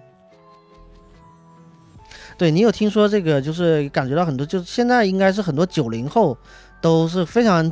[2.37, 6.37] 对你有听说这个，就是感觉到很多，就是现在应该是很多九零后
[6.81, 7.70] 都是非常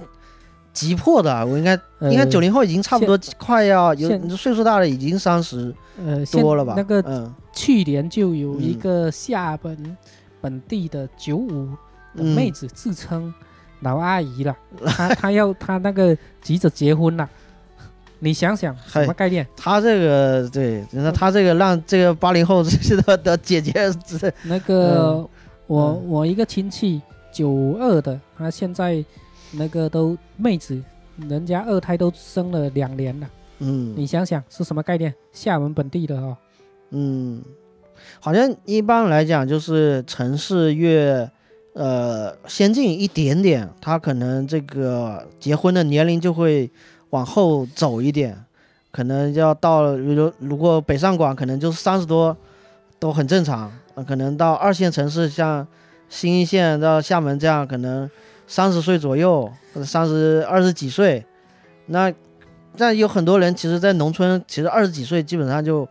[0.72, 1.44] 急迫的啊。
[1.44, 6.74] 我应该应该呃九零后已经差不多快要有岁数大了，已经三十呃，多了吧？
[6.76, 9.96] 那个嗯去年就有一嗯个厦门
[10.40, 11.66] 本地的九五
[12.14, 13.32] 的嗯妹子自称
[13.80, 14.56] 老阿姨了，
[14.86, 17.28] 她她要她那个急着结婚了，
[18.20, 19.46] 你想想什么概念？
[19.56, 23.72] 他这个对，那他这个让这个八零后这些的的姐姐，
[24.06, 25.28] 这那个嗯
[25.66, 27.02] 我嗯我一个亲戚
[27.32, 29.04] 九二的，他现在
[29.52, 30.82] 那个都妹子，
[31.28, 33.28] 人家二胎都生了两年了，
[33.58, 33.94] 嗯。
[33.96, 35.14] 你想想是什么概念？
[35.32, 36.36] 厦门本地的哦，
[36.90, 37.42] 嗯，
[38.20, 41.30] 好像一般来讲，就是城市越
[41.74, 46.70] 呃先进一点点，他可能这个结婚的年龄就会
[47.10, 48.44] 往后走一点，
[48.90, 52.36] 可能要到，比如如果北上广可能就是三十多
[52.98, 55.66] 都很正常，那可能到二线城市像
[56.08, 58.10] 新一线到厦门这样，可能
[58.52, 61.24] 三十岁左右，或者三十二十几岁，
[61.86, 62.12] 那
[62.76, 65.88] 那有很多人其实，在农村，其实二十几岁基本上就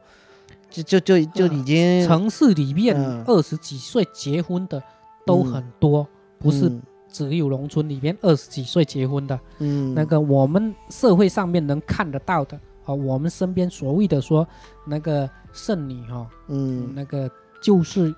[0.70, 4.80] 就就就就已经城市里面嗯二十几岁结婚的
[5.26, 6.07] 都很多，
[6.38, 6.80] 不是嗯
[7.12, 9.39] 只有农村里面二十几岁结婚的。
[9.57, 12.55] 嗯那个我们社会上面能看得到的
[12.86, 14.47] 啊，我们身边所谓的说
[14.86, 17.28] 那个剩女哈、嗯那个
[17.59, 18.14] 就是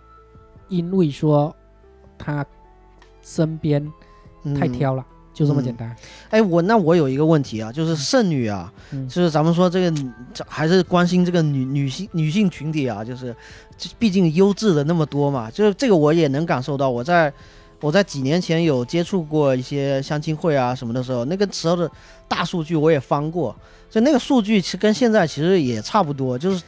[0.67, 1.55] 因为说
[2.17, 2.45] 她
[3.21, 3.89] 身边
[4.55, 4.67] 太。
[4.67, 5.95] 嗯挑了，就这么简单。
[6.29, 13.35] 哎，我那我有一个问题啊，就是剩女啊，嗯就是咱们说这个这还是关心这个女女性女性群体啊，就是
[13.97, 16.89] 毕竟优质的那么多嘛，就是这个我也能感受到。
[16.89, 17.31] 我在
[17.79, 21.89] 我在几年前有接触过一些相亲会啊什么的时候，那个时候的
[22.27, 23.55] 大数据我也翻过，
[23.89, 26.63] 就那个数据其实跟现在其实也差不多，就是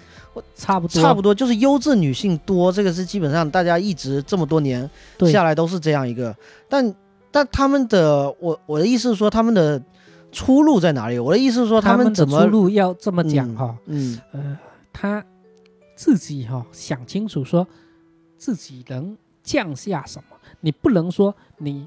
[0.56, 4.90] 差不多，差不多，就是优质女性多，这个是基本上大家一直这么多年
[5.32, 6.36] 下来都是这样一个，
[6.68, 6.94] 但
[7.36, 9.82] 但他们的我我的意思是说他们的
[10.32, 11.20] 出路在哪里？
[11.20, 14.20] 我的意思是说他们怎么出路要这么讲嗯哈、嗯。
[14.32, 14.58] 呃，
[14.94, 15.22] 他
[15.98, 17.68] 自己哈、想清楚，说
[18.38, 21.86] 自己能降下什么，你不能说你、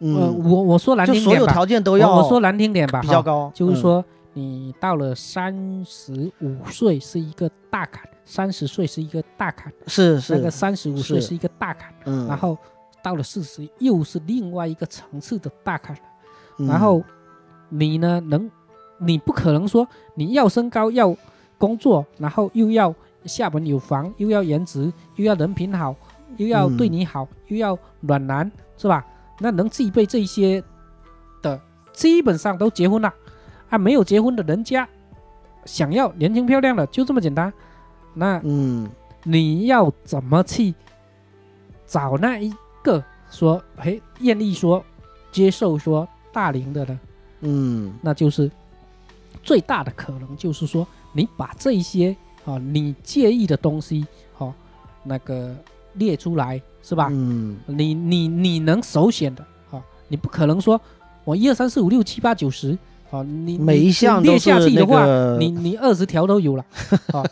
[0.00, 3.52] 呃，嗯，我我说难听点吧，所有条件都要我我说难听点吧，比较高，嗯。
[3.54, 4.04] 就是说
[4.34, 10.36] 你到了三十五岁是一个大坎，三十岁是一个大坎，是是。
[10.36, 11.28] 那个三十五岁是。
[11.28, 12.58] 是一个大坎，嗯，然后
[13.06, 16.02] 到了四十又是另外一个层次的大坎了。
[16.58, 17.04] 嗯然后
[17.68, 18.50] 你呢，能
[18.98, 19.86] 你不可能说
[20.16, 21.16] 你要身高要
[21.56, 22.92] 工作，然后又要
[23.24, 25.94] 厦门有房，又要颜值，又要人品好，
[26.36, 29.06] 又要对嗯你好，又要暖男，是吧？
[29.38, 30.60] 那能具备这些
[31.42, 31.60] 的，
[31.92, 33.14] 基本上都结婚了
[33.68, 33.78] 啊。
[33.78, 34.88] 没有结婚的人家
[35.64, 37.52] 想要年轻漂亮的，就这么简单。
[38.14, 38.88] 那嗯
[39.22, 40.74] 你要怎么去
[41.84, 42.52] 找那一
[42.86, 44.84] 个说，嘿，愿意说
[45.32, 47.00] 接受说大龄的呢？
[47.40, 48.50] 嗯那就是
[49.42, 54.06] 最大的可能就是说，你把这一些啊你介意的东西，
[54.38, 54.54] 哦，
[55.02, 55.54] 那个
[55.94, 57.08] 列出来，是吧？
[57.10, 60.80] 嗯你你你能首选的，啊，你不可能说
[61.24, 62.78] 我一二三四五六七八九十，
[63.16, 66.64] 啊，你每一项列下去的话，个你你二十条都有了，
[67.12, 67.22] 啊，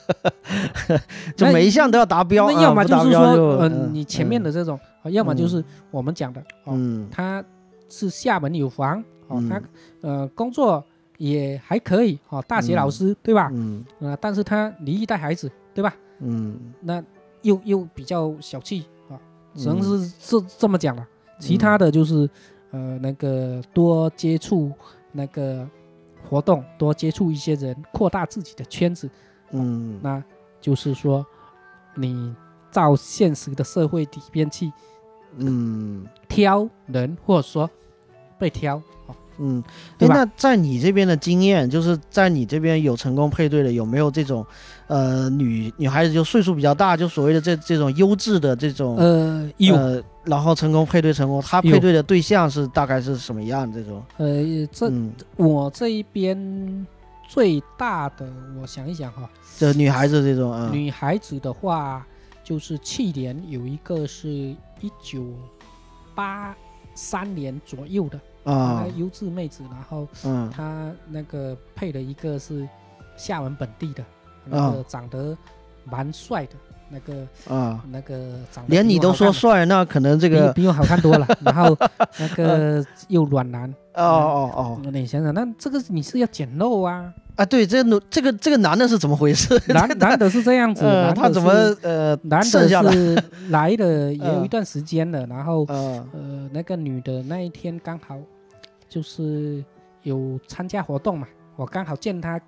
[1.37, 7.09] 就每一项都要达标，那要么就是说，嗯你前面的这种，啊，要么就是我们讲的，哦，嗯。
[7.11, 7.45] 他
[7.89, 9.49] 是厦门有房，哦，嗯。
[9.49, 9.62] 他
[10.01, 10.82] 呃工作
[11.18, 13.51] 也还可以，哦，大学老师对吧？
[13.53, 13.85] 嗯。
[14.01, 15.95] 啊，但是他离异带孩子对吧？
[16.20, 16.59] 嗯。
[16.80, 17.03] 那
[17.43, 19.18] 又又比较小气啊，
[19.55, 19.82] 只能嗯。
[19.82, 21.07] 是这这么讲了。
[21.39, 22.28] 其他的就是
[22.70, 24.70] 呃那个多接触
[25.15, 25.67] 那个
[26.29, 29.09] 活动，多接触一些人，扩大自己的圈子。
[29.53, 30.23] 嗯那
[30.61, 31.25] 就是说，
[31.95, 32.35] 你
[32.71, 34.73] 照现实的社会里边去
[35.37, 37.71] 嗯挑人，或者说
[38.39, 38.77] 被挑。
[39.07, 39.62] 哦嗯，
[39.99, 44.47] 对那在你这边的经验，就是在你这边有成功配对的，有没有这种，
[44.87, 54.03] 呃，女女孩子就岁数比较大，就所谓的这这种优质的这种，呃，有呃，然后成功配对成功，她配对的对象是大概是什么样这种？
[54.18, 56.87] 呃，这嗯，我这一边
[57.28, 58.30] 最大的，
[58.61, 59.28] 我想一想哈，
[59.59, 62.07] 这女孩子这种啊，女孩子的话，
[62.43, 65.24] 就是去年有一个是一九
[66.14, 66.55] 八
[66.95, 68.85] 三年左右的，啊。
[68.85, 70.51] 那个优质妹子，然后嗯。
[70.51, 72.68] 她那个配了一个是
[73.16, 74.09] 厦门本地的，啊
[74.47, 75.36] 那个长得
[75.84, 76.53] 蛮帅的，
[76.90, 78.14] 那个啊，那个
[78.53, 81.76] 长得连你都说帅，那可能这比个，比我好看多了， 然后
[82.18, 84.80] 那个又软男，哦哦哦。
[84.92, 87.12] 你想想，那这个你是要捡漏啊？
[87.36, 89.61] 啊，对，这个这个这个男的是怎么回事？
[89.72, 90.82] 男男的是这样子，
[91.16, 91.51] 他怎么
[91.82, 92.68] 呃男的？
[92.92, 96.07] 是来的也有嗯一段时间了，然后呃。
[96.12, 98.16] 呃那个女的那一天刚好
[98.88, 99.64] 就是
[100.05, 101.26] 有参加活动嘛，
[101.57, 102.40] 我刚好见她，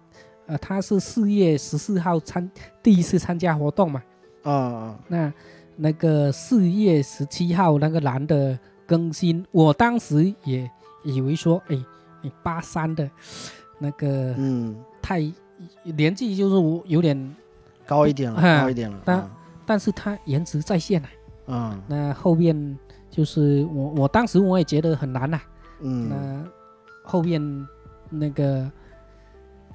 [0.46, 2.50] 呃他是四月十四号参
[2.82, 4.02] 第一次参加活动嘛，
[4.42, 4.98] 啊啊。
[5.08, 5.32] 那
[5.76, 10.70] 那个四月十七号那个男的更新，我当时也
[11.04, 11.76] 以为说，哎，
[12.22, 13.08] 你八三的
[13.78, 15.20] 那个嗯，太
[15.82, 17.36] 年纪就是我有点，
[17.86, 19.30] 高一点了，嗯高一点了，但啊。
[19.66, 21.08] 但是他颜值在线啊。
[21.52, 21.82] 啊。
[21.88, 22.78] 那后面
[23.10, 25.40] 就是我我当时我也觉得很难呐、
[25.80, 26.08] 嗯。
[26.08, 26.50] 那
[27.02, 27.40] 后面
[28.08, 28.70] 那个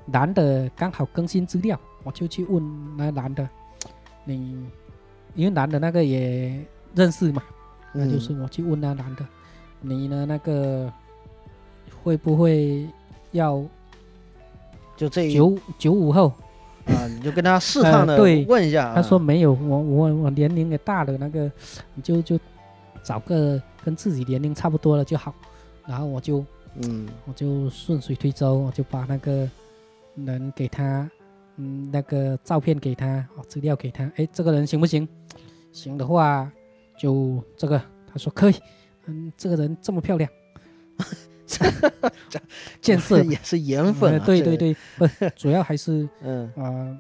[0.06, 3.48] 男的刚好更新资料，我就去问那男的，
[4.26, 4.66] 你
[5.36, 6.64] 因为男的那个也
[6.96, 7.42] 认识嘛，
[7.94, 9.26] 那嗯就是我去问那男的，
[9.82, 10.92] 你呢那个
[12.04, 12.88] 会不会
[13.32, 13.64] 要
[14.98, 16.34] 就这一九九五后？
[16.88, 21.50] 啊，你就跟他试探的问一下，他说啊没有，我我我年龄也大了，那个
[21.94, 22.40] 你就就
[23.04, 25.34] 找个跟自己年龄差不多了就好。
[25.86, 26.44] 然后我就
[26.82, 29.48] 嗯我就顺水推舟，我就把那个
[30.16, 31.10] 人给他，
[31.58, 35.08] 嗯，那个照片给他，哦，资料给他，哎，这个人行不行？
[35.72, 36.52] 行的话，
[36.98, 38.56] 就这个，他说可以，
[39.06, 40.30] 嗯，这个人这么漂亮，
[42.82, 43.24] 见色。
[43.26, 46.52] 也是颜粉、对对对，不，主要还是 嗯。
[46.56, 46.98] 呃，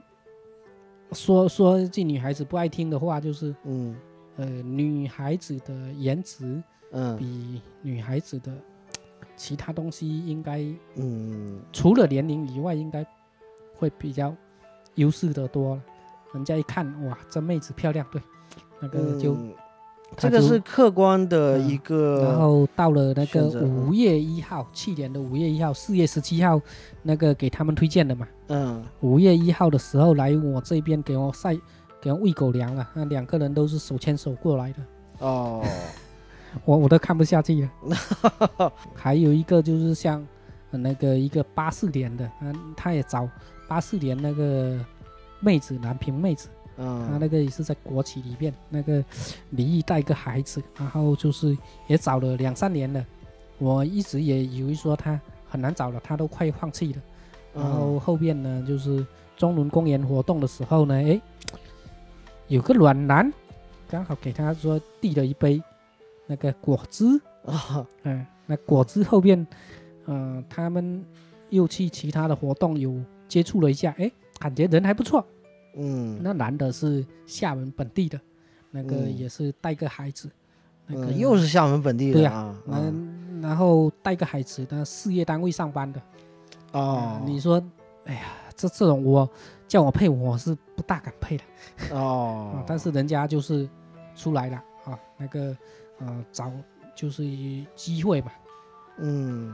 [1.12, 3.95] 说说句女孩子不爱听的话，就是嗯。
[4.38, 7.18] 呃，女孩子的颜值嗯。
[7.18, 8.51] 比女孩子的
[9.42, 10.64] 其他东西应该
[10.98, 13.04] 嗯除了年龄以外，应该
[13.76, 14.32] 会比较
[14.96, 15.82] 优势的多了。
[16.36, 18.22] 人家一看，哇，这妹子漂亮，对，
[18.80, 19.36] 那个就、
[20.16, 26.62] 这个客观的嗯一个，然后到了那个五月一号，去年的五月一号，四月十七号，
[27.02, 28.28] 那个给他们推荐的嘛。
[28.50, 31.58] 嗯五月一号的时候来我这边给我晒，
[32.00, 32.88] 给我喂狗粮了。
[32.94, 34.80] 那两个人都是手牵手过来的，
[35.18, 35.66] 哦，
[36.66, 38.72] 我我都看不下去了。
[38.95, 40.26] 还有一个就是像
[40.72, 43.28] 呃那个一个八四年的，嗯，他也找
[43.68, 44.80] 八四年那个
[45.39, 49.04] 妹子，南平妹子，他嗯那个也是在国企里面，那个
[49.52, 53.06] 离异带个孩子，然后就是也找了两三年了。
[53.58, 57.02] 我一直也以为说他很难找了，他都快放弃了。
[57.54, 59.06] 然嗯后后边呢，就是
[59.38, 61.22] 中仑公园活动的时候呢，诶，
[62.47, 63.32] 有个暖男，
[63.88, 65.62] 刚好给他说递了一杯
[66.28, 67.05] 那个果汁，
[67.45, 69.45] 啊嗯，那果汁后边，
[70.05, 71.03] 嗯、他们
[71.49, 75.26] 又去其他的活动有接触了一下，诶，感觉人还不错。
[75.76, 78.19] 嗯那男的是厦门本地的，
[78.72, 80.30] 那个嗯也是带个孩子，
[80.86, 82.38] 那个嗯，又是厦门本地对呀的
[82.74, 86.01] 啊，啊嗯，然后带个孩子，那事业单位上班的。
[86.74, 87.61] 哦，你说，
[88.05, 88.22] 哎呀，
[88.55, 89.30] 这这种我
[89.67, 91.43] 叫我配，我是不大敢配的
[91.95, 93.67] 哦 啊。，但是人家就是
[94.15, 95.55] 出来了啊，那个
[96.02, 96.52] 呃找
[96.95, 98.32] 就是一机会吧。
[98.99, 99.54] 嗯，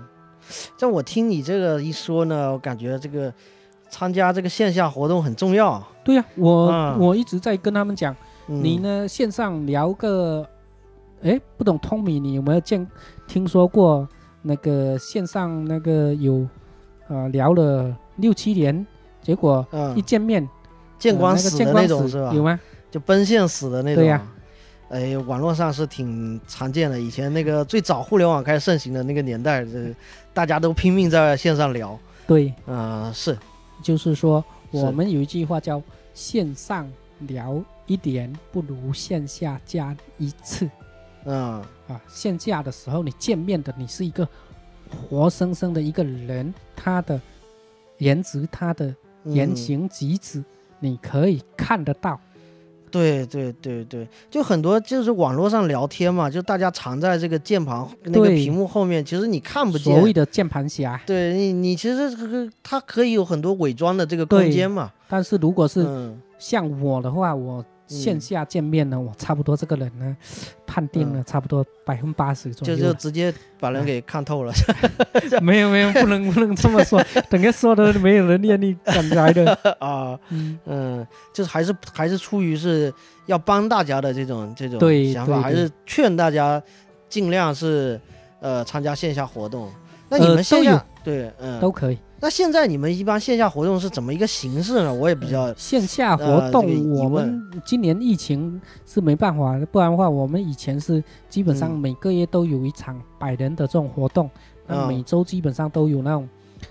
[0.76, 3.34] 这我听你这个一说呢，我感觉这个
[3.90, 5.82] 参加这个线下活动很重要。
[6.04, 8.16] 对呀、我、嗯我一直在跟他们讲，
[8.48, 8.78] 嗯你？
[8.78, 10.48] 呢线上聊个，
[11.22, 12.86] 哎，不懂通米，你有没有见
[13.28, 14.08] 听说过
[14.42, 16.48] 那个线上那个有
[17.08, 18.86] 呃聊了六七年，
[19.22, 20.48] 结果一嗯，见面
[20.98, 22.34] 见光死的见光死那种是吧？
[22.34, 22.60] 有吗？
[22.90, 24.04] 就奔现死的那种。
[24.04, 24.26] 对呀
[24.90, 27.00] 哎，网络上是挺常见的。
[27.00, 29.94] 以前那个最早互联网开始盛行的那个年代，这
[30.34, 32.00] 大家都拼命在线上聊。
[32.26, 33.38] 对，啊、是，
[33.84, 35.82] 就是说我们有一句话叫
[36.14, 40.70] 线上聊一点不如线下加一次
[41.26, 42.02] 嗯啊。
[42.08, 44.28] 线下的时候你见面的你是一个
[44.90, 47.20] 活生生的一个人，他的
[47.98, 48.94] 颜值、他的
[49.26, 50.44] 言嗯行举止，
[50.80, 52.20] 你可以看得到。
[52.92, 59.94] 对对对对，就很多就是网络上聊天嘛，就大家藏在这个键盘那个屏幕后面，其实你看不见。
[59.94, 64.92] 所谓的键盘侠，对你，你其实这个它可以有很多伪装的这个空间嘛。
[65.08, 70.16] 但是如果是嗯，像我的话，我线下见面呢，我差不多这个人呢，
[70.66, 72.86] 判定了差不多百分之八十左就右就。
[72.88, 74.54] 就直接把人给看透了。
[75.42, 79.54] 没有没有，不能不能这么说， 整个说的没有人愿意敢来的。
[79.80, 82.94] 啊，嗯，嗯，就是还是还是出于是
[83.26, 84.80] 要帮大家的这种这种
[85.14, 86.62] 想法，还是劝大家
[87.08, 88.00] 尽量是
[88.40, 89.72] 呃参加线下活动。
[90.10, 91.98] 那你呃们线下、对嗯，都可以。
[92.20, 94.94] 那现在你们一般线下活动是怎么一个形式呢？
[94.94, 104.30] 我也比较线下活呃这个动，我们今年疫情是没办法，不然的话，我们以前是基本上嗯每个月都有一场百人的这种活动，
[104.66, 106.28] 那嗯每周基本上都有那种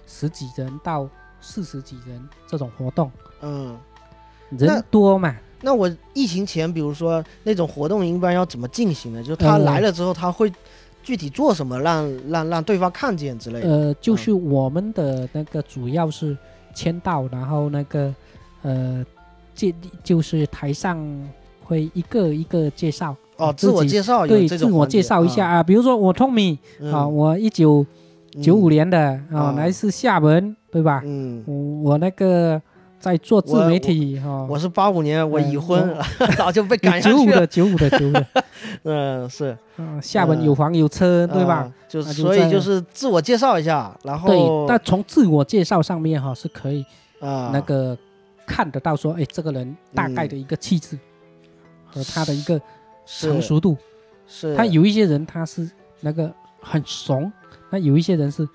[0.07, 1.09] 十几人到
[1.41, 3.11] 四十几人这种活动，
[3.43, 3.77] 嗯。
[4.51, 5.35] 人多嘛。
[5.61, 9.21] 那我疫情前，比如说那种活动，一般要怎么进行呢？
[9.21, 10.53] 就是他呃来了之后，他会
[11.07, 13.69] 具体做什么，让让让对方看见之类的。
[13.69, 16.37] 呃，就是我们的那个主要是
[16.75, 18.13] 签到，然后那个
[18.63, 19.07] 呃
[19.55, 19.73] 介
[20.03, 20.99] 就是台上
[21.63, 26.93] 会一个一个介绍哦，自我介绍对，自我介绍一下啊，比如说我 Tommy 嗯。
[26.93, 27.87] 啊，我一九
[28.43, 28.99] 九五年的
[29.31, 31.03] 啊，啊来自厦门，对吧？
[31.05, 32.61] 嗯，我我那个
[32.99, 35.97] 在做自媒体哈，我是八五年，我嗯已婚，
[36.37, 37.41] 然后 就被赶下九五去了。
[37.41, 38.27] 的九五的九五的，
[38.85, 41.73] 嗯，是，嗯，厦门有房有车，对吧啊？？
[41.89, 46.85] 就那就在所以就是自我介绍一下，然后对，但从自我介绍上面哈是可以
[47.21, 47.97] 啊那个
[48.47, 50.99] 看得到说，哎，这个人大概的一个气质
[51.87, 52.61] 和他的一个
[53.05, 53.77] 成熟度。
[54.27, 55.71] 是他有一些人他是
[56.01, 57.31] 那个很怂，
[57.71, 58.49] 那有一些人是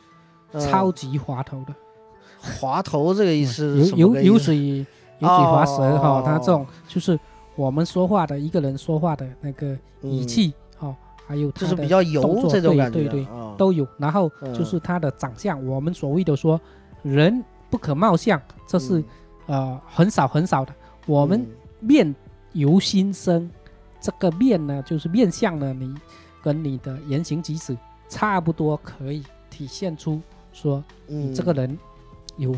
[0.51, 1.73] 嗯超级滑头的，
[2.41, 4.85] 滑头这个意思是油油水油
[5.19, 7.17] 嘴滑舌哈哦，他这种就是
[7.55, 10.95] 我们说话的一个人说话的那个语气哦，
[11.27, 13.87] 还有他是比较动油这种感觉，对对啊都有。
[13.97, 16.59] 然后嗯就是他的长相，我们所谓的说
[17.03, 19.05] 人不可貌相，这是、嗯。
[19.47, 20.73] 呃很少很少的。
[21.07, 21.47] 我们嗯
[21.79, 22.15] 面
[22.53, 23.49] 由心生，
[23.99, 25.93] 这个面呢，就是面相呢，你
[26.41, 27.75] 跟你的言行举止
[28.07, 30.21] 差不多，可以体现出
[30.53, 31.77] 说你嗯这个人
[32.41, 32.55] 有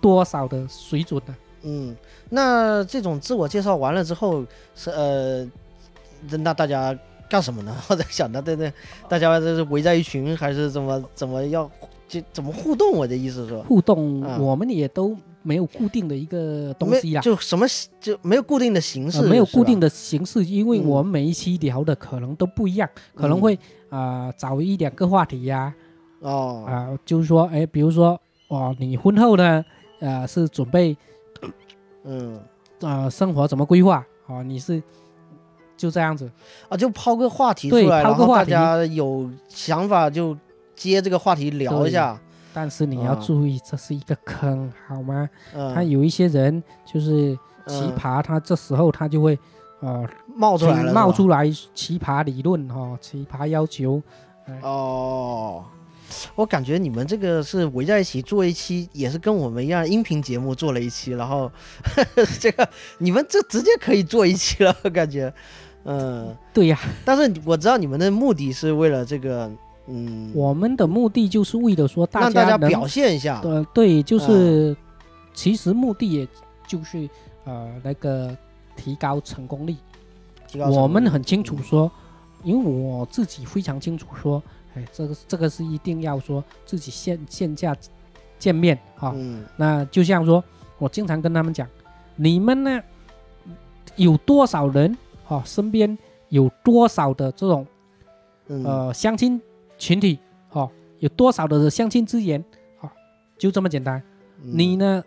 [0.00, 1.36] 多少的水准呢？
[1.62, 1.96] 嗯，
[2.30, 4.44] 那这种自我介绍完了之后，
[4.76, 5.44] 是呃，
[6.38, 6.96] 那大家
[7.28, 7.76] 干什么呢？
[7.90, 8.72] 我在想的，对对，
[9.08, 11.68] 大家这是围在一群，还是怎么怎么要
[12.06, 12.92] 就怎么互动？
[12.92, 17.20] 我的意思是说，互动啊我们也都没有固定的一个东没西呀。
[17.20, 17.66] 就什么
[18.00, 23.56] 就没有固定的形式，呃，没有固定的，形式，因为嗯我们每一期聊的可能都不一样，可能会
[23.88, 25.74] 啊、呃找一两个话题呀、
[26.20, 29.64] 哦，啊、就是说，哎，比如说，哦，你婚后呢，
[30.00, 30.96] 呃，是准备
[32.04, 32.40] 嗯。
[32.80, 34.06] 呃生活怎么规划？
[34.26, 34.82] 哦，你是
[35.78, 36.30] 就这样子，
[36.68, 38.50] 啊，就抛个话题出对来，然后大抛个话题。
[38.50, 40.36] 家有想法就
[40.74, 42.20] 接这个话题聊一下，
[42.52, 43.22] 但是你要啊。
[43.24, 45.26] 注意，这是一个坑，好吗？
[45.54, 47.34] 嗯，他有一些人就是
[47.66, 47.96] 奇嗯。
[47.96, 49.38] 葩，他这时候他就会
[49.80, 54.02] 呃冒出来了，冒出来奇葩理论哈、哦，奇葩要求，
[54.60, 55.64] 哦，
[56.34, 61.50] 我感觉你们这个是围在一起做一期，也是跟我们一样音频节目做了一期，然后
[62.40, 62.68] 这个
[62.98, 65.32] 你们这直接可以做一期了，我感觉，
[65.84, 69.50] 嗯，对呀、但是我知道你们的目的是为了这个，
[69.86, 74.76] 嗯，我们的目的就是为了说大让大家表现一下，呃，对，就是、
[75.34, 76.28] 其实目的也
[76.66, 77.08] 就是
[77.44, 78.36] 呃那个
[78.76, 79.74] 提高成功率。
[80.48, 80.82] 提高成功率。
[80.82, 81.90] 我们很清楚说，
[82.42, 84.42] 因为我自己非常清楚说，
[84.76, 87.74] 哎，这个这个是一定要说自己线线下
[88.38, 90.44] 见面哈、嗯那就像说，
[90.78, 91.66] 我经常跟他们讲，
[92.14, 92.82] 你们呢
[93.96, 94.96] 有多少人
[95.26, 95.96] 啊、身边
[96.28, 97.66] 有多少的这种
[98.48, 99.40] 嗯呃相亲
[99.78, 100.18] 群体
[100.50, 102.38] 啊、有多少的相亲资源
[102.80, 102.92] 啊、
[103.38, 103.98] 就这么简单。
[104.42, 105.02] 嗯你呢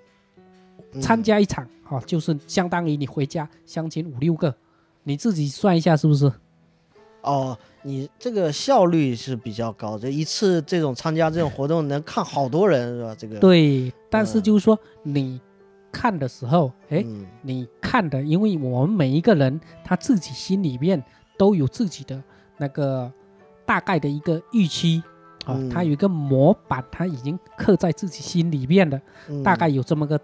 [0.94, 4.56] 嗯参加一场啊、就是相当于你回家相亲五六个，
[5.04, 6.32] 你自己算一下是不是？
[7.22, 13.16] 哦，你这个效率是比较高，这一次这种参加这种活动 能看好多人是吧？
[13.18, 15.40] 这个对，但是嗯就是说你
[15.92, 21.04] 看的时候，哎，嗯你看的，因为我们每一个人他自己心里面
[21.38, 22.22] 都有自己的
[22.58, 23.12] 那个
[23.66, 25.04] 大概的一个预期
[25.46, 30.20] 啊，嗯他有一个模板，他已经刻在自己心里面的，嗯大概有这么个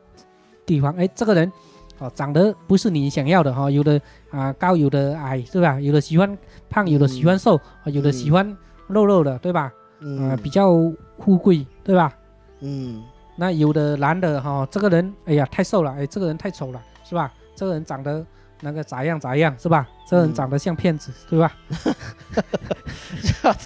[0.65, 0.93] 地方。
[0.95, 1.51] 哎，这个人
[1.99, 3.99] 哦，长得不是你想要的哈、有的
[4.29, 5.79] 啊、高，有的矮，对吧？
[5.79, 6.37] 有的喜欢
[6.69, 8.45] 胖，有的喜欢瘦，啊有的喜欢
[8.87, 9.71] 肉肉的，对吧？
[10.01, 10.73] 嗯啊、比较
[11.19, 12.13] 富贵，对吧？
[12.59, 13.01] 嗯
[13.37, 17.31] 那有的男的哈、这个人哎呀太瘦了，哎，这个人太丑了，是吧？
[17.55, 18.25] 这个人长得
[18.61, 19.87] 那个咋样咋样，是吧？
[20.09, 21.51] 这个人嗯长得像骗子，对吧？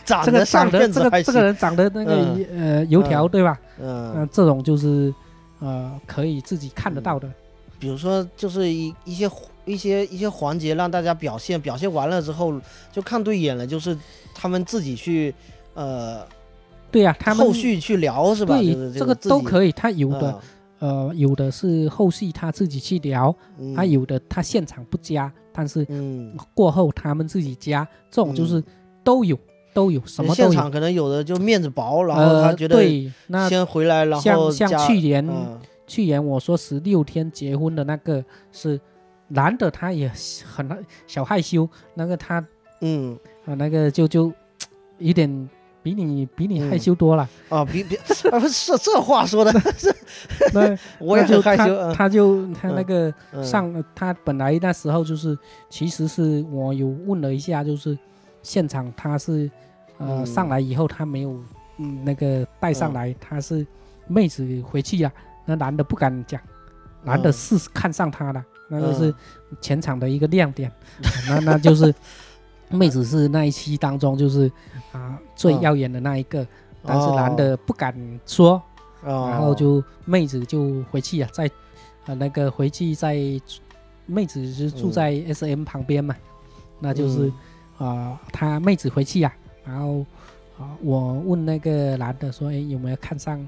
[0.05, 3.57] 长这个得像长得骗子这个这个人长得那个、嗯呃油条，对吧？
[3.79, 5.13] 嗯嗯、这种就是
[5.59, 7.29] 呃可以自己看得到的。
[7.79, 9.29] 比如说就是一一些
[9.65, 12.59] 一些一些环节让大家表现，表现完了之后
[12.91, 13.97] 就看对眼了，就是
[14.35, 15.33] 他们自己去
[15.73, 16.21] 呃
[16.91, 18.57] 对呀、他们后续去聊是吧？
[18.57, 20.39] 对就是这个都可以，他有有的、
[20.79, 23.75] 呃有的是后续他自己去聊，嗯。
[23.75, 28.63] 他有的他现场不加，但是嗯，过后他们自己加，这种就是
[29.03, 29.37] 都有、
[29.73, 30.49] 都有，什么都有。
[30.51, 35.59] 现场可能有的就面子薄，然后他呃，觉得对，那先回来，然后像像去年、嗯
[35.89, 38.79] 去年我说十六天结婚的那个是
[39.27, 40.09] 男的，他也
[40.45, 42.45] 很小害羞，那个他
[42.81, 43.17] 嗯。
[43.45, 44.31] 啊那个就就
[44.99, 45.49] 有点
[45.81, 47.95] 比你比你嗯害羞多了，啊，比比
[48.29, 49.51] 啊不是这话说的，
[50.53, 55.35] 那 我也害羞，他嗯他就他那嗯个嗯上他本来那时候就是
[55.69, 57.97] 其实是我有问了一下，就是
[58.43, 59.49] 现场他是
[59.97, 60.25] 呃嗯。
[60.27, 61.31] 上来以后他没有
[61.77, 62.93] 嗯那个带上嗯。
[62.93, 63.65] 来，他是
[64.07, 65.11] 妹子回去了，
[65.49, 66.39] 那男的不敢讲。
[67.03, 69.09] 男的嗯是看上他了，那个是
[69.49, 70.71] 嗯全场的一个亮点，
[71.27, 71.95] 那那就是
[72.69, 74.51] 妹子是那一期当中就是
[74.91, 76.45] 啊最嗯耀眼的那一个，
[76.85, 77.95] 但是哦男的不敢
[78.25, 78.61] 说，
[79.01, 81.49] 然然后就妹子就回去啊，在
[82.05, 83.15] 呃那个回去在
[84.05, 86.13] 妹子是住在 S M 旁边嘛，
[86.79, 87.31] 那就是
[87.79, 90.05] 嗯啊、他妹子回去啊，然后
[90.59, 93.39] 啊、我问那个男的说，哎有没有看上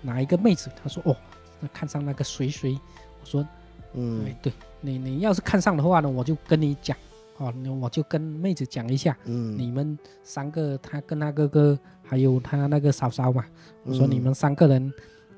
[0.00, 0.70] 哪一个妹子？
[0.80, 1.16] 他说哦，
[1.60, 2.78] 那看上那个谁谁。
[3.20, 3.46] 我说
[3.94, 6.96] 嗯哎，对你，你要是看上的话呢，我就跟你讲，
[7.38, 13.44] 哦，那我就跟妹子讲一下，嗯你们三个，他跟他哥哥，还有他那个嫂嫂嘛，
[13.84, 14.92] 我说嗯你们三个人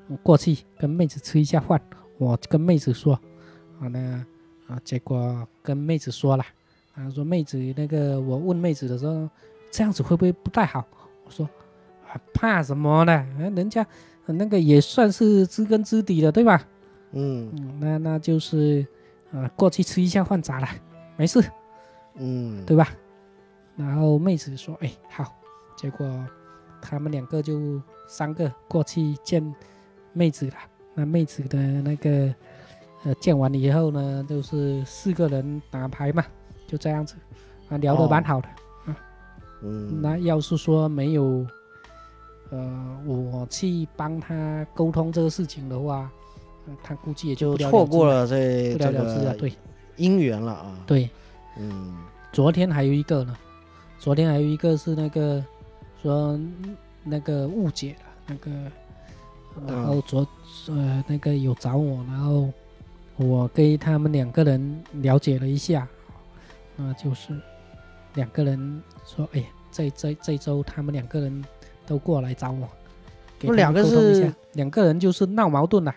[0.07, 1.81] 嗯过去跟妹子吃一下饭，
[2.17, 3.19] 我跟妹子说，
[3.79, 4.25] 啊呢
[4.67, 6.45] 啊，结果跟妹子说了，
[6.93, 9.27] 啊说妹子那个我问妹子的时候，
[9.71, 10.85] 这样子会不会不太好？
[11.25, 11.49] 我说
[12.07, 13.11] 啊，怕什么呢？
[13.39, 13.87] 呃人家呃
[14.27, 16.65] 那个也算是知根知底的，对吧？
[17.11, 18.85] 嗯嗯，那那就是
[19.31, 20.67] 呃过去吃一下饭咋了？
[21.17, 21.43] 没事，
[22.15, 22.89] 嗯，对吧？
[23.75, 25.25] 然后妹子说，哎，好。
[25.75, 26.07] 结果
[26.81, 29.43] 他们两个就三个过去见
[30.13, 30.53] 妹子了。
[30.93, 32.33] 那妹子的那个
[33.03, 36.23] 呃见完以后呢，就是四个人打牌嘛，
[36.67, 37.15] 就这样子
[37.67, 38.47] 啊，聊得蛮好的。
[39.63, 41.45] 嗯，那要是说没有，
[42.49, 46.09] 呃，我去帮他沟通这个事情的话，
[46.67, 49.31] 呃他估计也就错过了了这，不这了了之啊。
[49.31, 49.53] 个对
[49.97, 51.09] 姻缘了啊。，对，
[51.57, 51.97] 嗯
[52.31, 53.35] 昨天还有一个呢，
[53.99, 55.43] 昨天还有一个是那个
[56.01, 56.39] 说
[57.03, 58.51] 那个误解了，那个，
[59.67, 60.27] 然后昨
[60.67, 62.49] 呃那个有找我，然后
[63.17, 65.87] 我跟他们两个人了解了一下，
[66.75, 67.39] 那就是
[68.15, 71.45] 两个人说，哎呀，这这这周他们两个人
[71.85, 72.67] 都过来找我，
[73.41, 75.93] 我们那两个是两个人就是闹矛盾了，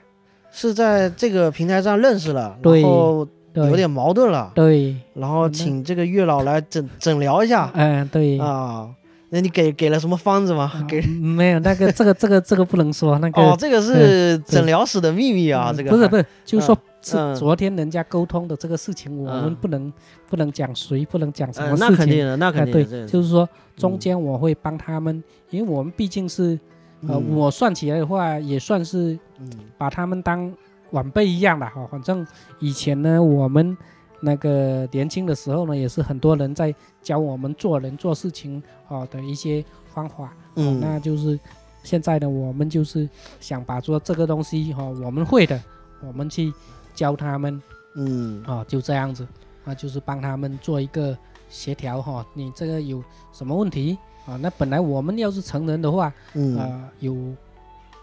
[0.51, 7.71] 是在这个平台上认识了，对然后有点矛盾了，对，然后请这个月老来诊诊疗一下。
[7.75, 8.39] 嗯、对。
[8.39, 8.89] 啊。
[9.29, 10.71] 那你给给了什么方子吗？
[10.73, 19.93] 啊给没有那个这个这个这个不能说那个哦，这个是诊疗室的秘密啊，嗯这个不是不是，就是说嗯是昨天人家沟通的这个事情，我们嗯不能
[20.29, 21.91] 不能讲谁，不能讲什呃么事情。
[21.91, 26.59] 那肯定的，那肯定的，，这就是说中嗯间我会帮他们，因为我们毕竟是
[27.07, 30.53] 呃，嗯我算起来的话也算是嗯把他们当
[30.91, 31.87] 晚辈一样的哈。
[31.91, 32.27] 反正
[32.59, 33.77] 以前呢，我们
[34.21, 40.33] 那个年轻的时候呢，也是很多人在教我们做人做事情啊的一些方法。
[40.57, 41.39] 嗯那就是
[41.85, 43.09] 现在呢，我们就是
[43.39, 45.63] 想把做这个东西哈、我们会的，
[46.05, 46.53] 我们去
[46.97, 47.63] 教他们。
[47.95, 48.43] 嗯。
[48.47, 49.25] 哦、就这样子，
[49.65, 51.17] 啊，就是帮他们做一个
[51.49, 53.01] 协调哈、你这个有
[53.33, 53.97] 什么问题？
[54.27, 54.37] 啊？
[54.41, 56.59] 那本来我们要是成人的话，嗯。
[56.59, 57.15] 呃，有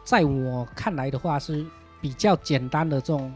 [0.05, 1.65] 在我看来的话是
[1.99, 3.33] 比较简单的这种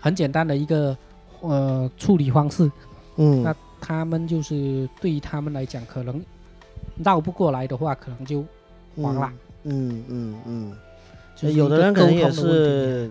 [0.00, 0.96] 很简单的一个
[1.40, 2.70] 呃处理方式，
[3.16, 3.42] 嗯。
[3.42, 6.22] 那他们就是对于他们来讲，可能
[7.04, 8.44] 绕不过来的话，可能就
[8.96, 9.32] 黄了。
[9.64, 10.76] 嗯嗯嗯，
[11.36, 13.10] 就是有的人可能也是，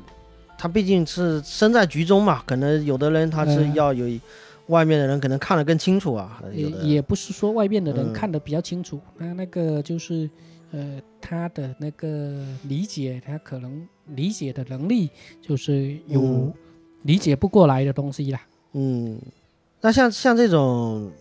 [0.63, 3.73] 他毕竟是身在局中嘛，可能有的人他是嗯。
[3.73, 4.07] 要有
[4.67, 10.29] 外面的人可能看得更清楚啊，也也不是说外面的人嗯看得比较清楚，那、那个就是
[10.71, 13.85] 呃他的那个理解，他可能
[14.15, 15.09] 理解的能力
[15.41, 16.53] 就是有嗯。
[17.01, 18.39] 理解不过来的东西啦。
[18.71, 19.19] 嗯，
[19.81, 21.11] 那像像这种，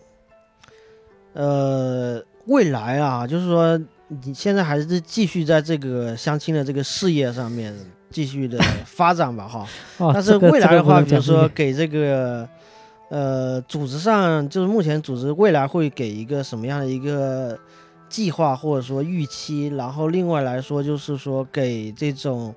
[1.33, 7.75] 呃，未来啊，就是说你现在还是继续在这个相亲的这个事业上面
[8.13, 9.67] 继续的发展吧，哈。
[9.97, 12.47] 哦，但是未来的话，比如说给这个
[13.09, 17.57] 呃组织上，就是目前组织未来会给一个什么样的一个
[18.07, 22.53] 计划或者说预期，然后另外来说就是说给这种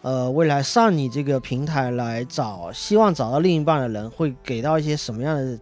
[0.00, 5.58] 呃未来上你这个平台来找希望找到另一半的人，会给到一些什么样的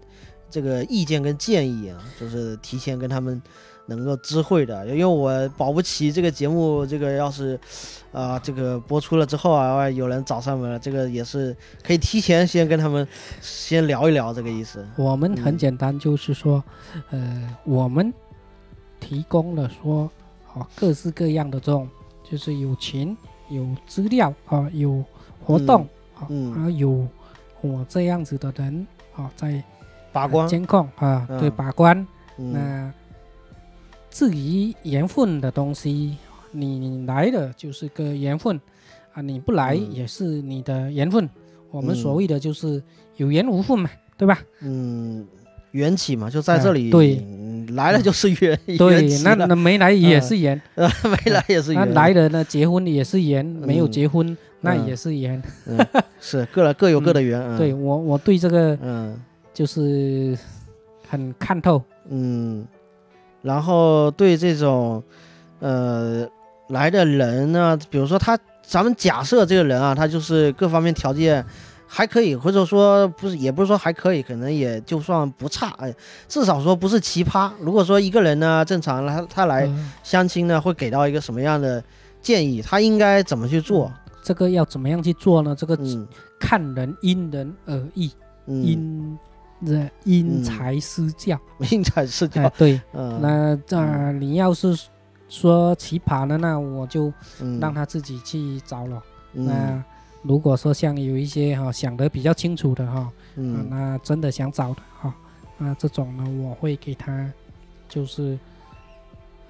[0.48, 1.98] 这个意见跟建议啊？
[2.19, 3.43] 就是提前跟他们。
[3.86, 7.59] 能够知会的，因为我保不齐这个节目，这个要是，
[8.12, 13.06] 啊、这个播出了之后啊，有人找上门了，这个也是可以提前先跟他们
[13.43, 14.86] 先聊一聊这个意思。
[14.97, 16.62] 我们很嗯简单，就是说，
[17.11, 18.12] 呃，我们
[19.01, 20.11] 提供了说，
[20.55, 21.89] 啊，各式各样的这种，
[22.31, 23.15] 就是有群、
[23.51, 25.05] 有资料啊、有
[25.44, 25.82] 活动
[26.19, 26.52] 啊，嗯。
[26.55, 27.06] 啊有
[27.61, 29.62] 我这样子的人啊，在
[30.12, 31.39] 把关，监控啊，嗯。
[31.40, 32.06] 对把关。
[32.39, 32.52] 嗯。
[32.52, 32.94] 那
[34.15, 36.16] 至于缘分的东西，
[36.53, 38.61] 你来了就是个缘分
[39.12, 39.93] 啊，你不来嗯。
[39.93, 41.28] 也是你的缘分。
[41.73, 41.99] 我们嗯。
[41.99, 42.81] 所谓的就是
[43.16, 44.39] 有缘无分嘛，对吧？
[44.61, 45.27] 嗯，
[45.73, 47.16] 缘起嘛，就在这里，哎对。
[47.27, 51.81] 嗯来了就是缘，缘对，起那那没来也是缘， 没来也是缘。
[51.81, 55.43] 那缘，来了呢结婚也是缘，没有嗯结婚那嗯也是缘。
[56.20, 57.59] 是各各有各的缘， 嗯。
[57.59, 59.20] 对，我我对这个嗯。
[59.53, 60.36] 就是
[61.09, 61.82] 很看透。
[62.11, 62.66] 嗯，
[63.45, 65.01] 然后对这种
[65.61, 66.27] 呃
[66.71, 71.45] 来的人呢，比如说他，咱们假设这个人啊，他就是各方面条件
[71.87, 75.95] 还可以，或者说不是，也不是说还可以，可能也就算不差，哎，
[76.27, 77.51] 至少说不是奇葩。
[77.61, 81.85] 如果说一个人呢，正常他他来呃相亲呢，会给到一个什么样的
[82.23, 82.62] 建议？
[82.62, 83.93] 他应该怎么去做？
[84.23, 85.55] 这个要怎么样去做呢？
[85.55, 86.09] 这个嗯
[86.41, 88.11] 看人因人而异，
[88.47, 89.19] 嗯，
[89.61, 91.39] 因这因嗯材施教。
[91.71, 94.77] 因材施教哎，，对，嗯，那这、呃你要是
[95.29, 97.59] 说奇葩的，那我就嗯。
[97.61, 99.03] 让他自己去找了。
[99.35, 99.47] 嗯。
[99.47, 99.85] 那
[100.23, 105.15] 如果说像有一些哈、想得比较清楚的哈、那真的想找的哈、
[105.59, 107.31] 那这种呢，我会给他
[107.89, 108.39] 就是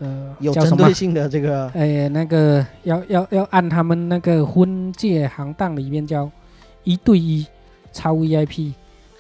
[0.01, 0.93] 呃有针对？
[0.93, 6.29] 性的这个哎，那个要要要按他们那个婚介行当里面叫
[6.83, 7.47] 一对一
[7.93, 8.73] 超 VIP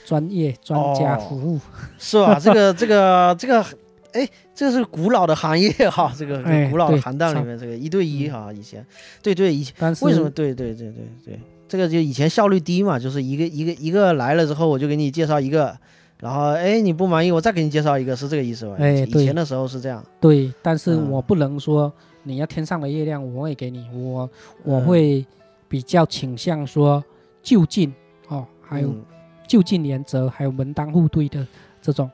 [0.04, 1.58] 专业专家哦服务。
[1.98, 2.38] 是吧？
[2.42, 3.64] 这个这个这个，
[4.12, 8.84] 哎，这是古老的行业哈，这个哎古老的行当里面，这个一对一哈，以前，
[9.22, 10.30] 对对，以前为什么？
[10.30, 15.76] 对对对对对，这个就以前效率低嘛，就是一个一个一个来了之后，我就给你介绍一个，
[16.20, 18.76] 然后哎你不满意，我再给你介绍一个，是这个意思吧？
[18.78, 24.30] 哎对前的时候是这样，对，但是嗯我不能说你要天上的月亮，我也给你，我
[24.62, 25.26] 我嗯会
[25.66, 27.02] 比较倾向说
[27.42, 27.92] 就近
[28.28, 29.04] 哦，还有嗯
[29.46, 31.46] 就近原则，还有门当户对的
[31.82, 32.10] 这种。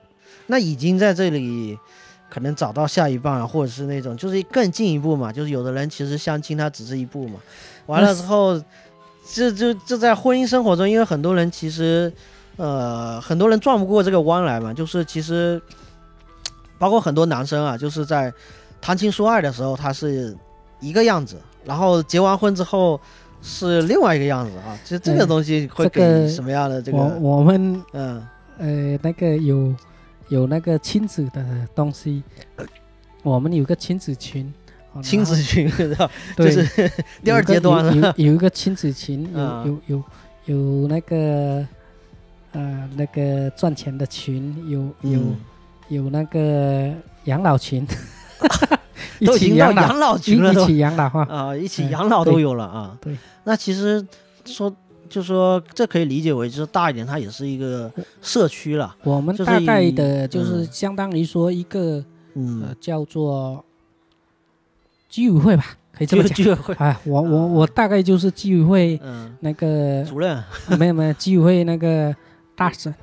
[0.47, 1.79] 那已经在这里
[2.29, 7.39] 可能找到下一半，或者是那种就是更进一步嘛，就是有的人其实相亲他只是一步嘛，
[7.87, 8.61] 完了之后，
[9.33, 12.13] 这就就在婚姻生活中，因为很多人其实
[12.57, 15.61] 呃很多人转不过这个弯来嘛，就是其实
[16.79, 18.33] 包括很多男生啊，就是在
[18.81, 20.37] 谈情说爱的时候他是
[20.81, 23.01] 一个样子，然后结完婚之后。
[23.43, 26.99] 是另外一个样子啊，其实这个嗯东西会这个给什么样的这个？
[26.99, 28.27] 我我们嗯
[28.59, 29.75] 呃那个有
[30.29, 31.45] 有那个亲子的
[31.75, 32.23] 东西，
[33.23, 34.53] 我们有个亲子群。
[34.93, 36.11] 哦亲子群 是吧？
[36.37, 36.91] 就是对
[37.23, 40.05] 第二阶段有了有有一个亲子群，有嗯有有
[40.83, 41.65] 有那个
[42.51, 45.37] 呃那个赚钱的群，有有嗯
[45.89, 46.93] 有那个
[47.27, 47.87] 养老群，一
[49.27, 51.27] 都已起养老经到养老一群了都一起养老哈。
[51.29, 52.97] 啊，一起嗯养老都有了啊。
[53.01, 54.05] 对，那其实
[54.45, 54.75] 说
[55.09, 57.91] 就说这可以理解为就是大一点，它也是一个
[58.23, 58.95] 社区了。
[59.03, 60.69] 我们就是大概的就是嗯。
[60.71, 62.05] 相当于说一个呃
[62.35, 63.65] 嗯，叫做
[65.09, 66.33] 居委会吧，可以这么讲。
[66.33, 70.41] 居居委会，啊，我我我大概就是居委会嗯，那个主任。
[70.79, 72.15] 没有没有居委会那个
[72.55, 72.95] 大婶，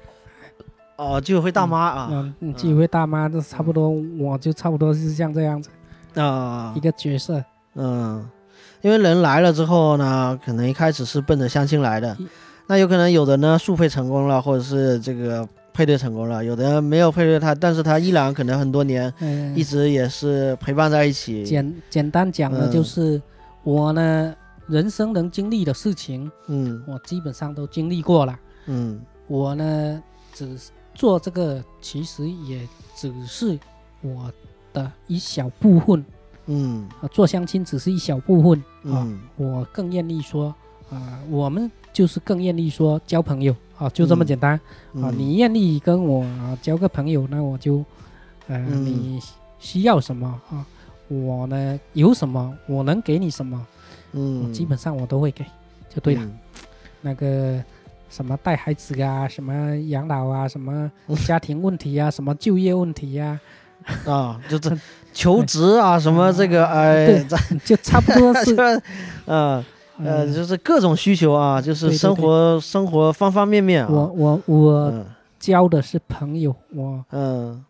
[0.95, 2.07] 哦，居委会大妈啊。
[2.09, 2.53] 嗯，嗯。
[2.55, 5.69] 居委会大妈，这差不多，我就差不多是像这样子
[6.21, 6.73] 啊。
[6.75, 7.43] 一，个角色。
[7.75, 8.27] 嗯，
[8.81, 12.17] 因为人来了之后呢，可能一开始是奔着相亲来的，
[12.67, 21.43] 那有可能有的呢速配成功了，或者是这个配对成功了，有的没有配对他，但是他依然可能很多年嗯，一直也是陪伴在一起。
[21.45, 22.71] 简简单讲呢，嗯。
[22.71, 23.21] 就是
[23.63, 24.33] 我呢
[24.67, 26.83] 人生能经历的事情，嗯。
[26.87, 28.39] 我基本上都经历过了。
[28.65, 28.99] 嗯。
[29.27, 30.03] 我呢
[30.33, 30.57] 只
[30.95, 33.59] 做这个，其实也只是
[34.01, 34.31] 我
[34.77, 36.05] 的一小部分
[36.45, 38.59] 嗯啊，做相亲只是一小部分
[38.93, 39.03] 啊。
[39.05, 40.53] 嗯我更愿意说
[40.89, 44.53] 啊，我们就是更愿意说交朋友啊，就这么嗯简单。
[44.53, 44.61] 啊，
[44.93, 47.83] 嗯你愿意跟我啊交个朋友，那我就，
[48.47, 49.19] 呃，嗯你
[49.59, 50.65] 需要什么啊？
[51.09, 53.57] 我呢有什么，我能给你什么，
[54.11, 55.43] 我嗯，基本上我都会给，
[55.89, 56.21] 就对了。
[56.23, 56.37] 嗯
[57.01, 57.63] 那个
[58.09, 60.91] 什么带孩子啊，什么养老啊，什么
[61.25, 63.41] 家庭问题啊，什么就业问题呀、啊，
[64.49, 64.71] 就这
[65.13, 67.25] 求职啊，什么这个哎，
[67.65, 68.55] 就差不多是，
[69.25, 69.63] 嗯
[70.03, 70.33] 呃，嗯。
[70.33, 73.89] 就是各种需求啊，就是生活生活方方面面啊。
[73.89, 75.05] 我我我嗯。
[75.39, 77.63] 交的是朋友，我嗯。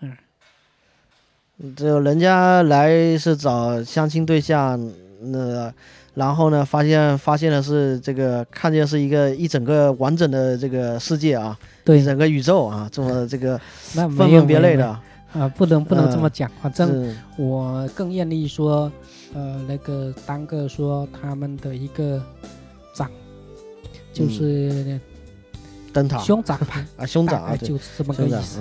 [0.00, 4.78] 嗯，只有人家来是找相亲对象，
[5.20, 5.72] 那
[6.14, 11.98] 然后呢，发现发现的是这个看见是一个一整个完整的这个世界啊，对。
[11.98, 13.58] 一整个宇宙啊，这么这个
[13.92, 14.96] 分门别类的
[15.34, 18.90] 啊，不能不能这么嗯讲，反正我更愿意说，
[19.34, 22.22] 呃，那个当个说他们的一个
[22.94, 23.10] 长，
[24.12, 24.98] 就是
[25.92, 26.18] 灯塔。
[26.18, 28.60] 兄长吧， 啊，兄长啊，就是这么个，意思。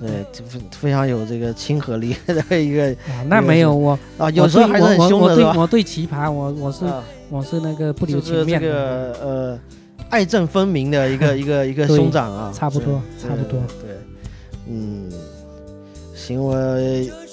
[0.00, 3.24] 嗯，对，这非非常有这个亲和力的一个 啊。
[3.28, 5.18] 那没有我，啊，有时候还是很我？
[5.18, 7.02] 我对我对奇葩，我我是啊。
[7.30, 9.58] 我是那个不留情面的，个呃，
[10.10, 13.96] 爱憎分明的一个 一个一个对兄长啊，差不多差不多，对。
[14.68, 15.10] 嗯，
[16.32, 16.56] 行，我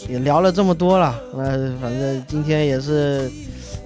[0.07, 1.43] 也聊了这么多了，那
[1.79, 3.31] 反正今天也是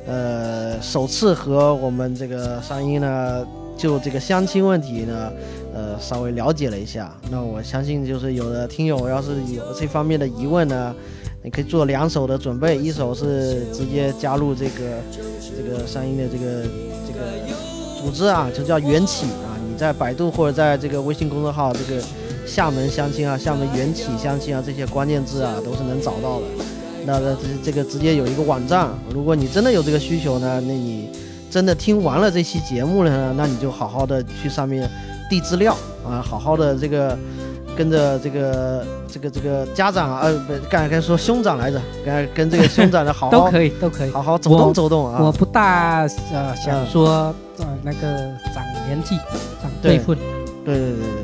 [0.07, 3.45] 呃首次和我们这个山鹰呢
[3.77, 5.31] 就这个相亲问题呢。
[5.75, 10.93] 呃，稍微了解了一下，那我相信就是有的听友要是有这方面的疑问呢，
[11.41, 15.01] 你可以做两手的准备，一手是直接加入这个
[15.41, 16.61] 这个山鹰的这个
[17.07, 17.19] 这个
[17.99, 19.57] 组织啊，就叫缘起啊。
[19.67, 21.99] 你在百度或者在这个微信公众号这个
[22.53, 26.45] 厦门相亲啊、厦门缘起相亲啊这些关键字啊，都是能找到的。
[27.03, 31.09] 那这这个直接有一个网站，如果你真的有这个需求呢，那你
[31.49, 34.87] 真的听完了这期节目了呢，那你就好好的去上面
[35.31, 35.75] 递资料
[36.07, 37.17] 啊，好好的这个
[37.75, 44.11] 跟着这个这个这个家长啊，呃，不，刚才该说兄长来着，跟跟这个兄长的好好 都可以都可以。
[44.11, 45.17] 好好走动走动啊。
[45.19, 46.01] 我不大
[46.31, 49.17] 呃想嗯说呃那个长年纪
[49.59, 50.15] 长对辈分，
[50.63, 51.22] 对对对对，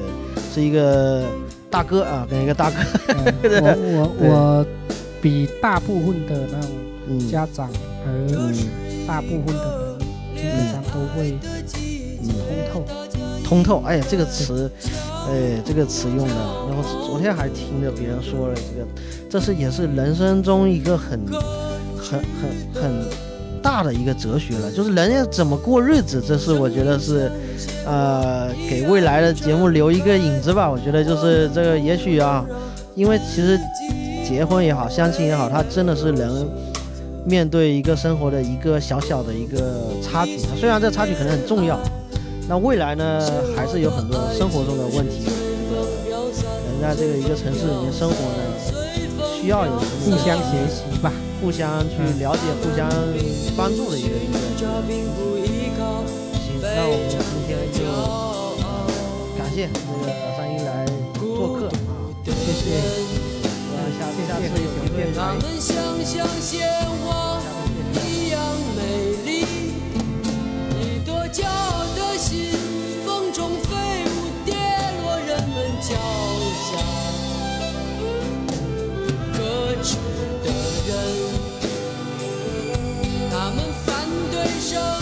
[0.54, 1.24] 是一个
[1.70, 2.78] 大哥啊，跟一个大哥，
[3.14, 3.78] 呃我
[4.20, 4.66] 我我
[5.22, 6.70] 比大部分的那种
[7.08, 7.74] 嗯家长和
[8.06, 8.54] 嗯
[9.08, 11.38] 大部分的人基本上都会
[12.22, 12.28] 嗯，
[12.72, 12.86] 通透。
[13.44, 14.72] 通透，哎呀，这个词，
[15.28, 16.36] 哎，这个词用的，
[16.68, 18.88] 然后昨天还听着别人说了这个，
[19.28, 21.20] 这是也是人生中一个很
[21.98, 22.92] 很很很
[23.60, 27.32] 大的一个哲学了，就是人要怎么过日子，这是我觉得是，
[27.86, 30.70] 呃，给未来的节目留一个影子吧。
[30.70, 32.46] 我觉得就是这个，也许啊，
[32.96, 33.60] 因为其实
[34.28, 36.48] 结婚也好，相亲也好，它真的是人
[37.26, 41.80] 面对一个生活的一个小小的一个插曲，虽然这插曲可能很重要。
[42.48, 43.22] 那未来呢，
[43.56, 45.28] 还是有很多生活中的问题。
[45.70, 45.82] 这个
[46.72, 51.12] 人在这个一个城市里面生活呢，需要有互相学习吧。
[51.42, 52.90] 互相去了解、互相
[53.56, 54.40] 帮助的一个理念。
[56.46, 57.16] 行，那我们今
[57.48, 57.80] 天就
[59.38, 60.70] 感谢那个老三一来
[61.16, 61.58] 做客，
[62.26, 62.62] 谢谢。
[63.72, 65.80] 那下次、下次有机会再见面。
[83.32, 84.99] 他们反对声